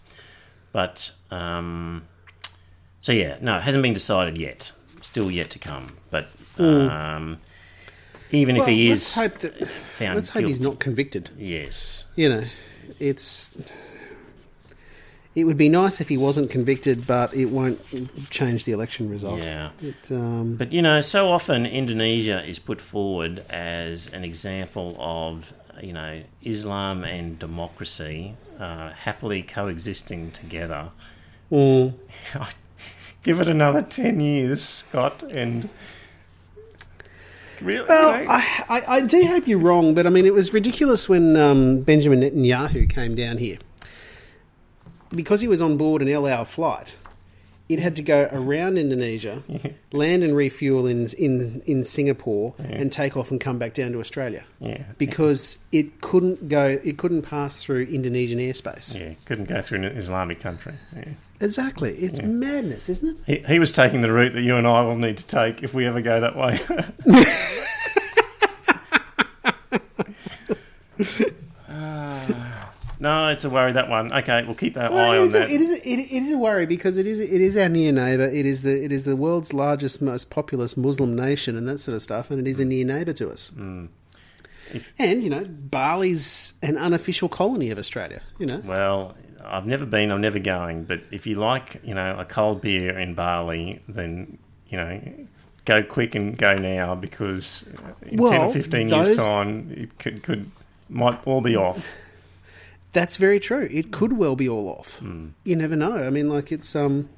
But 0.72 1.12
um, 1.30 2.02
so 3.00 3.12
yeah, 3.12 3.38
no, 3.40 3.56
it 3.56 3.62
hasn't 3.62 3.82
been 3.82 3.94
decided 3.94 4.36
yet. 4.36 4.72
Still 5.00 5.30
yet 5.30 5.48
to 5.50 5.58
come. 5.58 5.96
But 6.10 6.28
um, 6.58 7.38
even 8.32 8.56
if 8.56 8.60
Well, 8.60 8.68
he 8.68 8.88
let's 8.90 9.00
is 9.00 9.14
hope 9.14 9.38
that. 9.38 9.68
found 9.94 10.16
Let's 10.16 10.30
hope 10.30 10.44
he's 10.44 10.60
not 10.60 10.78
convicted. 10.78 11.30
yes, 11.38 12.06
You 12.16 12.28
know, 12.28 12.44
it's. 12.98 13.50
It 15.36 15.44
would 15.44 15.58
be 15.58 15.68
nice 15.68 16.00
if 16.00 16.08
he 16.08 16.16
wasn't 16.16 16.50
convicted, 16.50 17.06
but 17.06 17.34
it 17.34 17.46
won't 17.46 17.78
change 18.30 18.64
the 18.64 18.72
election 18.72 19.10
result. 19.10 19.42
yeah. 19.42 19.68
It, 19.82 20.10
um, 20.10 20.56
But 20.56 20.72
you 20.72 20.80
know, 20.80 21.02
so 21.02 21.28
often 21.28 21.66
Indonesia 21.66 22.42
is 22.42 22.58
put 22.58 22.80
forward 22.80 23.44
as 23.50 24.10
an 24.14 24.24
example 24.24 24.96
of 24.98 25.52
you 25.82 25.92
know 25.92 26.22
Islam 26.42 27.04
and 27.04 27.38
democracy 27.38 28.34
uh, 28.58 28.92
happily 28.92 29.42
coexisting 29.42 30.30
together. 30.30 30.88
mm, 31.52 31.92
Give 33.22 33.38
it 33.40 33.48
another 33.48 33.82
10 33.82 34.20
years, 34.20 34.62
Scott, 34.62 35.22
and. 35.22 35.68
Really? 37.60 37.86
Well, 37.88 38.14
I, 38.28 38.64
I, 38.68 38.82
I 38.96 39.00
do 39.00 39.26
hope 39.26 39.48
you're 39.48 39.58
wrong, 39.58 39.94
but 39.94 40.06
I 40.06 40.10
mean, 40.10 40.26
it 40.26 40.34
was 40.34 40.52
ridiculous 40.52 41.08
when 41.08 41.36
um, 41.36 41.80
Benjamin 41.80 42.20
Netanyahu 42.20 42.88
came 42.88 43.14
down 43.14 43.38
here. 43.38 43.56
Because 45.16 45.40
he 45.40 45.48
was 45.48 45.60
on 45.60 45.76
board 45.76 46.02
an 46.02 46.08
El 46.08 46.26
Al 46.28 46.44
flight, 46.44 46.96
it 47.68 47.80
had 47.80 47.96
to 47.96 48.02
go 48.02 48.28
around 48.30 48.78
Indonesia, 48.78 49.42
land 49.92 50.22
and 50.22 50.36
refuel 50.36 50.86
in 50.86 51.08
in, 51.18 51.62
in 51.66 51.82
Singapore, 51.82 52.54
and 52.58 52.92
take 52.92 53.16
off 53.16 53.30
and 53.32 53.40
come 53.40 53.58
back 53.58 53.74
down 53.74 53.90
to 53.92 53.98
Australia. 54.00 54.44
yeah. 54.60 54.84
Because 54.98 55.58
it 55.72 56.00
couldn't 56.00 56.48
go, 56.48 56.78
it 56.84 56.96
couldn't 56.98 57.22
pass 57.22 57.56
through 57.56 57.84
Indonesian 57.84 58.38
airspace. 58.38 58.94
Yeah, 58.98 59.14
couldn't 59.24 59.48
go 59.48 59.62
through 59.62 59.78
an 59.78 59.84
Islamic 59.86 60.38
country. 60.38 60.74
Yeah. 60.94 61.14
Exactly, 61.40 61.94
it's 61.98 62.22
madness, 62.22 62.88
isn't 62.88 63.18
it? 63.26 63.44
He, 63.46 63.52
he 63.54 63.58
was 63.58 63.70
taking 63.72 64.00
the 64.00 64.10
route 64.12 64.32
that 64.32 64.42
you 64.42 64.56
and 64.56 64.66
I 64.66 64.80
will 64.82 64.96
need 64.96 65.18
to 65.18 65.26
take 65.26 65.62
if 65.62 65.74
we 65.74 65.84
ever 65.86 66.00
go 66.00 66.20
that 66.20 66.36
way. 66.36 66.60
Ah. 71.68 72.45
No, 72.98 73.28
it's 73.28 73.44
a 73.44 73.50
worry 73.50 73.72
that 73.72 73.88
one. 73.88 74.12
Okay, 74.12 74.42
we'll 74.44 74.54
keep 74.54 74.76
our 74.76 74.90
Well, 74.90 75.12
eye 75.12 75.18
on 75.18 75.24
a, 75.24 75.28
that. 75.28 75.50
it, 75.50 75.60
is 75.60 75.70
a, 75.70 75.88
it, 75.88 75.98
it 75.98 76.22
is 76.22 76.32
a 76.32 76.38
worry 76.38 76.64
because 76.66 76.96
it 76.96 77.06
is 77.06 77.18
it 77.18 77.30
is 77.40 77.56
our 77.56 77.68
near 77.68 77.92
neighbour. 77.92 78.24
It 78.24 78.46
is 78.46 78.62
the 78.62 78.82
it 78.84 78.90
is 78.92 79.04
the 79.04 79.16
world's 79.16 79.52
largest, 79.52 80.00
most 80.00 80.30
populous 80.30 80.76
Muslim 80.76 81.14
nation, 81.14 81.56
and 81.56 81.68
that 81.68 81.78
sort 81.78 81.94
of 81.94 82.02
stuff. 82.02 82.30
And 82.30 82.40
it 82.40 82.48
is 82.50 82.58
a 82.58 82.64
near 82.64 82.84
neighbour 82.84 83.12
to 83.14 83.30
us. 83.30 83.50
Mm. 83.56 83.88
If- 84.72 84.92
and 84.98 85.22
you 85.22 85.30
know, 85.30 85.44
Bali's 85.46 86.54
an 86.62 86.76
unofficial 86.78 87.28
colony 87.28 87.70
of 87.70 87.78
Australia. 87.78 88.22
You 88.38 88.46
know, 88.46 88.62
Well, 88.64 89.14
I've 89.44 89.66
never 89.66 89.84
been. 89.86 90.10
I'm 90.10 90.20
never 90.22 90.38
going. 90.38 90.84
But 90.84 91.02
if 91.10 91.26
you 91.26 91.36
like, 91.36 91.80
you 91.84 91.94
know, 91.94 92.16
a 92.18 92.24
cold 92.24 92.62
beer 92.62 92.98
in 92.98 93.14
Bali, 93.14 93.80
then 93.88 94.38
you 94.68 94.78
know, 94.78 95.00
go 95.66 95.82
quick 95.82 96.14
and 96.14 96.36
go 96.36 96.54
now 96.56 96.94
because 96.94 97.68
in 98.02 98.16
ten 98.18 98.40
or 98.40 98.52
fifteen 98.52 98.88
those- 98.88 99.08
years' 99.08 99.18
time, 99.18 99.70
it 99.76 99.98
could, 99.98 100.22
could 100.22 100.50
might 100.88 101.20
all 101.26 101.42
be 101.42 101.54
off. 101.56 101.92
That's 102.92 103.16
very 103.16 103.38
true. 103.40 103.68
It 103.70 103.92
could 103.92 104.14
well 104.14 104.36
be 104.36 104.48
all 104.48 104.68
off. 104.68 104.98
Hmm. 104.98 105.28
You 105.44 105.56
never 105.56 105.76
know. 105.76 105.98
I 106.06 106.10
mean, 106.10 106.28
like 106.28 106.50
it's 106.52 106.74
um. 106.76 107.08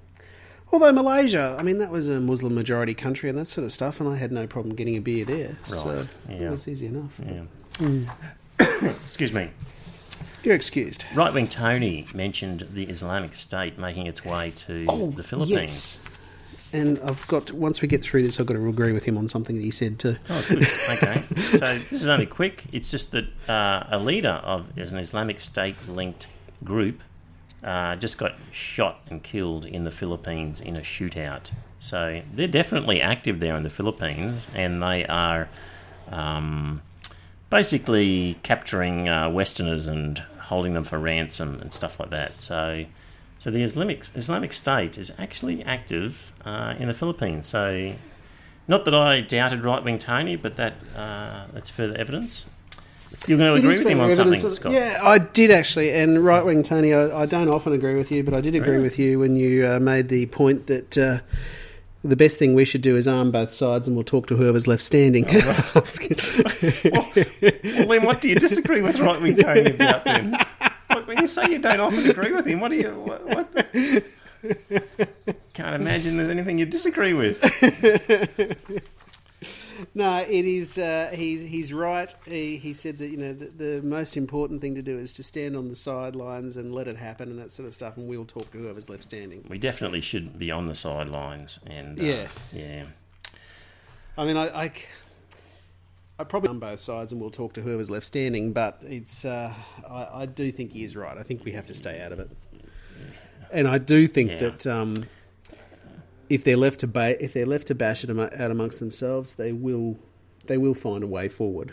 Although 0.71 0.93
Malaysia, 0.93 1.57
I 1.59 1.63
mean, 1.63 1.79
that 1.79 1.91
was 1.91 2.11
a 2.11 2.21
Muslim 2.21 2.55
majority 2.55 2.93
country 2.93 3.31
and 3.31 3.39
that 3.39 3.47
sort 3.49 3.65
of 3.65 3.73
stuff, 3.73 4.01
and 4.01 4.09
I 4.09 4.17
had 4.17 4.31
no 4.31 4.47
problem 4.47 4.75
getting 4.75 4.97
a 4.97 5.01
beer 5.01 5.25
there. 5.25 5.57
So 5.65 5.87
Right, 5.95 6.09
it 6.37 6.41
yeah. 6.43 6.51
was 6.51 6.69
easy 6.69 6.85
enough. 6.87 7.19
Yeah. 7.27 8.13
Excuse 9.07 9.33
me. 9.33 9.49
You're 10.45 10.55
excused. 10.55 11.05
Right 11.15 11.33
wing 11.33 11.49
Tony 11.49 12.07
mentioned 12.15 12.69
the 12.73 12.85
Islamic 12.85 13.35
State 13.35 13.79
making 13.79 14.07
its 14.07 14.25
way 14.25 14.51
to 14.53 14.85
the 15.17 15.25
Philippines. 15.25 15.53
Oh, 15.53 15.61
Yes. 15.61 15.99
And 16.73 16.99
I've 17.01 17.27
got 17.29 17.51
once 17.53 17.81
we 17.81 17.89
get 17.89 18.03
through 18.03 18.23
this, 18.23 18.39
I've 18.39 18.47
got 18.47 18.55
to 18.55 18.69
agree 18.69 18.93
with 18.93 19.05
him 19.05 19.17
on 19.17 19.27
something 19.29 19.57
that 19.57 19.63
he 19.63 19.71
said 19.71 19.99
too. 19.99 20.17
Oh. 20.29 20.45
Okay. 20.51 21.23
So 21.57 21.79
this 21.79 21.93
is 21.93 22.09
only 22.09 22.27
quick. 22.27 22.65
It's 22.73 22.91
just 22.91 23.13
that 23.13 23.27
uh, 23.49 23.85
a 23.89 23.99
leader 23.99 24.41
of 24.45 24.77
is 24.79 24.93
an 24.93 24.99
Islamic 24.99 25.41
State 25.41 25.89
linked 25.89 26.27
group 26.63 27.03
uh, 27.63 27.97
just 27.97 28.19
got 28.19 28.35
shot 28.53 29.01
and 29.09 29.23
killed 29.23 29.65
in 29.65 29.85
the 29.85 29.91
Philippines 29.91 30.61
in 30.61 30.77
a 30.77 30.81
shootout. 30.81 31.51
So 31.79 32.23
they're 32.33 32.47
definitely 32.47 33.01
active 33.01 33.41
there 33.41 33.57
in 33.57 33.63
the 33.63 33.71
Philippines, 33.71 34.47
and 34.55 34.83
they 34.83 35.07
are 35.07 35.49
um, 36.11 36.83
basically 37.51 38.39
capturing 38.43 39.09
uh, 39.09 39.31
Westerners 39.31 39.87
and 39.87 40.19
holding 40.43 40.75
them 40.75 40.85
for 40.85 40.99
ransom 40.99 41.61
and 41.61 41.73
stuff 41.73 41.99
like 41.99 42.11
that. 42.11 42.41
So. 42.41 42.85
So 43.39 43.51
the 43.51 43.63
Islamic 43.63 44.05
Islamic 44.15 44.53
State 44.53 44.99
is 44.99 45.13
actually 45.19 45.63
active 45.63 46.33
uh, 46.45 46.75
in 46.79 46.89
the 46.89 46.95
Philippines. 46.95 47.47
So 47.47 47.95
not 48.67 48.85
that 48.85 48.95
I 48.95 49.21
doubted 49.21 49.65
right 49.65 49.83
wing 49.83 49.99
Tony, 49.99 50.37
but 50.37 50.57
that 50.57 50.75
uh, 50.97 51.47
that's 51.53 51.71
further 51.71 51.97
evidence. 51.97 52.51
You're 53.27 53.39
going 53.39 53.55
to 53.55 53.59
agree 53.59 53.79
with 53.79 53.87
him 53.87 54.01
on 54.01 54.13
something, 54.13 54.39
Scott? 54.39 54.73
Yeah, 54.73 55.01
I 55.03 55.19
did 55.19 55.51
actually. 55.51 55.93
And 55.93 56.23
right 56.25 56.45
wing 56.45 56.63
Tony, 56.63 56.93
I, 56.93 57.23
I 57.23 57.27
don't 57.27 57.49
often 57.49 57.73
agree 57.73 57.95
with 57.95 58.13
you, 58.13 58.23
but 58.23 58.35
I 58.35 58.41
did 58.41 58.55
agree 58.55 58.73
Really? 58.73 58.83
with 58.83 58.99
you 58.99 59.19
when 59.19 59.35
you 59.35 59.67
uh, 59.67 59.81
made 59.81 60.09
the 60.09 60.27
point 60.27 60.67
that 60.67 60.99
uh, 60.99 61.21
the 62.05 62.17
best 62.17 62.39
thing 62.39 62.55
we 62.55 62.65
should 62.65 62.83
do 62.83 62.97
is 62.97 63.09
arm 63.09 63.31
both 63.31 63.51
sides, 63.53 63.87
and 63.87 63.97
we'll 63.97 64.05
talk 64.05 64.27
to 64.29 64.37
whoever's 64.37 64.67
left 64.67 64.83
standing. 64.83 65.25
well, 66.93 67.09
then 67.15 68.05
what 68.05 68.21
do 68.21 68.29
you 68.29 68.35
disagree 68.35 68.83
with 68.83 68.99
right 68.99 69.21
wing 69.21 69.37
Tony 69.37 69.71
about 69.71 70.05
then? 70.05 70.39
When 71.09 71.19
you 71.19 71.27
say 71.27 71.51
you 71.51 71.59
don't 71.59 71.81
often 71.81 72.09
agree 72.11 72.33
with 72.33 72.47
him, 72.47 72.61
what 72.61 72.71
do 72.71 72.77
you. 72.77 72.91
What, 72.91 73.25
what? 73.27 73.73
Can't 75.55 75.75
imagine 75.75 76.19
there's 76.19 76.29
anything 76.29 76.59
you 76.59 76.67
disagree 76.67 77.15
with. 77.15 77.43
No, 79.95 80.19
it 80.19 80.45
is. 80.45 80.77
Uh, 80.77 81.11
he's 81.15 81.41
he's 81.41 81.73
right. 81.73 82.13
He, 82.27 82.57
he 82.57 82.75
said 82.75 82.99
that 82.99 83.09
you 83.11 83.17
know 83.17 83.33
the, 83.33 83.47
the 83.47 83.81
most 83.83 84.17
important 84.17 84.61
thing 84.61 84.75
to 84.75 84.83
do 84.83 84.99
is 84.99 85.13
to 85.15 85.23
stand 85.23 85.57
on 85.57 85.69
the 85.69 85.77
sidelines 85.77 86.57
and 86.57 86.75
let 86.75 86.89
it 86.89 86.97
happen 86.97 87.31
and 87.31 87.39
that 87.39 87.53
sort 87.53 87.69
of 87.69 87.75
stuff, 87.75 87.97
and 87.97 88.09
we'll 88.09 88.25
talk 88.25 88.51
to 88.51 88.59
whoever's 88.59 88.89
left 88.89 89.05
standing. 89.05 89.45
We 89.49 89.57
definitely 89.59 90.01
should 90.01 90.37
be 90.37 90.51
on 90.51 90.67
the 90.67 90.75
sidelines. 90.75 91.61
And 91.65 91.97
uh, 91.99 92.03
Yeah. 92.03 92.29
yeah. 92.53 92.85
I 94.17 94.25
mean, 94.25 94.37
I, 94.37 94.65
I, 94.65 94.73
I 96.19 96.25
probably 96.25 96.51
on 96.51 96.59
both 96.59 96.81
sides, 96.81 97.13
and 97.13 97.21
we'll 97.21 97.31
talk 97.31 97.53
to 97.55 97.63
whoever's 97.63 97.91
left 97.91 98.07
standing. 98.07 98.53
But 98.53 98.83
it's, 98.83 99.25
uh, 99.25 99.53
I, 99.89 100.23
I 100.23 100.27
do 100.27 100.51
think 100.51 100.73
he 100.73 100.83
is 100.85 100.97
right. 100.97 101.17
I 101.17 101.23
think 101.23 101.45
we 101.45 101.53
have 101.53 101.67
to 101.67 101.75
stay 101.75 102.01
out 102.01 102.13
of 102.13 102.19
it, 102.21 102.31
and 103.53 103.69
I 103.69 103.79
do 103.79 104.07
think 104.09 104.31
Yeah. 104.33 104.39
that 104.51 104.67
um, 104.67 104.95
if 106.29 106.45
they're 106.45 106.57
left 106.57 106.81
to 106.81 106.87
ba- 106.87 107.23
if 107.23 107.33
they're 107.33 107.47
left 107.47 107.69
to 107.69 107.75
bash 107.75 108.05
it 108.05 108.11
out 108.11 108.51
amongst 108.51 108.81
themselves, 108.81 109.35
they 109.35 109.53
will 109.53 109.97
they 110.47 110.59
will 110.59 110.75
find 110.75 111.05
a 111.05 111.07
way 111.07 111.29
forward. 111.29 111.73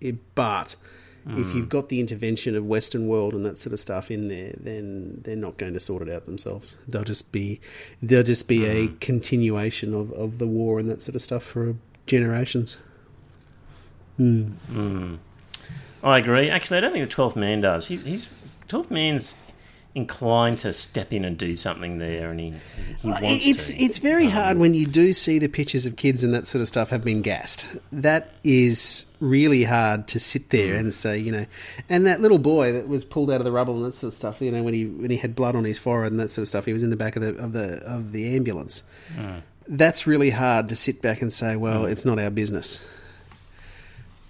It, 0.00 0.16
but 0.34 0.76
if 1.30 1.54
you've 1.54 1.68
got 1.68 1.90
the 1.90 2.00
intervention 2.00 2.56
of 2.56 2.64
Western 2.64 3.06
world 3.06 3.34
and 3.34 3.44
that 3.44 3.58
sort 3.58 3.74
of 3.74 3.80
stuff 3.80 4.10
in 4.10 4.28
there, 4.28 4.54
then 4.58 5.20
they're 5.24 5.36
not 5.36 5.58
going 5.58 5.74
to 5.74 5.80
sort 5.80 6.00
it 6.00 6.08
out 6.08 6.24
themselves. 6.24 6.74
They'll 6.86 7.04
just 7.04 7.32
be 7.32 7.60
they'll 8.02 8.22
just 8.22 8.48
be 8.48 8.64
a 8.64 8.88
continuation 9.00 9.92
of, 9.92 10.10
of 10.12 10.38
the 10.38 10.46
war 10.46 10.78
and 10.78 10.88
that 10.88 11.02
sort 11.02 11.14
of 11.16 11.20
stuff 11.22 11.42
for 11.42 11.74
generations. 12.06 12.78
Hmm. 14.18 14.42
Hmm. 14.42 15.14
I 16.02 16.18
agree. 16.18 16.50
Actually, 16.50 16.78
I 16.78 16.80
don't 16.80 16.92
think 16.92 17.08
the 17.08 17.14
12th 17.14 17.36
man 17.36 17.60
does. 17.60 17.86
He's, 17.86 18.02
he's 18.02 18.32
12th 18.68 18.90
man's 18.90 19.42
inclined 19.94 20.58
to 20.58 20.72
step 20.72 21.12
in 21.12 21.24
and 21.24 21.36
do 21.38 21.56
something 21.56 21.98
there, 21.98 22.30
and 22.30 22.38
he, 22.38 22.54
he 22.98 23.08
wants 23.08 23.20
It's 23.24 23.66
to. 23.68 23.82
it's 23.82 23.98
very 23.98 24.26
um, 24.26 24.32
hard 24.32 24.58
when 24.58 24.74
you 24.74 24.86
do 24.86 25.12
see 25.12 25.38
the 25.38 25.48
pictures 25.48 25.86
of 25.86 25.96
kids 25.96 26.22
and 26.22 26.34
that 26.34 26.46
sort 26.46 26.62
of 26.62 26.68
stuff 26.68 26.90
have 26.90 27.02
been 27.02 27.22
gassed. 27.22 27.64
That 27.90 28.30
is 28.44 29.04
really 29.20 29.64
hard 29.64 30.06
to 30.08 30.20
sit 30.20 30.50
there 30.50 30.74
hmm. 30.74 30.80
and 30.80 30.94
say, 30.94 31.18
you 31.18 31.32
know, 31.32 31.46
and 31.88 32.06
that 32.06 32.20
little 32.20 32.38
boy 32.38 32.72
that 32.72 32.86
was 32.86 33.04
pulled 33.04 33.30
out 33.30 33.40
of 33.40 33.44
the 33.44 33.52
rubble 33.52 33.76
and 33.76 33.86
that 33.86 33.94
sort 33.94 34.08
of 34.08 34.14
stuff. 34.14 34.40
You 34.40 34.52
know, 34.52 34.62
when 34.62 34.74
he 34.74 34.86
when 34.86 35.10
he 35.10 35.16
had 35.16 35.34
blood 35.34 35.56
on 35.56 35.64
his 35.64 35.78
forehead 35.78 36.12
and 36.12 36.20
that 36.20 36.30
sort 36.30 36.42
of 36.42 36.48
stuff, 36.48 36.64
he 36.64 36.72
was 36.72 36.82
in 36.82 36.90
the 36.90 36.96
back 36.96 37.16
of 37.16 37.22
the 37.22 37.36
of 37.36 37.52
the 37.52 37.78
of 37.84 38.12
the 38.12 38.34
ambulance. 38.36 38.82
That's 39.70 40.06
really 40.06 40.30
hard 40.30 40.70
to 40.70 40.76
sit 40.76 41.02
back 41.02 41.20
and 41.20 41.30
say, 41.30 41.54
well, 41.54 41.84
it's 41.84 42.04
not 42.06 42.18
our 42.18 42.30
business. 42.30 42.82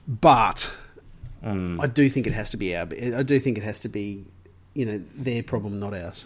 But 0.08 0.72
I 1.80 1.86
do 1.86 2.08
think 2.08 2.26
it 2.26 2.32
has 2.32 2.50
to 2.50 2.56
be 2.56 2.74
our. 2.74 2.88
I 3.14 3.22
do 3.22 3.38
think 3.38 3.58
it 3.58 3.64
has 3.64 3.78
to 3.80 3.88
be, 3.88 4.24
you 4.74 4.86
know, 4.86 5.02
their 5.14 5.42
problem, 5.42 5.78
not 5.78 5.92
ours. 5.92 6.24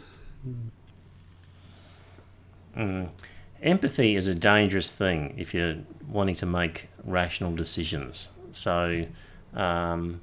Empathy 3.62 4.16
is 4.16 4.26
a 4.26 4.35
dangerous 4.35 4.91
thing 4.91 5.35
if 5.37 5.53
you're 5.53 5.76
wanting 6.09 6.35
to 6.37 6.47
make 6.47 6.89
rational 7.05 7.55
decisions. 7.55 8.30
So, 8.53 9.07
um, 9.55 10.20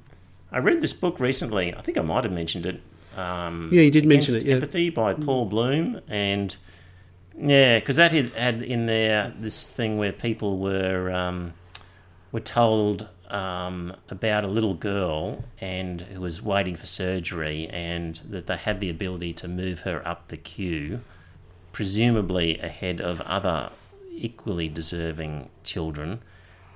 I 0.50 0.58
read 0.58 0.80
this 0.80 0.92
book 0.92 1.20
recently. 1.20 1.74
I 1.74 1.80
think 1.80 1.96
I 1.96 2.02
might 2.02 2.24
have 2.24 2.32
mentioned 2.32 2.66
it. 2.66 2.80
Um, 3.16 3.68
Yeah, 3.72 3.82
you 3.82 3.90
did 3.90 4.06
mention 4.06 4.36
it, 4.36 4.44
yeah. 4.44 4.54
Empathy 4.54 4.90
by 4.90 5.14
Paul 5.14 5.46
Bloom, 5.46 6.00
and 6.08 6.56
yeah, 7.36 7.78
because 7.78 7.96
that 7.96 8.12
had, 8.12 8.30
had 8.32 8.62
in 8.62 8.86
there 8.86 9.32
this 9.38 9.68
thing 9.70 9.98
where 9.98 10.12
people 10.12 10.58
were 10.58 11.10
um, 11.10 11.52
were 12.32 12.40
told 12.40 13.08
um, 13.30 13.94
about 14.08 14.44
a 14.44 14.48
little 14.48 14.74
girl 14.74 15.44
and 15.60 16.02
who 16.02 16.20
was 16.20 16.42
waiting 16.42 16.76
for 16.76 16.86
surgery, 16.86 17.68
and 17.68 18.20
that 18.28 18.46
they 18.46 18.56
had 18.56 18.80
the 18.80 18.90
ability 18.90 19.32
to 19.34 19.48
move 19.48 19.80
her 19.80 20.06
up 20.06 20.28
the 20.28 20.36
queue, 20.36 21.00
presumably 21.72 22.58
ahead 22.58 23.00
of 23.00 23.20
other 23.22 23.70
equally 24.12 24.68
deserving 24.68 25.48
children. 25.64 26.20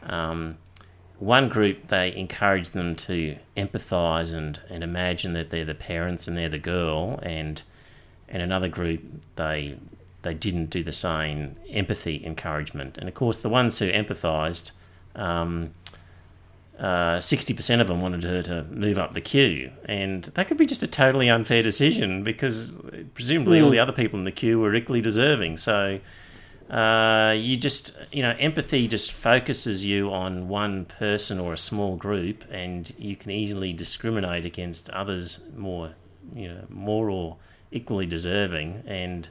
Um, 0.03 0.59
one 1.19 1.49
group 1.49 1.89
they 1.89 2.15
encourage 2.15 2.71
them 2.71 2.97
to 2.97 3.37
empathise 3.57 4.33
and, 4.33 4.61
and 4.69 4.83
imagine 4.83 5.33
that 5.35 5.51
they're 5.51 5.65
the 5.65 5.75
parents 5.75 6.27
and 6.27 6.37
they're 6.37 6.49
the 6.49 6.59
girl, 6.59 7.19
and 7.23 7.63
and 8.29 8.43
another 8.43 8.69
group 8.69 9.03
they 9.37 9.77
they 10.23 10.35
didn't 10.35 10.71
do 10.71 10.83
the 10.83 10.93
same 10.93 11.55
empathy 11.71 12.25
encouragement. 12.25 12.99
And 12.99 13.09
of 13.09 13.15
course, 13.15 13.39
the 13.39 13.49
ones 13.49 13.79
who 13.79 13.91
empathised, 13.91 14.73
um, 15.15 15.75
sixty 17.21 17.55
percent 17.55 17.81
of 17.81 17.89
them 17.89 18.01
wanted 18.01 18.25
her 18.25 18.43
to 18.43 18.65
move 18.65 18.99
up 18.99 19.15
the 19.15 19.21
queue, 19.21 19.71
and 19.85 20.25
that 20.35 20.49
could 20.49 20.57
be 20.57 20.67
just 20.67 20.83
a 20.83 20.87
totally 20.87 21.29
unfair 21.29 21.63
decision 21.63 22.25
because 22.25 22.73
presumably 23.15 23.61
all 23.61 23.71
the 23.71 23.79
other 23.79 23.93
people 23.93 24.19
in 24.19 24.25
the 24.25 24.33
queue 24.33 24.59
were 24.59 24.75
equally 24.75 25.01
deserving. 25.01 25.57
So 25.57 26.01
uh, 26.71 27.35
you 27.37 27.57
just 27.57 27.97
you 28.11 28.23
know 28.23 28.35
empathy 28.39 28.89
just 28.89 29.13
focuses 29.13 29.85
you 29.85 30.13
on 30.13 30.49
one 30.49 30.87
person 30.87 31.39
or 31.39 31.53
a 31.53 31.59
small 31.59 31.97
group 31.97 32.45
and 32.51 32.93
you 32.99 33.15
can 33.15 33.31
easily 33.31 33.73
discriminate 33.73 34.45
against 34.45 34.91
others 34.91 35.45
more 35.57 35.91
you 36.33 36.49
know 36.49 36.65
more 36.69 37.11
or 37.11 37.37
equally 37.71 38.07
deserving. 38.07 38.83
And 38.87 39.29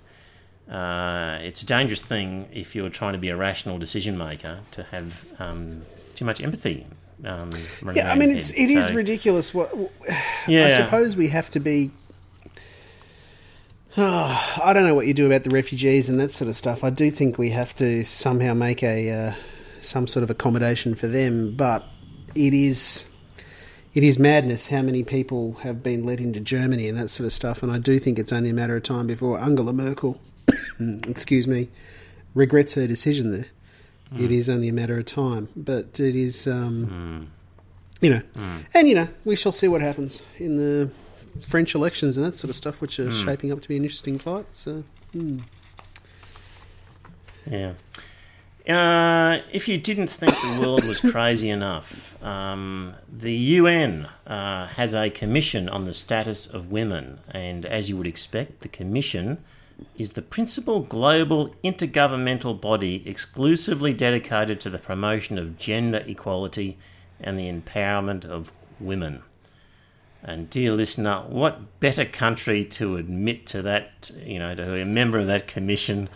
uh, 0.71 1.39
it's 1.41 1.61
a 1.61 1.65
dangerous 1.65 2.01
thing 2.01 2.47
if 2.53 2.75
you're 2.75 2.89
trying 2.89 3.13
to 3.13 3.19
be 3.19 3.29
a 3.29 3.35
rational 3.35 3.77
decision 3.77 4.17
maker 4.17 4.59
to 4.71 4.83
have 4.83 5.33
um, 5.39 5.81
too 6.15 6.23
much 6.23 6.39
empathy 6.39 6.85
um, 7.25 7.51
Yeah, 7.93 8.11
I 8.11 8.15
mean, 8.15 8.31
it's 8.31 8.51
it 8.51 8.69
is 8.69 8.87
So, 8.87 8.93
ridiculous. 8.93 9.53
What 9.53 9.73
yeah 10.47 10.65
I 10.65 10.69
suppose 10.69 11.15
we 11.15 11.27
have 11.29 11.49
to 11.51 11.59
be. 11.59 11.91
Oh, 13.95 14.59
I 14.63 14.73
don't 14.73 14.85
know 14.85 14.95
what 14.95 15.07
you 15.07 15.13
do 15.13 15.25
about 15.25 15.43
the 15.43 15.49
refugees 15.49 16.09
and 16.09 16.19
that 16.19 16.31
sort 16.31 16.49
of 16.49 16.55
stuff. 16.55 16.83
I 16.83 16.89
do 16.89 17.11
think 17.11 17.37
we 17.37 17.51
have 17.51 17.73
to 17.75 18.03
somehow 18.03 18.53
make 18.53 18.83
a 18.83 19.11
uh, 19.11 19.33
some 19.79 20.07
sort 20.07 20.23
of 20.23 20.29
accommodation 20.29 20.95
for 20.95 21.07
them, 21.07 21.55
but 21.55 21.85
it 22.35 22.53
is 22.53 23.05
it 23.93 24.03
is 24.03 24.17
madness 24.17 24.67
how 24.67 24.81
many 24.81 25.03
people 25.03 25.53
have 25.61 25.83
been 25.83 26.03
let 26.03 26.19
into 26.19 26.39
Germany 26.39 26.89
and 26.89 26.97
that 26.97 27.09
sort 27.09 27.25
of 27.25 27.33
stuff. 27.33 27.61
And 27.61 27.71
I 27.71 27.77
do 27.77 27.99
think 27.99 28.17
it's 28.17 28.33
only 28.33 28.49
a 28.49 28.53
matter 28.53 28.75
of 28.75 28.83
time 28.83 29.05
before 29.05 29.39
Angela 29.39 29.71
Merkel, 29.71 30.19
excuse 31.07 31.47
me, 31.47 31.69
regrets 32.33 32.73
her 32.73 32.87
decision 32.87 33.31
there. 33.31 33.45
It 34.17 34.31
is 34.31 34.47
only 34.49 34.69
a 34.69 34.73
matter 34.73 34.97
of 34.99 35.05
time, 35.05 35.49
but 35.55 35.99
it 35.99 36.15
is. 36.15 36.45
Um, 36.47 37.31
you 38.01 38.09
know, 38.09 38.21
and 38.73 38.87
you 38.87 38.95
know, 38.95 39.07
we 39.25 39.35
shall 39.35 39.51
see 39.51 39.67
what 39.67 39.81
happens 39.81 40.21
in 40.37 40.57
the 40.57 40.89
French 41.41 41.73
elections 41.73 42.15
and 42.17 42.25
that 42.25 42.35
sort 42.35 42.49
of 42.49 42.55
stuff, 42.55 42.79
which 42.81 42.99
are 42.99 43.11
shaping 43.13 43.51
up 43.51 43.61
to 43.61 43.67
be 43.67 43.75
an 43.77 43.83
interesting 43.83 44.19
fight. 44.19 44.45
So, 44.53 44.83
Yeah. 47.49 47.73
Uh, 48.67 49.41
if 49.51 49.67
you 49.67 49.77
didn't 49.77 50.09
think 50.09 50.31
the 50.31 50.61
world 50.61 50.85
was 50.85 51.01
crazy 51.01 51.49
enough, 51.49 52.21
um, 52.23 52.93
the 53.11 53.33
UN 53.33 54.07
uh, 54.25 54.67
has 54.67 54.93
a 54.93 55.09
commission 55.09 55.67
on 55.67 55.83
the 55.83 55.93
status 55.93 56.47
of 56.47 56.71
women, 56.71 57.19
and 57.29 57.65
as 57.65 57.89
you 57.89 57.97
would 57.97 58.07
expect, 58.07 58.61
the 58.61 58.69
commission 58.69 59.43
is 59.97 60.11
the 60.11 60.21
principal 60.21 60.81
global 60.81 61.53
intergovernmental 61.63 62.59
body 62.59 63.03
exclusively 63.05 63.93
dedicated 63.93 64.59
to 64.61 64.69
the 64.69 64.77
promotion 64.77 65.37
of 65.37 65.57
gender 65.57 66.03
equality 66.07 66.77
and 67.19 67.37
the 67.37 67.51
empowerment 67.51 68.25
of 68.25 68.51
women. 68.79 69.21
And 70.23 70.49
dear 70.49 70.71
listener, 70.71 71.23
what 71.27 71.79
better 71.79 72.05
country 72.05 72.63
to 72.65 72.95
admit 72.95 73.45
to 73.47 73.61
that, 73.63 74.09
you 74.25 74.39
know, 74.39 74.55
to 74.55 74.65
be 74.65 74.81
a 74.81 74.85
member 74.85 75.19
of 75.19 75.27
that 75.27 75.47
commission 75.47 76.07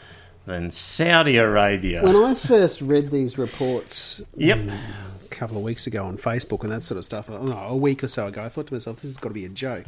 than 0.46 0.72
Saudi 0.72 1.36
Arabia? 1.36 2.02
when 2.04 2.16
I 2.16 2.34
first 2.34 2.82
read 2.82 3.12
these 3.12 3.38
reports 3.38 4.22
yep. 4.38 4.60
Mm, 4.60 4.80
a 5.26 5.28
couple 5.28 5.58
of 5.58 5.64
weeks 5.64 5.88
ago 5.88 6.06
on 6.06 6.18
Facebook 6.18 6.64
and 6.64 6.72
that 6.72 6.84
sort 6.84 6.98
of 6.98 7.04
stuff, 7.04 7.30
I 7.30 7.34
don't 7.34 7.50
know, 7.50 7.58
a 7.58 7.76
week 7.76 8.02
or 8.02 8.08
so 8.08 8.28
ago, 8.28 8.42
I 8.42 8.50
thought 8.50 8.68
to 8.68 8.74
myself, 8.74 9.02
this 9.02 9.12
has 9.12 9.18
got 9.18 9.30
to 9.30 9.36
be 9.36 9.46
a 9.46 9.50
joke. 9.50 9.88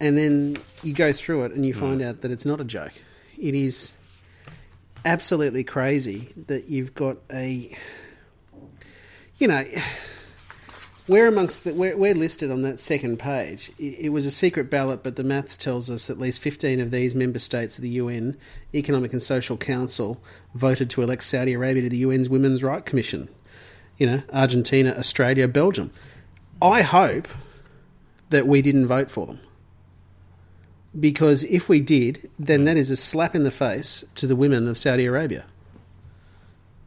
And 0.00 0.16
then 0.16 0.58
you 0.82 0.94
go 0.94 1.12
through 1.12 1.44
it 1.44 1.52
and 1.52 1.66
you 1.66 1.74
find 1.74 2.00
out 2.02 2.20
that 2.20 2.30
it's 2.30 2.46
not 2.46 2.60
a 2.60 2.64
joke. 2.64 2.92
It 3.36 3.54
is 3.54 3.92
absolutely 5.04 5.64
crazy 5.64 6.32
that 6.46 6.68
you've 6.68 6.94
got 6.94 7.18
a, 7.32 7.76
you 9.38 9.48
know, 9.48 9.64
we're 11.08 11.26
amongst 11.26 11.64
the, 11.64 11.72
we're, 11.72 11.96
we're 11.96 12.14
listed 12.14 12.50
on 12.50 12.62
that 12.62 12.78
second 12.78 13.18
page. 13.18 13.72
It, 13.78 13.98
it 13.98 14.08
was 14.10 14.26
a 14.26 14.30
secret 14.30 14.70
ballot, 14.70 15.02
but 15.02 15.16
the 15.16 15.24
maths 15.24 15.56
tells 15.56 15.90
us 15.90 16.10
at 16.10 16.18
least 16.18 16.40
15 16.40 16.80
of 16.80 16.90
these 16.90 17.14
member 17.14 17.38
states 17.38 17.78
of 17.78 17.82
the 17.82 17.88
UN 17.90 18.36
Economic 18.74 19.12
and 19.12 19.22
Social 19.22 19.56
Council 19.56 20.22
voted 20.54 20.90
to 20.90 21.02
elect 21.02 21.22
Saudi 21.22 21.54
Arabia 21.54 21.84
to 21.84 21.88
the 21.88 22.04
UN's 22.04 22.28
Women's 22.28 22.62
Rights 22.62 22.84
Commission. 22.84 23.28
You 23.96 24.06
know, 24.06 24.22
Argentina, 24.32 24.94
Australia, 24.96 25.48
Belgium. 25.48 25.90
I 26.60 26.82
hope 26.82 27.26
that 28.30 28.46
we 28.46 28.62
didn't 28.62 28.86
vote 28.86 29.10
for 29.10 29.26
them. 29.26 29.40
Because 30.98 31.44
if 31.44 31.68
we 31.68 31.80
did, 31.80 32.30
then 32.38 32.64
that 32.64 32.76
is 32.76 32.90
a 32.90 32.96
slap 32.96 33.34
in 33.34 33.42
the 33.42 33.50
face 33.50 34.04
to 34.16 34.26
the 34.26 34.36
women 34.36 34.66
of 34.68 34.78
Saudi 34.78 35.04
Arabia. 35.06 35.44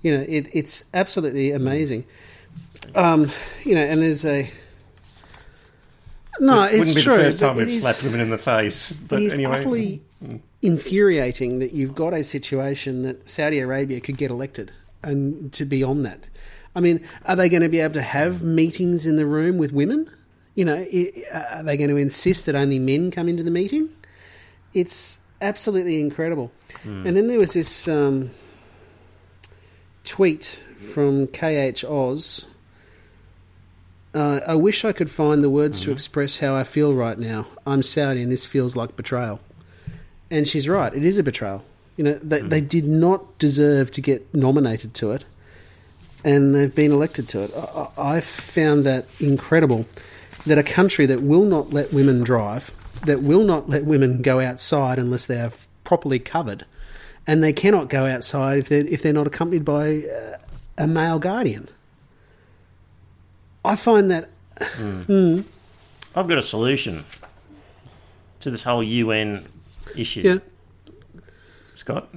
You 0.01 0.17
know, 0.17 0.25
it, 0.27 0.47
it's 0.53 0.83
absolutely 0.93 1.51
amazing. 1.51 2.05
Um, 2.95 3.29
you 3.63 3.75
know, 3.75 3.81
and 3.81 4.01
there's 4.01 4.25
a 4.25 4.49
no, 6.39 6.63
it 6.63 6.73
it's 6.73 6.79
wouldn't 6.79 6.95
be 6.95 7.01
true. 7.03 7.17
the 7.17 7.23
first 7.23 7.39
time 7.39 7.55
we've 7.55 7.67
is- 7.67 7.81
slapped 7.81 8.03
women 8.03 8.19
in 8.19 8.29
the 8.31 8.37
face. 8.37 8.93
But 8.93 9.19
it 9.19 9.25
is 9.25 9.33
anyway, 9.35 9.59
utterly 9.59 10.01
infuriating 10.61 11.59
that 11.59 11.73
you've 11.73 11.95
got 11.95 12.13
a 12.13 12.23
situation 12.23 13.03
that 13.03 13.29
Saudi 13.29 13.59
Arabia 13.59 13.99
could 13.99 14.17
get 14.17 14.31
elected 14.31 14.71
and 15.03 15.51
to 15.53 15.65
be 15.65 15.83
on 15.83 16.03
that. 16.03 16.27
I 16.75 16.79
mean, 16.79 17.05
are 17.25 17.35
they 17.35 17.49
going 17.49 17.63
to 17.63 17.69
be 17.69 17.79
able 17.79 17.95
to 17.95 18.01
have 18.01 18.43
meetings 18.43 19.05
in 19.05 19.17
the 19.17 19.25
room 19.25 19.57
with 19.57 19.71
women? 19.71 20.09
You 20.55 20.65
know, 20.65 20.85
are 21.31 21.63
they 21.63 21.77
going 21.77 21.89
to 21.89 21.97
insist 21.97 22.45
that 22.47 22.55
only 22.55 22.79
men 22.79 23.11
come 23.11 23.29
into 23.29 23.43
the 23.43 23.51
meeting? 23.51 23.89
It's 24.73 25.19
absolutely 25.41 25.99
incredible. 25.99 26.51
And 26.83 27.15
then 27.15 27.27
there 27.27 27.39
was 27.39 27.53
this 27.53 27.87
um, 27.87 28.31
tweet 30.03 30.63
from 30.93 31.27
KH 31.27 31.83
Oz. 31.85 32.45
Uh, 34.13 34.41
I 34.45 34.55
wish 34.55 34.83
I 34.83 34.91
could 34.91 35.09
find 35.09 35.43
the 35.43 35.49
words 35.49 35.79
to 35.81 35.91
express 35.91 36.37
how 36.37 36.53
I 36.55 36.63
feel 36.65 36.93
right 36.93 37.17
now. 37.17 37.47
I'm 37.65 37.81
Saudi 37.81 38.21
and 38.21 38.31
this 38.31 38.45
feels 38.45 38.75
like 38.75 38.97
betrayal. 38.97 39.39
And 40.29 40.47
she's 40.47 40.67
right, 40.67 40.93
it 40.93 41.03
is 41.03 41.17
a 41.17 41.23
betrayal. 41.23 41.63
You 41.97 42.05
know, 42.05 42.13
they, 42.13 42.41
they 42.41 42.61
did 42.61 42.85
not 42.85 43.37
deserve 43.37 43.91
to 43.91 44.01
get 44.01 44.33
nominated 44.33 44.93
to 44.95 45.11
it, 45.11 45.25
and 46.23 46.55
they've 46.55 46.73
been 46.73 46.91
elected 46.91 47.27
to 47.29 47.43
it. 47.43 47.51
I 47.55 48.15
I 48.15 48.21
found 48.21 48.85
that 48.85 49.05
incredible 49.19 49.85
that 50.45 50.57
a 50.57 50.63
country 50.63 51.05
that 51.05 51.21
will 51.21 51.45
not 51.45 51.71
let 51.71 51.93
women 51.93 52.23
drive, 52.23 52.71
that 53.05 53.21
will 53.21 53.43
not 53.43 53.69
let 53.69 53.85
women 53.85 54.21
go 54.21 54.39
outside 54.39 54.99
unless 54.99 55.25
they 55.25 55.39
are 55.39 55.51
properly 55.83 56.19
covered, 56.19 56.65
and 57.27 57.43
they 57.43 57.53
cannot 57.53 57.89
go 57.89 58.05
outside 58.05 58.59
if 58.59 58.69
they're, 58.69 58.85
if 58.87 59.01
they're 59.01 59.13
not 59.13 59.27
accompanied 59.27 59.65
by 59.65 60.03
uh, 60.03 60.37
a 60.77 60.87
male 60.87 61.19
guardian. 61.19 61.67
I 63.63 63.75
find 63.75 64.09
that 64.09 64.29
I've 64.59 66.27
got 66.27 66.37
a 66.37 66.41
solution 66.41 67.05
to 68.41 68.49
this 68.49 68.63
whole 68.63 68.83
UN 68.83 69.45
issue. 69.95 70.21
yeah, 70.21 70.37
Scott. 71.75 72.09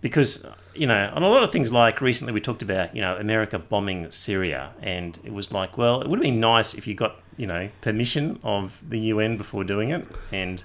Because, 0.00 0.46
you 0.74 0.86
know, 0.86 1.10
on 1.14 1.22
a 1.22 1.28
lot 1.28 1.42
of 1.42 1.52
things 1.52 1.72
like 1.72 2.00
recently 2.00 2.32
we 2.32 2.40
talked 2.40 2.62
about, 2.62 2.94
you 2.94 3.00
know, 3.00 3.16
America 3.16 3.58
bombing 3.58 4.10
Syria, 4.10 4.72
and 4.80 5.18
it 5.24 5.32
was 5.32 5.52
like, 5.52 5.78
well, 5.78 6.00
it 6.00 6.08
would 6.08 6.18
have 6.18 6.24
been 6.24 6.40
nice 6.40 6.74
if 6.74 6.86
you 6.86 6.94
got, 6.94 7.16
you 7.36 7.46
know, 7.46 7.68
permission 7.80 8.38
of 8.42 8.80
the 8.88 8.98
UN 8.98 9.36
before 9.36 9.64
doing 9.64 9.90
it. 9.90 10.06
And 10.32 10.62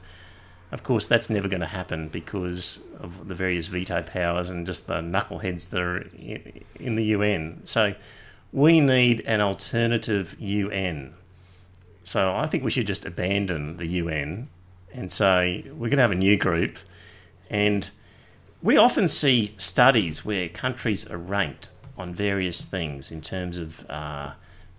of 0.71 0.83
course, 0.83 1.05
that's 1.05 1.29
never 1.29 1.47
going 1.47 1.61
to 1.61 1.67
happen 1.67 2.09
because 2.09 2.83
of 2.99 3.27
the 3.27 3.35
various 3.35 3.67
veto 3.67 4.03
powers 4.03 4.49
and 4.49 4.65
just 4.65 4.87
the 4.87 5.01
knuckleheads 5.01 5.69
that 5.71 5.81
are 5.81 6.07
in 6.79 6.95
the 6.95 7.05
UN. 7.05 7.61
So 7.65 7.95
we 8.51 8.79
need 8.79 9.21
an 9.21 9.41
alternative 9.41 10.35
UN. 10.39 11.13
So 12.03 12.35
I 12.35 12.47
think 12.47 12.63
we 12.63 12.71
should 12.71 12.87
just 12.87 13.05
abandon 13.05 13.77
the 13.77 13.85
UN 13.85 14.49
and 14.93 15.11
say 15.11 15.63
we're 15.67 15.89
going 15.89 15.97
to 15.97 16.03
have 16.03 16.11
a 16.11 16.15
new 16.15 16.37
group. 16.37 16.77
And 17.49 17.89
we 18.61 18.77
often 18.77 19.07
see 19.07 19.53
studies 19.57 20.25
where 20.25 20.49
countries 20.49 21.09
are 21.09 21.17
ranked 21.17 21.69
on 21.97 22.13
various 22.13 22.63
things 22.63 23.11
in 23.11 23.21
terms 23.21 23.57
of 23.57 23.89
uh, 23.89 24.33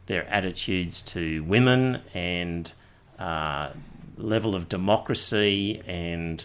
their 0.06 0.26
attitudes 0.28 1.00
to 1.02 1.42
women 1.44 2.02
and 2.14 2.72
uh, 3.18 3.70
level 4.16 4.54
of 4.54 4.68
democracy 4.68 5.82
and 5.86 6.44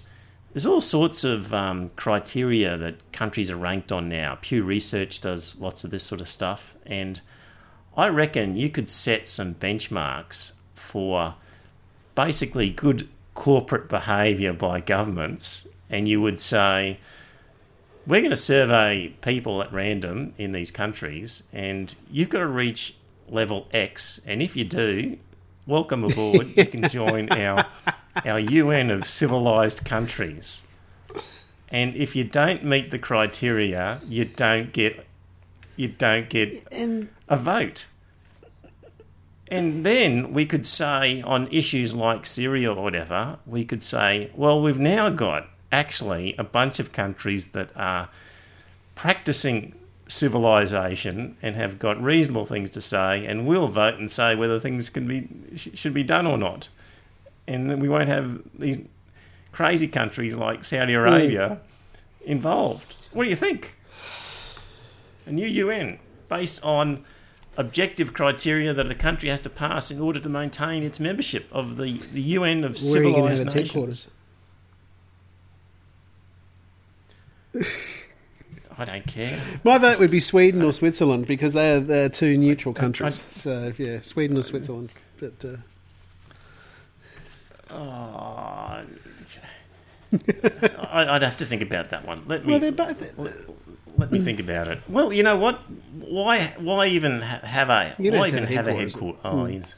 there's 0.55 0.65
all 0.65 0.79
sorts 0.79 1.25
of 1.25 1.53
um, 1.53 1.91
criteria 1.97 2.77
that 2.77 3.11
countries 3.11 3.51
are 3.51 3.57
ranked 3.57 3.91
on 3.91 4.07
now. 4.07 4.37
Pew 4.39 4.63
Research 4.63 5.19
does 5.19 5.59
lots 5.59 5.83
of 5.83 5.91
this 5.91 6.05
sort 6.05 6.21
of 6.21 6.29
stuff, 6.29 6.77
and 6.85 7.19
I 7.97 8.07
reckon 8.07 8.55
you 8.55 8.69
could 8.69 8.87
set 8.87 9.27
some 9.27 9.55
benchmarks 9.55 10.53
for 10.73 11.35
basically 12.15 12.69
good 12.69 13.09
corporate 13.33 13.89
behaviour 13.89 14.53
by 14.53 14.79
governments, 14.79 15.67
and 15.89 16.07
you 16.07 16.21
would 16.21 16.39
say, 16.39 17.01
we're 18.07 18.21
going 18.21 18.29
to 18.29 18.35
survey 18.35 19.15
people 19.21 19.61
at 19.61 19.71
random 19.73 20.33
in 20.37 20.51
these 20.51 20.71
countries, 20.71 21.47
and 21.51 21.95
you've 22.09 22.29
got 22.29 22.39
to 22.39 22.47
reach 22.47 22.95
level 23.27 23.67
X, 23.73 24.21
and 24.27 24.41
if 24.41 24.55
you 24.55 24.63
do, 24.63 25.17
welcome 25.65 26.03
aboard. 26.03 26.55
You 26.55 26.65
can 26.65 26.87
join 26.89 27.29
our 27.31 27.65
our 28.23 28.39
UN 28.39 28.91
of 28.91 29.07
civilized 29.07 29.83
countries. 29.83 30.61
And 31.69 31.95
if 31.95 32.15
you 32.15 32.23
don't 32.23 32.63
meet 32.63 32.91
the 32.91 32.99
criteria, 32.99 34.01
you 34.07 34.25
don't 34.25 34.71
get 34.71 35.05
you 35.75 35.89
don't 35.89 36.29
get 36.29 36.65
And 36.71 37.09
a 37.27 37.37
vote. 37.37 37.87
And 39.47 39.85
then 39.85 40.33
we 40.33 40.45
could 40.45 40.65
say 40.65 41.21
on 41.21 41.47
issues 41.51 41.93
like 41.93 42.25
Syria 42.25 42.73
or 42.73 42.83
whatever, 42.83 43.37
we 43.45 43.63
could 43.63 43.83
say, 43.83 44.31
well, 44.33 44.61
we've 44.61 44.79
now 44.79 45.09
got 45.09 45.47
actually 45.75 46.33
a 46.37 46.43
bunch 46.43 46.79
of 46.79 46.91
countries 46.91 47.47
that 47.47 47.69
are 47.75 48.07
practicing 48.95 49.75
civilization 50.07 51.35
and 51.41 51.55
have 51.55 51.77
got 51.77 52.01
reasonable 52.01 52.45
things 52.45 52.69
to 52.71 52.81
say, 52.81 53.25
and 53.25 53.45
we'll 53.45 53.67
vote 53.67 53.95
and 53.95 54.09
say 54.09 54.35
whether 54.35 54.59
things 54.59 54.89
can 54.89 55.05
be 55.07 55.27
sh- 55.55 55.69
should 55.73 55.93
be 55.93 56.03
done 56.03 56.25
or 56.25 56.37
not. 56.37 56.69
And 57.47 57.81
we 57.81 57.89
won't 57.89 58.07
have 58.07 58.41
these 58.57 58.79
crazy 59.51 59.87
countries 59.87 60.37
like 60.37 60.63
Saudi 60.63 60.93
hmm. 60.93 60.99
Arabia 60.99 61.59
involved. 62.23 62.95
What 63.11 63.25
do 63.25 63.29
you 63.29 63.35
think? 63.35 63.77
A 65.25 65.31
new 65.31 65.47
UN 65.47 65.99
based 66.29 66.63
on 66.63 67.03
objective 67.57 68.13
criteria 68.13 68.73
that 68.73 68.89
a 68.89 68.95
country 68.95 69.29
has 69.29 69.41
to 69.41 69.49
pass 69.49 69.91
in 69.91 69.99
order 69.99 70.19
to 70.19 70.29
maintain 70.29 70.83
its 70.83 70.99
membership 70.99 71.47
of 71.51 71.77
the, 71.77 71.97
the 72.13 72.21
UN 72.37 72.63
of 72.63 72.81
where 72.83 73.01
are 73.01 73.03
you 73.03 73.15
going 73.15 73.35
civilized 73.35 73.45
nations. 73.45 73.53
headquarters? 73.53 74.07
I 78.77 78.83
don't 78.85 79.07
care. 79.07 79.39
My 79.63 79.77
vote 79.77 79.99
would 79.99 80.11
be 80.11 80.19
Sweden 80.19 80.61
or 80.61 80.73
Switzerland 80.73 81.27
because 81.27 81.53
they're 81.53 81.79
they're 81.79 82.09
two 82.09 82.37
neutral 82.37 82.73
countries. 82.73 83.23
So 83.29 83.71
yeah, 83.77 83.99
Sweden 84.01 84.37
or 84.37 84.43
Switzerland. 84.43 84.89
But 85.19 85.33
uh, 85.45 85.57
Oh, 87.71 87.77
I- 90.91 91.15
I'd 91.15 91.21
have 91.23 91.37
to 91.39 91.45
think 91.45 91.61
about 91.61 91.89
that 91.89 92.05
one. 92.05 92.23
Let 92.27 92.45
me 92.45 92.51
well, 92.51 92.59
they're 92.59 92.71
both. 92.71 93.17
let 93.97 94.11
me 94.11 94.19
think 94.19 94.39
about 94.39 94.67
it. 94.67 94.79
Well, 94.87 95.11
you 95.11 95.23
know 95.23 95.37
what? 95.37 95.59
Why 95.99 96.53
why 96.57 96.87
even 96.87 97.21
have 97.21 97.69
a 97.69 97.95
You 97.97 98.11
why 98.11 98.27
even 98.27 98.43
have 98.43 98.67
a 98.67 98.73
headquarters. 98.73 99.19
Oh, 99.23 99.45
yes. 99.45 99.73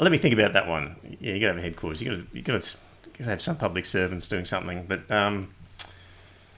Let 0.00 0.12
me 0.12 0.18
think 0.18 0.32
about 0.34 0.52
that 0.54 0.66
one. 0.68 0.96
Yeah, 1.20 1.34
you 1.34 1.40
got 1.40 1.48
to 1.48 1.54
have 1.54 1.58
a 1.58 1.62
headquarters. 1.62 2.00
You 2.00 2.10
got 2.10 2.16
to 2.18 2.26
you 2.38 2.42
got 2.42 2.60
to 2.62 3.24
have 3.24 3.42
some 3.42 3.56
public 3.56 3.84
servants 3.86 4.28
doing 4.28 4.44
something. 4.44 4.84
But 4.86 5.10
um, 5.10 5.52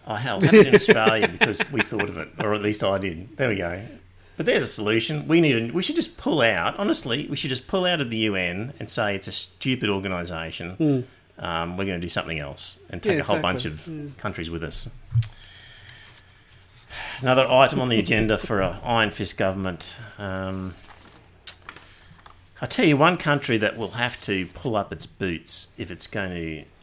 oh 0.07 0.15
hell, 0.17 0.41
have 0.41 0.55
it 0.55 0.67
in 0.67 0.75
Australia 0.75 1.29
because 1.29 1.71
we 1.73 1.83
thought 1.83 2.09
of 2.09 2.17
it, 2.19 2.29
or 2.39 2.55
at 2.55 2.63
least 2.63 2.83
I 2.85 2.99
did. 2.99 3.37
There 3.37 3.49
we 3.49 3.57
go. 3.57 3.83
But 4.37 4.47
there's 4.47 4.63
a 4.63 4.67
solution. 4.67 5.27
We 5.29 5.41
need. 5.41 5.73
We 5.73 5.83
should 5.83 5.97
just 5.97 6.17
pull 6.19 6.41
out. 6.41 6.79
Honestly, 6.79 7.27
we 7.29 7.37
should 7.37 7.51
just 7.51 7.69
pull 7.69 7.85
out 7.85 8.01
of 8.01 8.11
the 8.11 8.17
UN 8.19 8.73
and 8.79 8.89
say 8.91 9.15
it's 9.15 9.29
a 9.29 9.33
stupid 9.33 9.91
organisation. 9.91 11.07
Um, 11.39 11.77
we're 11.77 11.85
going 11.85 12.01
to 12.01 12.05
do 12.05 12.09
something 12.09 12.39
else 12.39 12.83
and 12.91 13.03
take 13.03 13.13
Hmm. 13.13 13.17
Yeah, 13.19 13.23
a 13.25 13.27
whole 13.27 13.41
bunch 13.41 13.67
exactly. 13.67 14.05
of 14.07 14.17
countries 14.17 14.49
with 14.51 14.63
us. 14.65 14.95
Another 17.21 17.47
item 17.49 17.81
on 17.81 17.89
the 17.89 17.99
agenda 17.99 18.37
for 18.37 18.61
a 18.61 18.81
Iron 18.85 19.11
Fist 19.11 19.37
government. 19.39 19.99
Um, 20.19 20.75
I 22.61 22.67
tell 22.67 22.85
you, 22.85 22.97
one 22.97 23.17
country 23.17 23.57
that 23.59 23.77
will 23.77 23.93
have 23.93 24.21
to 24.23 24.47
pull 24.47 24.77
up 24.77 24.93
its 24.93 25.07
boots 25.07 25.73
if 25.79 25.91
it's 25.91 26.07
going 26.07 26.31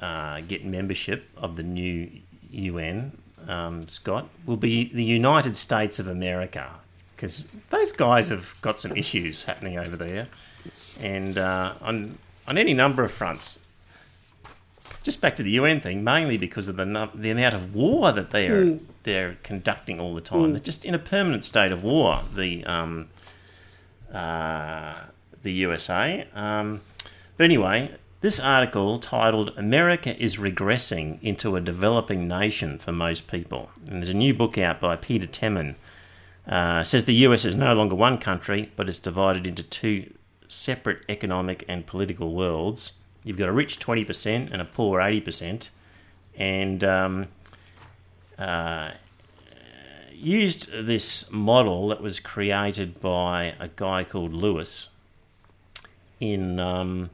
to 0.02 0.06
uh, 0.06 0.42
get 0.42 0.66
membership 0.66 1.30
of 1.38 1.56
the 1.56 1.64
new 1.64 2.10
UN, 2.52 3.18
um, 3.48 3.88
Scott, 3.88 4.30
will 4.46 4.58
be 4.58 4.92
the 4.94 5.04
United 5.04 5.56
States 5.56 6.00
of 6.00 6.08
America, 6.08 6.70
because 7.16 7.48
those 7.70 7.92
guys 7.92 8.30
have 8.30 8.56
got 8.62 8.80
some 8.80 8.96
issues 8.96 9.44
happening 9.44 9.78
over 9.78 9.96
there, 9.96 10.28
and 11.00 11.38
uh, 11.38 11.74
on 11.82 12.18
on 12.48 12.58
any 12.58 12.74
number 12.74 13.04
of 13.04 13.12
fronts. 13.12 13.66
Just 15.02 15.22
back 15.22 15.38
to 15.38 15.44
the 15.44 15.52
UN 15.52 15.80
thing, 15.80 16.04
mainly 16.04 16.38
because 16.38 16.68
of 16.68 16.76
the 16.76 16.86
num- 16.86 17.12
the 17.16 17.30
amount 17.30 17.56
of 17.56 17.74
war 17.74 18.12
that 18.12 18.32
they're 18.32 18.64
they're 19.04 19.38
conducting 19.44 20.00
all 20.00 20.14
the 20.14 20.22
time. 20.22 20.52
They're 20.52 20.60
just 20.62 20.84
in 20.84 20.94
a 20.94 21.00
permanent 21.00 21.46
state 21.46 21.72
of 21.72 21.84
war. 21.84 22.22
The 22.36 22.66
um, 22.66 23.08
uh, 24.14 24.96
the 25.42 25.52
USA. 25.54 26.28
Um, 26.36 26.82
but 27.38 27.46
anyway, 27.46 27.96
this 28.22 28.40
article 28.40 28.98
titled 28.98 29.54
"America 29.58 30.16
is 30.22 30.38
Regressing 30.38 31.22
into 31.22 31.56
a 31.56 31.62
Developing 31.62 32.28
Nation 32.28 32.78
for 32.78 32.92
Most 32.92 33.28
People," 33.28 33.70
and 33.88 33.98
there's 33.98 34.10
a 34.10 34.14
new 34.14 34.34
book 34.34 34.58
out 34.58 34.80
by 34.80 34.96
Peter 34.96 35.28
Temin. 35.28 35.76
Uh, 36.48 36.84
says 36.84 37.06
the 37.06 37.14
US 37.26 37.46
is 37.46 37.56
no 37.56 37.74
longer 37.74 37.96
one 37.96 38.18
country, 38.18 38.72
but 38.76 38.90
it's 38.90 38.98
divided 38.98 39.46
into 39.46 39.62
two 39.62 40.12
separate 40.48 41.04
economic 41.08 41.64
and 41.68 41.86
political 41.86 42.34
worlds. 42.34 43.00
You've 43.24 43.38
got 43.38 43.50
a 43.50 43.54
rich 43.54 43.80
20% 43.80 44.52
and 44.52 44.62
a 44.62 44.66
poor 44.66 45.00
80%. 45.00 45.70
And 46.36 46.84
um, 46.84 47.28
uh, 48.38 48.92
used 50.14 50.72
this 50.72 51.32
model 51.32 51.90
that 51.90 52.02
was 52.02 52.20
created 52.20 53.00
by 53.00 53.56
a 53.60 53.68
guy 53.68 54.04
called 54.04 54.34
Lewis 54.34 54.92
in 56.20 56.60
um, 56.60 57.10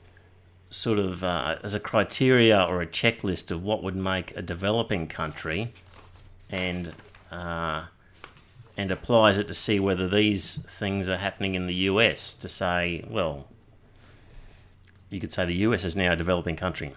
sort 0.75 0.99
of 0.99 1.23
uh, 1.23 1.57
as 1.63 1.73
a 1.73 1.79
criteria 1.79 2.61
or 2.61 2.81
a 2.81 2.87
checklist 2.87 3.51
of 3.51 3.63
what 3.63 3.81
would 3.81 3.95
make 3.95 4.35
a 4.35 4.41
developing 4.41 5.07
country 5.07 5.73
and 6.49 6.93
uh, 7.31 7.85
and 8.77 8.91
applies 8.91 9.37
it 9.37 9.47
to 9.47 9.53
see 9.53 9.79
whether 9.79 10.07
these 10.07 10.57
things 10.63 11.07
are 11.07 11.17
happening 11.17 11.55
in 11.55 11.65
the 11.65 11.75
US 11.75 12.33
to 12.33 12.49
say, 12.49 13.05
well, 13.09 13.47
you 15.09 15.19
could 15.19 15.31
say 15.31 15.45
the 15.45 15.55
US 15.55 15.83
is 15.83 15.95
now 15.95 16.11
a 16.11 16.15
developing 16.15 16.55
country. 16.55 16.93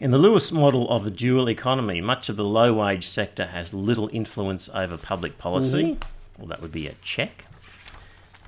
In 0.00 0.12
the 0.12 0.18
Lewis 0.18 0.52
model 0.52 0.88
of 0.90 1.04
a 1.06 1.10
dual 1.10 1.50
economy, 1.50 2.00
much 2.00 2.28
of 2.28 2.36
the 2.36 2.44
low 2.44 2.72
wage 2.72 3.06
sector 3.08 3.46
has 3.46 3.74
little 3.74 4.08
influence 4.12 4.68
over 4.68 4.96
public 4.96 5.38
policy. 5.38 5.98
Well, 6.38 6.46
that 6.46 6.62
would 6.62 6.70
be 6.70 6.86
a 6.86 6.94
check. 7.02 7.46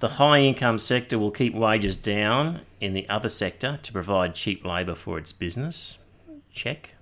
The 0.00 0.08
high 0.08 0.38
income 0.38 0.78
sector 0.78 1.18
will 1.18 1.30
keep 1.30 1.54
wages 1.54 1.94
down 1.94 2.62
in 2.80 2.94
the 2.94 3.06
other 3.10 3.28
sector 3.28 3.78
to 3.82 3.92
provide 3.92 4.34
cheap 4.34 4.64
labour 4.64 4.94
for 4.94 5.18
its 5.18 5.30
business. 5.30 5.98
Check. 6.54 6.94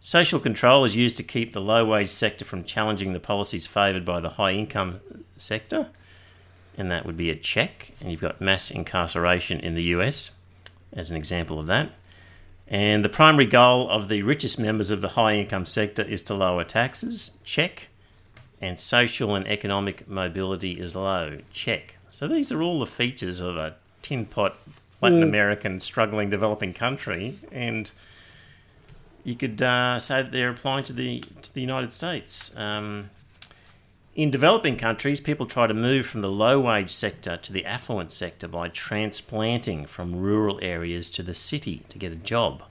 Social 0.00 0.40
control 0.40 0.84
is 0.84 0.96
used 0.96 1.16
to 1.18 1.22
keep 1.22 1.52
the 1.52 1.60
low 1.60 1.84
wage 1.84 2.08
sector 2.08 2.44
from 2.44 2.64
challenging 2.64 3.12
the 3.12 3.20
policies 3.20 3.68
favoured 3.68 4.04
by 4.04 4.18
the 4.18 4.30
high 4.30 4.50
income 4.50 4.98
sector, 5.36 5.90
and 6.76 6.90
that 6.90 7.06
would 7.06 7.16
be 7.16 7.30
a 7.30 7.36
check. 7.36 7.92
And 8.00 8.10
you've 8.10 8.20
got 8.20 8.40
mass 8.40 8.72
incarceration 8.72 9.60
in 9.60 9.76
the 9.76 9.84
US 9.94 10.32
as 10.92 11.12
an 11.12 11.16
example 11.16 11.60
of 11.60 11.68
that. 11.68 11.92
And 12.66 13.04
the 13.04 13.08
primary 13.08 13.46
goal 13.46 13.88
of 13.88 14.08
the 14.08 14.22
richest 14.22 14.58
members 14.58 14.90
of 14.90 15.00
the 15.00 15.10
high 15.10 15.34
income 15.34 15.64
sector 15.64 16.02
is 16.02 16.22
to 16.22 16.34
lower 16.34 16.64
taxes, 16.64 17.38
check. 17.44 17.86
And 18.60 18.80
social 18.80 19.36
and 19.36 19.46
economic 19.46 20.08
mobility 20.08 20.72
is 20.72 20.96
low, 20.96 21.38
check. 21.52 21.98
So 22.20 22.28
these 22.28 22.52
are 22.52 22.60
all 22.60 22.80
the 22.80 22.86
features 22.86 23.40
of 23.40 23.56
a 23.56 23.76
tin 24.02 24.26
pot 24.26 24.58
Latin 25.00 25.22
American 25.22 25.80
struggling 25.80 26.28
developing 26.28 26.74
country, 26.74 27.38
and 27.50 27.90
you 29.24 29.34
could 29.34 29.62
uh, 29.62 29.98
say 29.98 30.20
that 30.20 30.30
they're 30.30 30.50
applying 30.50 30.84
to 30.84 30.92
the 30.92 31.24
to 31.40 31.54
the 31.54 31.62
United 31.62 31.94
States. 31.94 32.54
Um, 32.58 33.08
in 34.14 34.30
developing 34.30 34.76
countries, 34.76 35.18
people 35.18 35.46
try 35.46 35.66
to 35.66 35.72
move 35.72 36.04
from 36.04 36.20
the 36.20 36.30
low 36.30 36.60
wage 36.60 36.90
sector 36.90 37.38
to 37.38 37.54
the 37.54 37.64
affluent 37.64 38.12
sector 38.12 38.46
by 38.46 38.68
transplanting 38.68 39.86
from 39.86 40.14
rural 40.14 40.58
areas 40.60 41.08
to 41.08 41.22
the 41.22 41.32
city 41.32 41.84
to 41.88 41.96
get 41.96 42.12
a 42.12 42.16
job. 42.16 42.64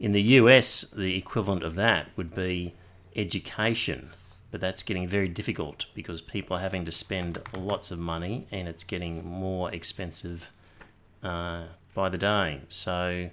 In 0.00 0.10
the 0.10 0.22
US, 0.40 0.80
the 0.80 1.16
equivalent 1.16 1.62
of 1.62 1.76
that 1.76 2.08
would 2.16 2.34
be 2.34 2.74
education, 3.14 4.10
but 4.52 4.60
that's 4.60 4.84
getting 4.84 5.08
very 5.08 5.26
difficult 5.26 5.86
because 5.94 6.22
people 6.22 6.56
are 6.56 6.60
having 6.60 6.84
to 6.84 6.92
spend 6.92 7.38
lots 7.56 7.90
of 7.90 7.98
money 7.98 8.46
and 8.52 8.68
it's 8.68 8.84
getting 8.84 9.26
more 9.26 9.72
expensive 9.72 10.52
uh, 11.24 11.64
by 11.94 12.08
the 12.08 12.18
day. 12.18 12.60
So, 12.68 13.30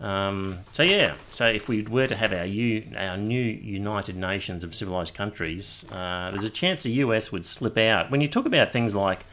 um, 0.00 0.60
so 0.72 0.82
yeah. 0.82 1.16
So 1.30 1.48
if 1.48 1.68
we 1.68 1.82
were 1.82 2.06
to 2.06 2.16
have 2.16 2.32
our 2.32 2.46
U, 2.46 2.84
our 2.96 3.18
new 3.18 3.42
United 3.42 4.16
Nations 4.16 4.64
of 4.64 4.74
civilized 4.74 5.14
countries, 5.14 5.84
uh, 5.90 6.30
there's 6.30 6.44
a 6.44 6.50
chance 6.50 6.84
the 6.84 6.92
US 6.92 7.30
would 7.30 7.44
slip 7.44 7.76
out. 7.76 8.10
When 8.10 8.22
you 8.22 8.28
talk 8.28 8.46
about 8.46 8.72
things 8.72 8.94
like 8.94 9.26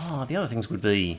oh, 0.00 0.24
the 0.26 0.36
other 0.36 0.46
things 0.46 0.70
would 0.70 0.82
be, 0.82 1.18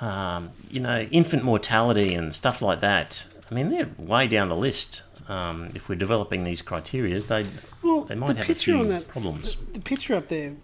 um, 0.00 0.50
you 0.70 0.80
know, 0.80 1.02
infant 1.10 1.44
mortality 1.44 2.14
and 2.14 2.34
stuff 2.34 2.62
like 2.62 2.80
that. 2.80 3.26
I 3.50 3.54
mean, 3.54 3.68
they're 3.68 3.90
way 3.98 4.26
down 4.26 4.48
the 4.48 4.56
list. 4.56 5.02
Um, 5.28 5.70
if 5.74 5.88
we're 5.88 5.94
developing 5.94 6.44
these 6.44 6.62
criteria, 6.62 7.18
they 7.20 7.44
Well, 7.82 8.02
they 8.02 8.14
might 8.14 8.34
the 8.34 8.44
have 8.44 8.50
a 8.50 8.54
few 8.54 8.84
that 8.86 9.08
problems. 9.08 9.56
The 9.72 9.80
picture 9.80 10.14
up 10.14 10.28
there 10.28 10.54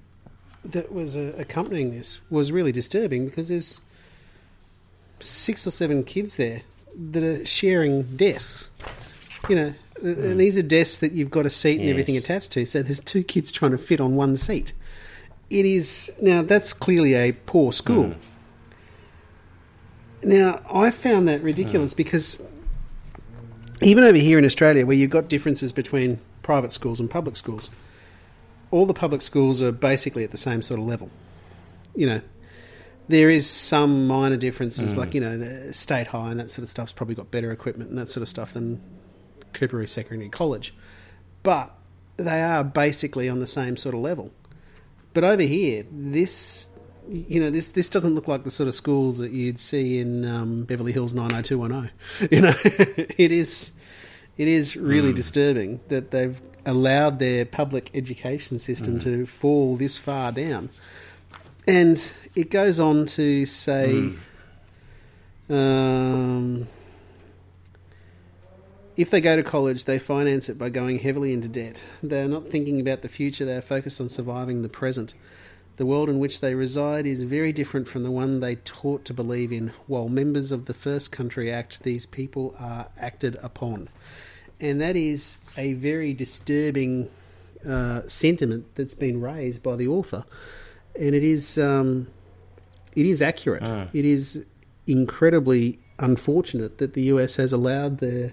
that 0.65 0.93
was 0.93 1.17
uh, 1.17 1.33
accompanying 1.39 1.91
this 1.91 2.21
was 2.31 2.51
really 2.51 2.73
disturbing 2.73 3.27
because 3.27 3.49
there's 3.49 3.81
six 5.21 5.67
or 5.67 5.71
seven 5.71 6.05
kids 6.05 6.37
there 6.37 6.63
that 7.11 7.23
are 7.23 7.47
sharing 7.47 8.03
desks. 8.17 8.71
You 9.49 9.57
know, 9.57 9.75
and 10.03 10.41
these 10.41 10.57
are 10.57 10.63
desks 10.63 10.99
that 10.99 11.13
you've 11.13 11.31
got 11.31 11.47
a 11.47 11.51
seat 11.51 11.81
and 11.81 11.89
everything 11.89 12.17
attached 12.17 12.53
to. 12.53 12.65
So 12.65 12.83
there's 12.83 13.01
two 13.01 13.23
kids 13.23 13.53
trying 13.53 13.73
to 13.73 13.79
fit 13.79 14.01
on 14.01 14.17
one 14.17 14.37
seat. 14.37 14.73
It 15.51 15.65
is 15.65 16.13
now 16.21 16.43
that's 16.43 16.73
clearly 16.73 17.15
a 17.15 17.33
poor 17.33 17.73
school. 17.73 18.15
Now 20.23 20.61
I 20.71 20.91
found 20.91 21.29
that 21.29 21.43
ridiculous 21.43 21.95
because 21.95 22.43
even 23.83 24.05
over 24.05 24.19
here 24.19 24.39
in 24.39 24.45
Australia, 24.45 24.87
where 24.87 24.97
you've 24.97 25.11
got 25.11 25.29
differences 25.29 25.73
between 25.73 26.21
private 26.43 26.73
schools 26.73 27.01
and 27.01 27.11
public 27.11 27.37
schools, 27.37 27.71
all 28.71 28.87
the 28.87 28.95
public 28.95 29.23
schools 29.23 29.63
are 29.63 29.73
basically 29.73 30.25
at 30.25 30.31
the 30.31 30.37
same 30.37 30.63
sort 30.63 30.81
of 30.81 30.87
level. 30.87 31.11
You 31.95 32.07
know, 32.07 32.21
there 33.09 33.31
is 33.31 33.49
some 33.49 34.07
minor 34.07 34.37
differences, 34.37 34.97
like 34.97 35.11
mm. 35.11 35.15
you 35.15 35.21
know, 35.21 35.39
the 35.39 35.73
state 35.73 36.09
high 36.09 36.31
and 36.31 36.41
that 36.41 36.51
sort 36.51 36.63
of 36.63 36.69
stuff's 36.69 36.93
probably 36.93 37.15
got 37.15 37.31
better 37.31 37.51
equipment 37.51 37.91
and 37.91 37.99
that 37.99 38.09
sort 38.09 38.23
of 38.23 38.29
stuff 38.29 38.53
than 38.53 38.81
Coorparoo 39.55 39.89
Secondary 39.89 40.29
College, 40.29 40.75
but 41.43 41.75
they 42.17 42.43
are 42.43 42.65
basically 42.65 43.29
on 43.29 43.41
the 43.41 43.47
same 43.47 43.77
sort 43.77 43.95
of 43.95 44.01
level. 44.01 44.33
But 45.15 45.25
over 45.25 45.43
here, 45.43 45.85
this 45.91 46.69
you 47.11 47.41
know 47.41 47.51
this 47.51 47.71
this 47.71 47.91
doesn't 47.91 48.15
look 48.15 48.29
like 48.29 48.45
the 48.45 48.51
sort 48.51 48.69
of 48.69 48.75
schools 48.75 49.19
that 49.19 49.33
you'd 49.33 49.59
see 49.59 49.99
in 49.99 50.25
um, 50.25 50.65
Beverly 50.65 50.93
Hills 50.93 51.15
90210. 51.15 51.91
You 52.31 52.41
know, 52.41 52.55
it 52.65 53.33
is 53.33 53.73
it 54.37 54.49
is 54.49 54.77
really 54.77 55.13
disturbing 55.13 55.81
that 55.89 56.11
they've 56.11 56.41
allowed 56.65 57.19
their 57.19 57.45
public 57.45 57.91
education 57.95 58.59
system 58.59 58.99
to 59.01 59.27
fall 59.27 59.77
this 59.77 59.97
far 59.97 60.33
down. 60.33 60.69
And 61.67 62.11
it 62.35 62.51
goes 62.51 62.79
on 62.79 63.07
to 63.07 63.47
say, 63.47 64.13
um, 65.51 66.69
if 68.97 69.11
they 69.11 69.21
go 69.21 69.37
to 69.37 69.43
college, 69.43 69.85
they 69.85 69.99
finance 69.99 70.49
it 70.49 70.59
by 70.59 70.69
going 70.69 70.99
heavily 70.99 71.33
into 71.33 71.49
debt. 71.49 71.83
They 72.03 72.23
are 72.23 72.29
not 72.29 72.49
thinking 72.49 72.81
about 72.81 73.03
the 73.03 73.09
future, 73.09 73.45
they 73.45 73.57
are 73.57 73.63
focused 73.63 74.01
on 74.01 74.09
surviving 74.09 74.63
the 74.63 74.69
present. 74.69 75.15
The 75.79 75.87
world 75.87 76.09
in 76.09 76.19
which 76.19 76.41
they 76.41 76.57
reside 76.57 77.07
is 77.07 77.23
very 77.23 77.53
different 77.53 77.87
from 77.87 78.03
the 78.03 78.11
one 78.11 78.41
they 78.41 78.57
taught 78.57 79.05
to 79.05 79.15
believe 79.15 79.53
in. 79.53 79.69
While 79.87 80.09
members 80.09 80.51
of 80.51 80.67
the 80.67 80.75
First 80.75 81.13
Country 81.13 81.53
Act, 81.53 81.85
these 81.85 82.05
people 82.05 82.57
are 82.59 82.89
acted 82.99 83.39
upon. 83.45 83.89
And 84.59 84.81
that 84.81 84.97
is 84.97 85.39
a 85.57 85.75
very 85.75 86.13
disturbing 86.15 87.09
uh, 87.65 88.03
sentiment 88.09 88.67
that's 88.75 88.95
been 88.95 89.21
raised 89.21 89.63
by 89.63 89.77
the 89.77 89.87
author. 89.87 90.25
And 90.99 91.15
it 91.15 91.23
is, 91.23 91.57
um, 91.59 92.09
it 92.97 93.07
is 93.07 93.23
accurate. 93.23 93.63
It 93.93 94.05
is 94.05 94.45
incredibly 94.89 95.79
unfortunate 96.01 96.79
that 96.79 96.95
the 96.95 97.03
US 97.03 97.37
has 97.37 97.53
allowed 97.53 97.99
their, 97.99 98.33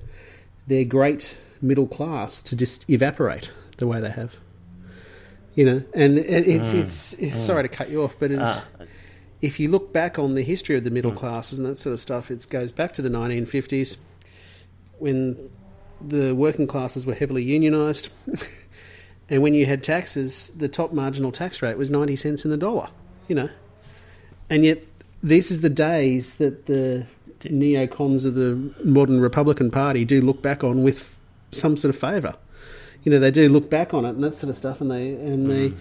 their 0.66 0.84
great 0.84 1.38
middle 1.62 1.88
class 1.88 2.42
to 2.42 2.56
just 2.56 2.90
evaporate 2.90 3.52
the 3.78 3.86
way 3.86 4.02
they 4.02 4.10
have. 4.10 4.36
You 5.56 5.66
know, 5.66 5.84
and 5.94 6.20
it- 6.20 6.48
it's, 6.48 6.74
mm. 6.74 6.80
it's, 6.80 7.14
it's 7.14 7.38
mm. 7.38 7.40
sorry 7.40 7.64
to 7.64 7.70
cut 7.70 7.90
you 7.90 8.04
off, 8.04 8.16
but 8.20 8.32
it's, 8.32 8.42
ah. 8.44 8.66
if 9.42 9.60
you 9.60 9.70
look 9.70 9.94
back 9.94 10.20
on 10.20 10.36
the 10.36 10.44
history 10.44 10.76
of 10.76 10.84
the 10.84 10.92
middle 10.92 11.12
mm. 11.12 11.18
classes 11.18 11.60
and 11.60 11.68
that 11.68 11.78
sort 11.78 11.94
of 11.94 12.00
stuff, 12.00 12.30
it 12.30 12.46
goes 12.50 12.72
back 12.72 12.94
to 12.94 13.02
the 13.02 13.10
1950s 13.10 13.98
when 15.00 15.50
the 16.02 16.36
working 16.36 16.68
classes 16.68 17.06
were 17.06 17.14
heavily 17.14 17.46
unionised. 17.46 18.10
and 19.30 19.42
when 19.42 19.54
you 19.54 19.66
had 19.66 19.84
taxes, 19.84 20.50
the 20.50 20.68
top 20.68 20.94
marginal 20.94 21.32
tax 21.32 21.62
rate 21.62 21.78
was 21.78 21.90
90 21.90 22.16
cents 22.16 22.46
in 22.46 22.52
the 22.52 22.58
dollar, 22.58 22.90
you 23.28 23.36
know. 23.36 23.50
And 24.50 24.64
yet, 24.64 24.84
this 25.24 25.52
is 25.52 25.62
the 25.62 25.70
days 25.70 26.36
that 26.36 26.66
the 26.68 27.06
neocons 27.42 28.26
of 28.26 28.36
the 28.36 28.74
modern 28.84 29.20
Republican 29.20 29.72
Party 29.72 30.06
do 30.06 30.22
look 30.22 30.42
back 30.42 30.64
on 30.64 30.84
with 30.84 31.18
some 31.52 31.78
sort 31.78 31.94
of 31.94 32.00
favour. 32.00 32.36
You 33.06 33.12
know, 33.12 33.20
they 33.20 33.32
do 33.32 33.48
look 33.48 33.70
back 33.70 33.94
on 33.94 34.04
it 34.04 34.10
and 34.10 34.24
that 34.24 34.34
sort 34.34 34.50
of 34.50 34.56
stuff, 34.58 34.82
and 34.82 34.92
they 34.92 35.10
and 35.10 35.50
they 35.50 35.74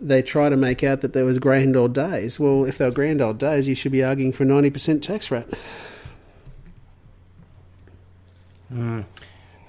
they 0.00 0.22
try 0.22 0.48
to 0.48 0.56
make 0.56 0.82
out 0.82 1.02
that 1.02 1.12
there 1.12 1.24
was 1.24 1.38
grand 1.38 1.76
old 1.76 1.92
days. 1.94 2.40
Well, 2.40 2.64
if 2.64 2.78
they 2.78 2.84
were 2.86 2.90
grand 2.90 3.20
old 3.22 3.38
days, 3.38 3.68
you 3.68 3.74
should 3.76 3.92
be 3.92 4.02
arguing 4.02 4.32
for 4.32 4.44
ninety 4.44 4.70
percent 4.70 5.02
tax 5.04 5.30
rate. 5.30 5.46
The 8.70 9.04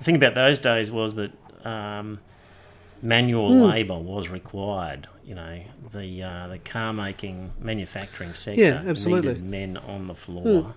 thing 0.01 0.15
about 0.15 0.35
those 0.35 0.57
days 0.59 0.89
was 0.91 1.15
that 1.15 1.31
um, 1.65 2.19
manual 3.01 3.49
Hmm. 3.53 3.71
labour 3.71 3.97
was 3.99 4.29
required. 4.29 5.07
You 5.25 5.35
know, 5.35 5.59
the 5.91 6.23
uh, 6.23 6.47
the 6.47 6.59
car 6.59 6.93
making 6.93 7.51
manufacturing 7.59 8.33
sector 8.35 8.61
Yeah, 8.61 8.83
absolutely. 8.85 9.29
needed 9.29 9.43
men 9.43 9.77
on 9.77 10.07
the 10.07 10.15
floor 10.15 10.73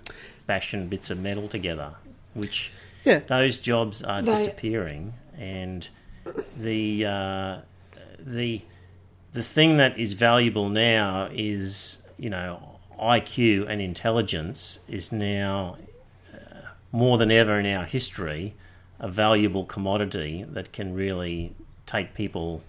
bashing 0.47 0.89
bits 0.89 1.11
of 1.11 1.21
metal 1.21 1.49
together, 1.49 1.93
which 2.35 2.71
Yeah, 3.05 3.21
those 3.21 3.59
jobs 3.59 4.03
are 4.03 4.23
They- 4.23 4.31
disappearing, 4.33 5.15
and 5.39 5.89
the 6.57 7.05
uh, 7.05 7.57
the 8.19 8.63
the 9.33 9.43
thing 9.43 9.77
that 9.77 9.99
is 9.99 10.15
valuable 10.15 10.69
now 10.69 11.29
is 11.33 12.09
you 12.19 12.31
know 12.31 12.79
IQ 13.01 13.69
and 13.69 13.81
intelligence 13.81 14.81
is 14.89 15.13
now 15.13 15.77
uh, 16.35 16.39
more 16.93 17.19
than 17.19 17.31
ever 17.31 17.59
in 17.59 17.67
our 17.67 17.85
history 17.85 18.55
a 19.01 19.09
valuable 19.09 19.65
commodity 19.65 20.45
that 20.49 20.73
can 20.73 20.93
really 20.93 21.55
take 21.87 22.15
people 22.15 22.63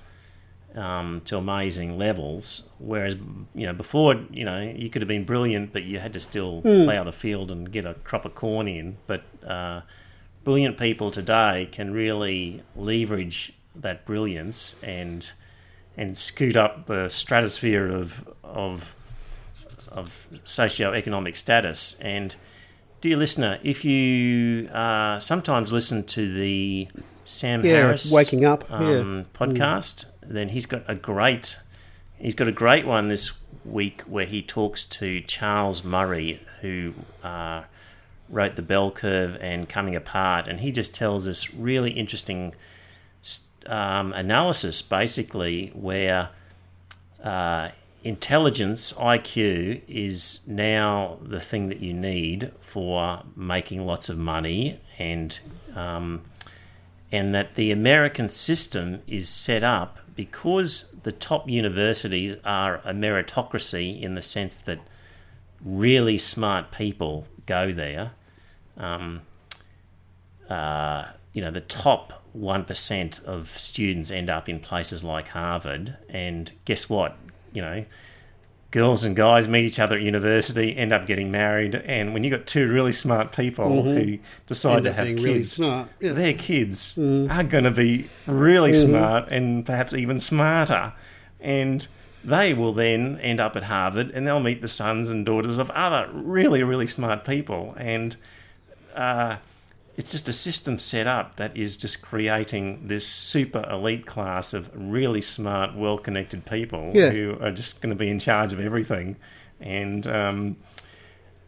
um, 0.76 1.22
to 1.22 1.38
amazing 1.38 1.97
levels. 1.97 2.70
Whereas 2.78 3.16
you 3.55 3.66
know 3.66 3.74
before 3.74 4.16
you 4.32 4.45
know 4.45 4.62
you 4.62 4.89
could 4.89 5.01
have 5.01 5.10
been 5.10 5.26
brilliant, 5.26 5.74
but 5.74 5.84
you 5.84 5.99
had 5.99 6.14
to 6.14 6.20
still 6.20 6.62
plough 6.62 7.03
the 7.03 7.12
field 7.12 7.51
and 7.51 7.72
get 7.72 7.86
a 7.86 7.95
crop 7.95 8.26
of 8.26 8.36
corn 8.36 8.68
in. 8.68 8.97
But 9.07 9.24
uh, 9.45 9.82
brilliant 10.44 10.78
people 10.78 11.12
today 11.12 11.68
can 11.72 11.94
really 11.94 12.64
leverage 12.76 13.54
that 13.76 14.06
brilliance 14.06 14.80
and 14.84 15.32
and 15.98 16.18
scoot 16.18 16.56
up 16.56 16.86
the 16.86 17.10
stratosphere 17.10 17.88
of 17.92 18.28
of 18.44 18.96
of 19.92 20.28
socio-economic 20.44 21.36
status. 21.36 21.98
And 22.00 22.36
dear 23.02 23.18
listener, 23.18 23.60
if 23.64 23.84
you 23.84 24.68
uh, 24.70 25.20
sometimes 25.20 25.72
listen 25.72 26.06
to 26.06 26.34
the 26.34 26.88
Sam 27.26 27.64
Yeah, 27.66 27.74
Harris 27.74 28.12
Waking 28.12 28.46
Up, 28.46 28.66
yeah. 28.70 28.78
um, 28.78 29.26
podcast, 29.34 30.06
then 30.22 30.50
he's 30.50 30.66
got 30.66 30.84
a 30.88 30.96
great 30.96 31.58
he's 32.18 32.36
got 32.36 32.48
a 32.48 32.52
great 32.52 32.86
one 32.86 33.08
this 33.08 33.40
week 33.66 34.02
where 34.02 34.26
he 34.26 34.42
talks 34.42 34.84
to 34.86 35.22
Charles 35.22 35.84
Murray, 35.84 36.42
who 36.62 36.94
uh, 37.24 37.64
wrote 38.30 38.56
The 38.56 38.62
Bell 38.62 38.92
Curve 38.92 39.38
and 39.42 39.68
Coming 39.68 39.96
Apart, 39.96 40.48
and 40.48 40.60
he 40.60 40.72
just 40.72 40.94
tells 40.94 41.28
us 41.28 41.54
really 41.54 41.92
interesting 41.92 42.54
um, 43.66 44.14
analysis, 44.14 44.82
basically, 44.82 45.72
where 45.74 46.30
uh, 47.24 47.70
intelligence, 48.04 48.94
IQ, 48.94 49.82
is 49.88 50.48
now 50.48 51.18
the 51.22 51.40
thing 51.40 51.68
that 51.68 51.80
you 51.80 51.94
need 51.94 52.52
for 52.62 53.24
making 53.36 53.86
lots 53.86 54.10
of 54.10 54.18
money, 54.18 54.80
and 54.98 55.40
um, 55.76 56.22
and 57.12 57.34
that 57.34 57.56
the 57.56 57.72
American 57.72 58.30
system 58.30 59.02
is 59.08 59.28
set 59.28 59.64
up 59.64 60.00
because 60.16 60.96
the 61.04 61.12
top 61.12 61.50
universities 61.50 62.38
are 62.44 62.82
a 62.84 62.94
meritocracy 62.94 64.00
in 64.02 64.16
the 64.16 64.22
sense 64.22 64.58
that 64.58 64.80
really 65.64 66.18
smart 66.18 66.72
people 66.72 67.26
go 67.46 67.72
there. 67.72 68.12
Um, 68.80 69.22
uh, 70.50 71.06
you 71.34 71.42
know, 71.42 71.52
the 71.52 71.62
top 71.62 72.24
1% 72.38 73.24
of 73.26 73.50
students 73.50 74.12
end 74.12 74.30
up 74.30 74.50
in 74.50 74.60
places 74.60 75.04
like 75.04 75.30
Harvard. 75.30 75.98
And 76.10 76.52
guess 76.66 76.90
what? 76.90 77.18
You 77.54 77.62
know, 77.62 77.86
girls 78.72 79.04
and 79.04 79.16
guys 79.16 79.48
meet 79.48 79.66
each 79.66 79.80
other 79.80 79.96
at 79.96 80.02
university, 80.02 80.76
end 80.76 80.94
up 80.94 81.08
getting 81.08 81.32
married. 81.32 81.76
And 81.76 82.14
when 82.14 82.24
you've 82.24 82.32
got 82.32 82.46
two 82.46 82.72
really 82.72 82.94
smart 82.94 83.36
people 83.36 83.84
who 83.84 84.20
decide 84.48 84.70
Mm-hmm. 84.70 84.76
End 84.78 84.86
to 84.86 84.94
have 84.94 85.08
kids, 85.08 85.24
really 85.24 85.44
smart, 85.44 85.90
yeah. 86.00 86.10
Mm-hmm. 86.10 86.18
their 86.18 86.34
kids 86.34 86.98
are 86.98 87.44
going 87.44 87.64
to 87.64 87.72
be 87.72 88.08
really 88.28 88.74
smart 88.74 89.30
and 89.30 89.66
perhaps 89.66 89.94
even 89.94 90.20
smarter. 90.20 90.94
And 91.40 91.88
they 92.24 92.54
will 92.54 92.74
then 92.74 93.18
end 93.20 93.40
up 93.40 93.56
at 93.56 93.64
Harvard 93.64 94.12
and 94.12 94.28
they'll 94.28 94.40
meet 94.40 94.62
the 94.62 94.68
sons 94.68 95.10
and 95.10 95.26
daughters 95.26 95.58
of 95.58 95.70
other 95.72 96.10
really, 96.14 96.64
really 96.64 96.88
smart 96.88 97.26
people. 97.26 97.74
And 97.78 98.16
uh, 99.00 99.38
it's 99.97 100.12
just 100.12 100.30
a 100.30 100.34
system 100.34 100.80
set 100.80 101.08
up 101.08 101.36
that 101.36 101.58
is 101.58 101.76
just 101.76 102.02
creating 102.02 102.88
this 102.88 103.06
super 103.08 103.68
elite 103.70 104.06
class 104.06 104.54
of 104.54 104.70
really 104.74 105.22
smart, 105.22 105.76
well 105.76 105.97
connected 105.97 106.45
people 106.45 106.91
Yeah. 106.93 107.10
who 107.10 107.38
are 107.41 107.52
just 107.52 107.82
going 107.82 107.89
to 107.89 107.95
be 108.06 108.10
in 108.10 108.20
charge 108.20 108.54
of 108.54 108.60
everything. 108.60 109.16
And 109.60 110.08
um, 110.08 110.56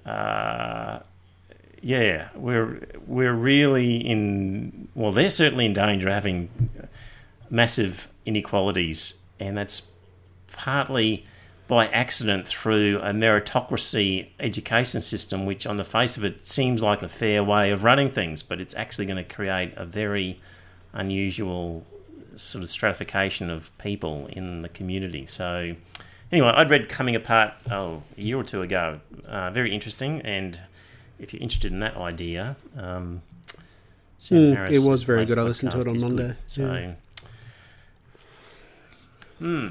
uh, 0.05 0.99
yeah, 1.81 2.29
we're 2.35 2.81
we're 3.07 3.33
really 3.33 3.97
in. 3.97 4.87
Well, 4.95 5.11
they're 5.11 5.29
certainly 5.29 5.65
in 5.65 5.73
danger 5.73 6.07
of 6.09 6.13
having 6.13 6.49
massive 7.49 8.09
inequalities, 8.25 9.23
and 9.39 9.57
that's 9.57 9.91
partly 10.51 11.25
by 11.71 11.87
accident 11.87 12.45
through 12.45 12.99
a 12.99 13.13
meritocracy 13.13 14.27
education 14.41 14.99
system, 14.99 15.45
which 15.45 15.65
on 15.65 15.77
the 15.77 15.85
face 15.85 16.17
of 16.17 16.25
it 16.25 16.43
seems 16.43 16.81
like 16.81 17.01
a 17.01 17.07
fair 17.07 17.41
way 17.41 17.71
of 17.71 17.81
running 17.81 18.11
things, 18.11 18.43
but 18.43 18.59
it's 18.59 18.75
actually 18.75 19.05
going 19.05 19.15
to 19.15 19.23
create 19.23 19.71
a 19.77 19.85
very 19.85 20.37
unusual 20.91 21.85
sort 22.35 22.61
of 22.61 22.69
stratification 22.69 23.49
of 23.49 23.71
people 23.77 24.27
in 24.33 24.63
the 24.63 24.67
community. 24.67 25.25
So, 25.25 25.77
anyway, 26.29 26.49
I'd 26.49 26.69
read 26.69 26.89
Coming 26.89 27.15
Apart 27.15 27.53
oh, 27.71 28.03
a 28.17 28.21
year 28.21 28.37
or 28.37 28.43
two 28.43 28.61
ago. 28.61 28.99
Uh, 29.25 29.49
very 29.51 29.73
interesting, 29.73 30.19
and 30.23 30.59
if 31.19 31.31
you're 31.31 31.41
interested 31.41 31.71
in 31.71 31.79
that 31.79 31.95
idea, 31.95 32.57
um, 32.77 33.21
Mm, 34.19 34.69
it 34.69 34.87
was 34.87 35.01
very 35.01 35.25
good. 35.25 35.39
I 35.39 35.41
listened 35.41 35.71
to 35.71 35.79
it 35.79 35.87
on 35.87 35.95
is 35.95 36.03
good. 36.03 36.15
Monday. 36.15 36.35
So, 36.45 36.93
hmm. 39.39 39.69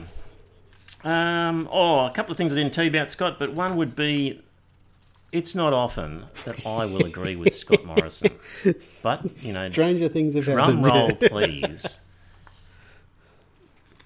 Um, 1.05 1.69
oh, 1.73 2.07
a 2.07 2.11
couple 2.11 2.31
of 2.33 2.37
things 2.37 2.53
I 2.53 2.57
didn't 2.57 2.75
tell 2.75 2.85
you 2.85 2.91
about 2.91 3.11
Scott, 3.11 3.39
but 3.39 3.53
one 3.53 3.77
would 3.77 3.97
be 3.97 4.43
it's 5.33 5.55
not 5.55 5.73
often 5.73 6.25
that 6.45 6.67
I 6.67 6.85
will 6.87 7.05
agree 7.07 7.37
with 7.37 7.55
Scott 7.55 7.85
Morrison. 7.85 8.33
But, 9.03 9.43
you 9.45 9.53
know, 9.53 9.71
Stranger 9.71 10.09
things 10.09 10.35
have 10.35 10.45
drum 10.45 10.83
happened. 10.83 10.87
roll, 10.87 11.13
please. 11.31 12.01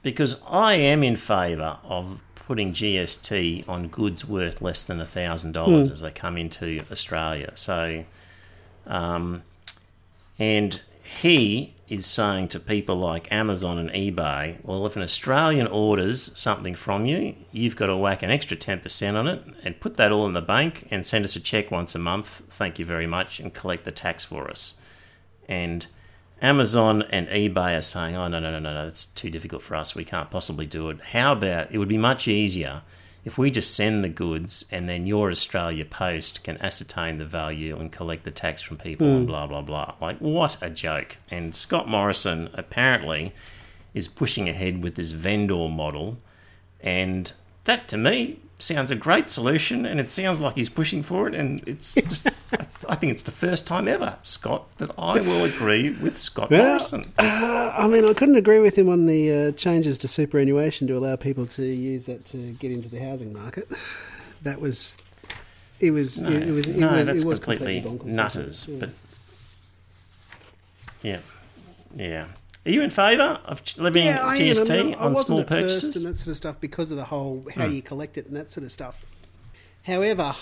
Because 0.03 0.43
I 0.47 0.75
am 0.75 1.03
in 1.03 1.17
favour 1.17 1.79
of 1.83 2.21
putting 2.35 2.75
GST 2.75 3.67
on 3.69 3.89
goods 3.89 4.27
worth 4.27 4.61
less 4.61 4.85
than 4.85 4.99
$1,000 4.99 5.65
Hmm. 5.87 5.93
as 5.93 6.01
they 6.03 6.11
come 6.11 6.37
into 6.37 6.85
Australia. 6.93 7.53
So, 7.55 8.05
um, 8.87 9.43
and 10.39 10.81
he 11.05 11.75
is 11.87 12.07
saying 12.07 12.49
to 12.49 12.59
people 12.59 12.97
like 12.97 13.31
Amazon 13.31 13.79
and 13.79 13.91
eBay, 13.91 14.57
well, 14.65 14.87
if 14.87 14.97
an 14.97 15.03
Australian 15.03 15.67
orders 15.67 16.37
something 16.39 16.75
from 16.75 17.05
you, 17.05 17.37
you've 17.53 17.77
got 17.77 17.87
to 17.87 17.97
whack 17.97 18.23
an 18.23 18.31
extra 18.31 18.57
10% 18.57 19.15
on 19.15 19.29
it 19.29 19.43
and 19.63 19.81
put 19.81 19.97
that 19.97 20.11
all 20.11 20.27
in 20.27 20.33
the 20.33 20.41
bank 20.41 20.89
and 20.91 21.07
send 21.07 21.25
us 21.25 21.37
a 21.37 21.41
check 21.41 21.71
once 21.71 21.95
a 21.95 21.99
month. 21.99 22.43
Thank 22.51 22.79
you 22.79 22.87
very 22.87 23.07
much, 23.07 23.39
and 23.39 23.53
collect 23.53 23.85
the 23.85 23.93
tax 23.93 24.25
for 24.25 24.51
us. 24.51 24.81
And 25.47 25.87
Amazon 26.41 27.03
and 27.11 27.29
eBay 27.29 27.77
are 27.77 27.83
saying, 27.83 28.17
oh, 28.17 28.29
no, 28.29 28.41
no, 28.41 28.51
no, 28.51 28.59
no, 28.59 28.73
no, 28.73 28.85
that's 28.85 29.07
too 29.07 29.31
difficult 29.31 29.63
for 29.63 29.77
us. 29.77 29.95
We 29.95 30.05
can't 30.05 30.31
possibly 30.31 30.67
do 30.67 30.89
it. 30.89 31.01
How 31.13 31.33
about 31.33 31.71
it 31.71 31.79
would 31.79 31.89
be 31.89 31.99
much 31.99 32.27
easier 32.27 32.83
if 33.25 33.39
we 33.39 33.51
just 33.51 33.75
send 33.75 34.05
the 34.05 34.09
goods 34.09 34.66
and 34.70 34.89
then 34.89 35.07
your 35.07 35.31
Australia 35.31 35.85
Post 35.85 36.45
can 36.45 36.59
ascertain 36.59 37.18
the 37.18 37.25
value 37.25 37.77
and 37.79 37.91
collect 37.91 38.25
the 38.25 38.31
tax 38.31 38.61
from 38.61 38.77
people 38.77 39.07
and 39.07 39.20
hmm. 39.20 39.27
blah, 39.27 39.47
blah, 39.47 39.62
blah. 39.62 39.95
Like, 40.01 40.18
what 40.18 40.59
a 40.61 40.68
joke. 40.68 41.16
And 41.31 41.55
Scott 41.55 41.89
Morrison 41.89 42.51
apparently 42.53 43.33
is 43.95 44.09
pushing 44.09 44.49
ahead 44.49 44.83
with 44.83 44.97
this 44.97 45.12
vendor 45.12 45.68
model. 45.68 46.18
And 46.81 47.33
that 47.64 47.89
to 47.89 47.97
me 47.97 48.41
sounds 48.59 48.91
a 48.91 48.97
great 48.97 49.29
solution 49.29 49.85
and 49.85 49.99
it 50.01 50.11
sounds 50.11 50.41
like 50.41 50.55
he's 50.55 50.69
pushing 50.69 51.03
for 51.03 51.29
it. 51.29 51.35
And 51.35 51.67
it's 51.67 51.95
just, 51.95 52.29
I, 52.89 52.95
think 52.95 53.13
it's 53.13 53.23
the 53.23 53.31
first 53.31 53.67
time 53.67 53.89
ever, 53.89 54.17
Scott, 54.23 54.77
that 54.79 54.91
I 54.99 55.21
will 55.21 55.45
agree 55.45 55.91
with 55.91 56.19
Scott 56.19 56.51
Well, 56.51 56.65
Morrison. 56.67 57.13
I 57.19 57.87
mean, 57.89 58.05
I 58.05 58.13
couldn't 58.15 58.37
agree 58.37 58.61
with 58.61 58.77
him 58.77 58.89
on 58.89 59.07
the 59.07 59.33
uh, 59.33 59.53
changes 59.53 59.99
to 59.99 60.09
superannuation 60.09 60.87
to 60.89 60.97
allow 60.97 61.17
people 61.17 61.47
to 61.49 61.65
use 61.65 62.07
that 62.07 62.25
to 62.27 62.37
get 62.53 62.71
into 62.73 62.89
the 62.89 63.01
housing 63.01 63.33
market. 63.33 63.69
That 64.43 64.61
was, 64.61 64.97
it 65.81 65.91
was, 65.91 66.21
No, 66.21 66.31
it, 66.31 66.51
was, 66.51 66.69
it 66.69 66.77
no, 66.77 66.93
was, 66.93 67.07
that's 67.07 67.25
it 67.25 67.27
was 67.29 67.41
completely, 67.41 67.83
bonkers, 67.83 68.05
nutters. 68.05 68.69
wasn't? 68.69 68.81
But 68.81 68.91
yeah, 71.03 71.19
yeah. 71.97 72.27
Are 72.67 72.71
you 72.71 72.83
in 72.83 72.91
favour 72.91 73.41
of 73.45 73.62
levying 73.79 74.07
yeah. 74.07 74.21
GST 74.37 74.71
I 74.71 74.83
mean, 74.83 74.95
I 74.95 74.99
on 74.99 75.17
small 75.17 75.45
purchases? 75.45 75.97
and 75.97 76.07
that 76.07 76.19
sort 76.19 76.29
of 76.29 76.37
stuff 76.37 76.61
because 76.61 76.91
of 76.91 76.97
the 76.97 77.05
whole 77.05 77.47
how 77.55 77.67
Hmm. 77.67 77.73
you 77.75 77.83
collect 77.83 78.17
it 78.17 78.27
and 78.27 78.37
that 78.37 78.51
sort 78.51 78.65
of 78.65 78.73
stuff. 78.73 79.05
However, 79.83 80.35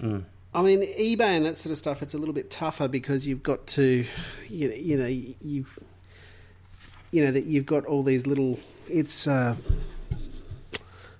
Hmm. 0.00 0.18
I 0.54 0.62
mean, 0.62 0.80
eBay 0.80 1.20
and 1.36 1.44
that 1.46 1.56
sort 1.58 1.70
of 1.72 1.78
stuff, 1.78 2.02
it's 2.02 2.14
a 2.14 2.18
little 2.18 2.34
bit 2.34 2.50
tougher 2.50 2.88
because 2.88 3.26
you've 3.26 3.42
got 3.42 3.66
to, 3.68 4.04
you 4.48 4.68
know, 4.68 4.74
you 4.74 4.96
know 4.96 5.06
you've, 5.06 5.78
you 7.12 7.24
know, 7.24 7.30
that 7.32 7.44
you've 7.44 7.66
got 7.66 7.84
all 7.86 8.02
these 8.02 8.26
little. 8.26 8.58
It's 8.88 9.26
a 9.26 9.56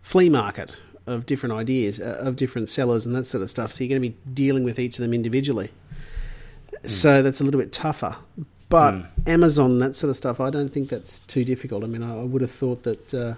flea 0.02 0.28
market 0.30 0.80
of 1.06 1.26
different 1.26 1.54
ideas, 1.54 2.00
uh, 2.00 2.16
of 2.20 2.36
different 2.36 2.68
sellers 2.68 3.06
and 3.06 3.14
that 3.14 3.24
sort 3.26 3.42
of 3.42 3.50
stuff. 3.50 3.72
So 3.72 3.84
you're 3.84 3.90
going 3.98 4.02
to 4.02 4.08
be 4.08 4.16
dealing 4.34 4.64
with 4.64 4.78
each 4.78 4.98
of 4.98 5.02
them 5.02 5.12
individually. 5.14 5.70
So 6.84 7.22
that's 7.22 7.40
a 7.40 7.44
little 7.44 7.60
bit 7.60 7.72
tougher. 7.72 8.16
But 8.68 9.06
Amazon, 9.26 9.78
that 9.78 9.96
sort 9.96 10.10
of 10.10 10.16
stuff, 10.16 10.40
I 10.40 10.50
don't 10.50 10.68
think 10.72 10.88
that's 10.90 11.20
too 11.20 11.44
difficult. 11.44 11.84
I 11.84 11.86
mean, 11.86 12.02
I, 12.02 12.20
I 12.20 12.24
would 12.24 12.42
have 12.42 12.50
thought 12.50 12.82
that 12.82 13.14
uh, 13.14 13.34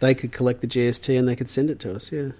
they 0.00 0.14
could 0.14 0.32
collect 0.32 0.60
the 0.60 0.66
GST 0.66 1.18
and 1.18 1.26
they 1.26 1.36
could 1.36 1.48
send 1.48 1.70
it 1.70 1.80
to 1.80 1.94
us. 1.94 2.12
Yeah. 2.12 2.32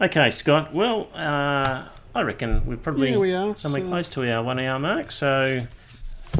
Okay, 0.00 0.30
Scott. 0.30 0.72
Well, 0.74 1.08
uh, 1.14 1.84
I 2.14 2.22
reckon 2.22 2.64
we're 2.64 2.78
probably 2.78 3.10
Yeah, 3.10 3.18
we 3.18 3.34
are, 3.34 3.54
somewhere 3.54 3.82
so- 3.82 3.88
close 3.88 4.08
to 4.10 4.32
our 4.32 4.42
one 4.42 4.58
hour 4.58 4.78
mark. 4.78 5.12
So, 5.12 5.58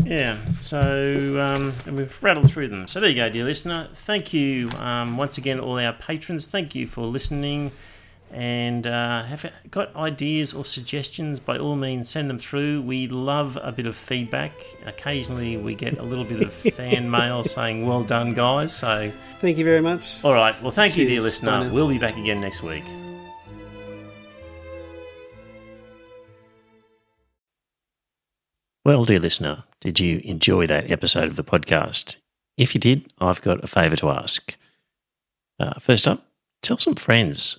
yeah. 0.05 0.39
So, 0.61 1.39
um, 1.41 1.75
and 1.87 1.99
we've 1.99 2.23
rattled 2.23 2.51
through 2.51 2.69
them. 2.69 2.87
So, 2.87 3.01
there 3.01 3.11
you 3.11 3.17
go, 3.17 3.29
dear 3.29 3.45
listener. 3.45 3.89
Thank 3.95 4.33
you 4.33 4.71
um, 4.79 5.19
once 5.19 5.37
again, 5.37 5.61
all 5.61 5.79
our 5.79 5.93
patrons. 5.93 6.47
Thank 6.47 6.75
you 6.75 6.87
for 6.87 7.03
listening. 7.07 7.73
And 8.33 8.87
uh, 8.87 9.25
have 9.25 9.51
got 9.71 9.95
ideas 9.97 10.53
or 10.53 10.65
suggestions? 10.65 11.41
By 11.41 11.59
all 11.59 11.75
means, 11.75 12.09
send 12.09 12.31
them 12.31 12.39
through. 12.39 12.83
We 12.83 13.09
love 13.09 13.59
a 13.61 13.73
bit 13.73 13.87
of 13.87 13.97
feedback. 13.97 14.53
Occasionally, 14.87 15.57
we 15.57 15.75
get 15.75 15.99
a 15.99 16.03
little 16.03 16.25
bit 16.25 16.41
of 16.43 16.53
fan 16.77 17.11
mail 17.11 17.43
saying, 17.43 17.87
"Well 17.87 18.05
done, 18.05 18.35
guys." 18.35 18.73
So, 18.73 19.11
Thank 19.41 19.59
you 19.59 19.65
very 19.65 19.81
much. 19.81 20.23
all 20.23 20.33
right. 20.35 20.61
Well, 20.63 20.71
thank 20.71 20.97
you, 20.97 21.07
dear 21.09 21.21
listener. 21.21 21.69
We'll 21.73 21.89
be 21.89 21.99
back 21.99 22.17
again 22.17 22.41
next 22.41 22.63
week. 22.63 22.85
Well, 28.85 29.05
dear 29.05 29.21
listener, 29.21 29.65
did 29.81 30.01
you 30.01 30.21
enjoy 30.25 30.67
that 30.67 30.91
episode 30.91 31.25
of 31.27 31.37
the 31.37 31.45
podcast? 31.45 32.17
If 32.57 32.75
you 32.75 32.81
did, 32.81 33.13
I've 33.21 33.43
got 33.43 33.63
a 33.63 33.67
favour 33.67 33.97
to 33.97 34.11
ask. 34.11 34.57
Uh, 35.59 35.79
first 35.79 36.09
up, 36.09 36.27
tell 36.63 36.79
some 36.79 36.95
friends. 36.95 37.59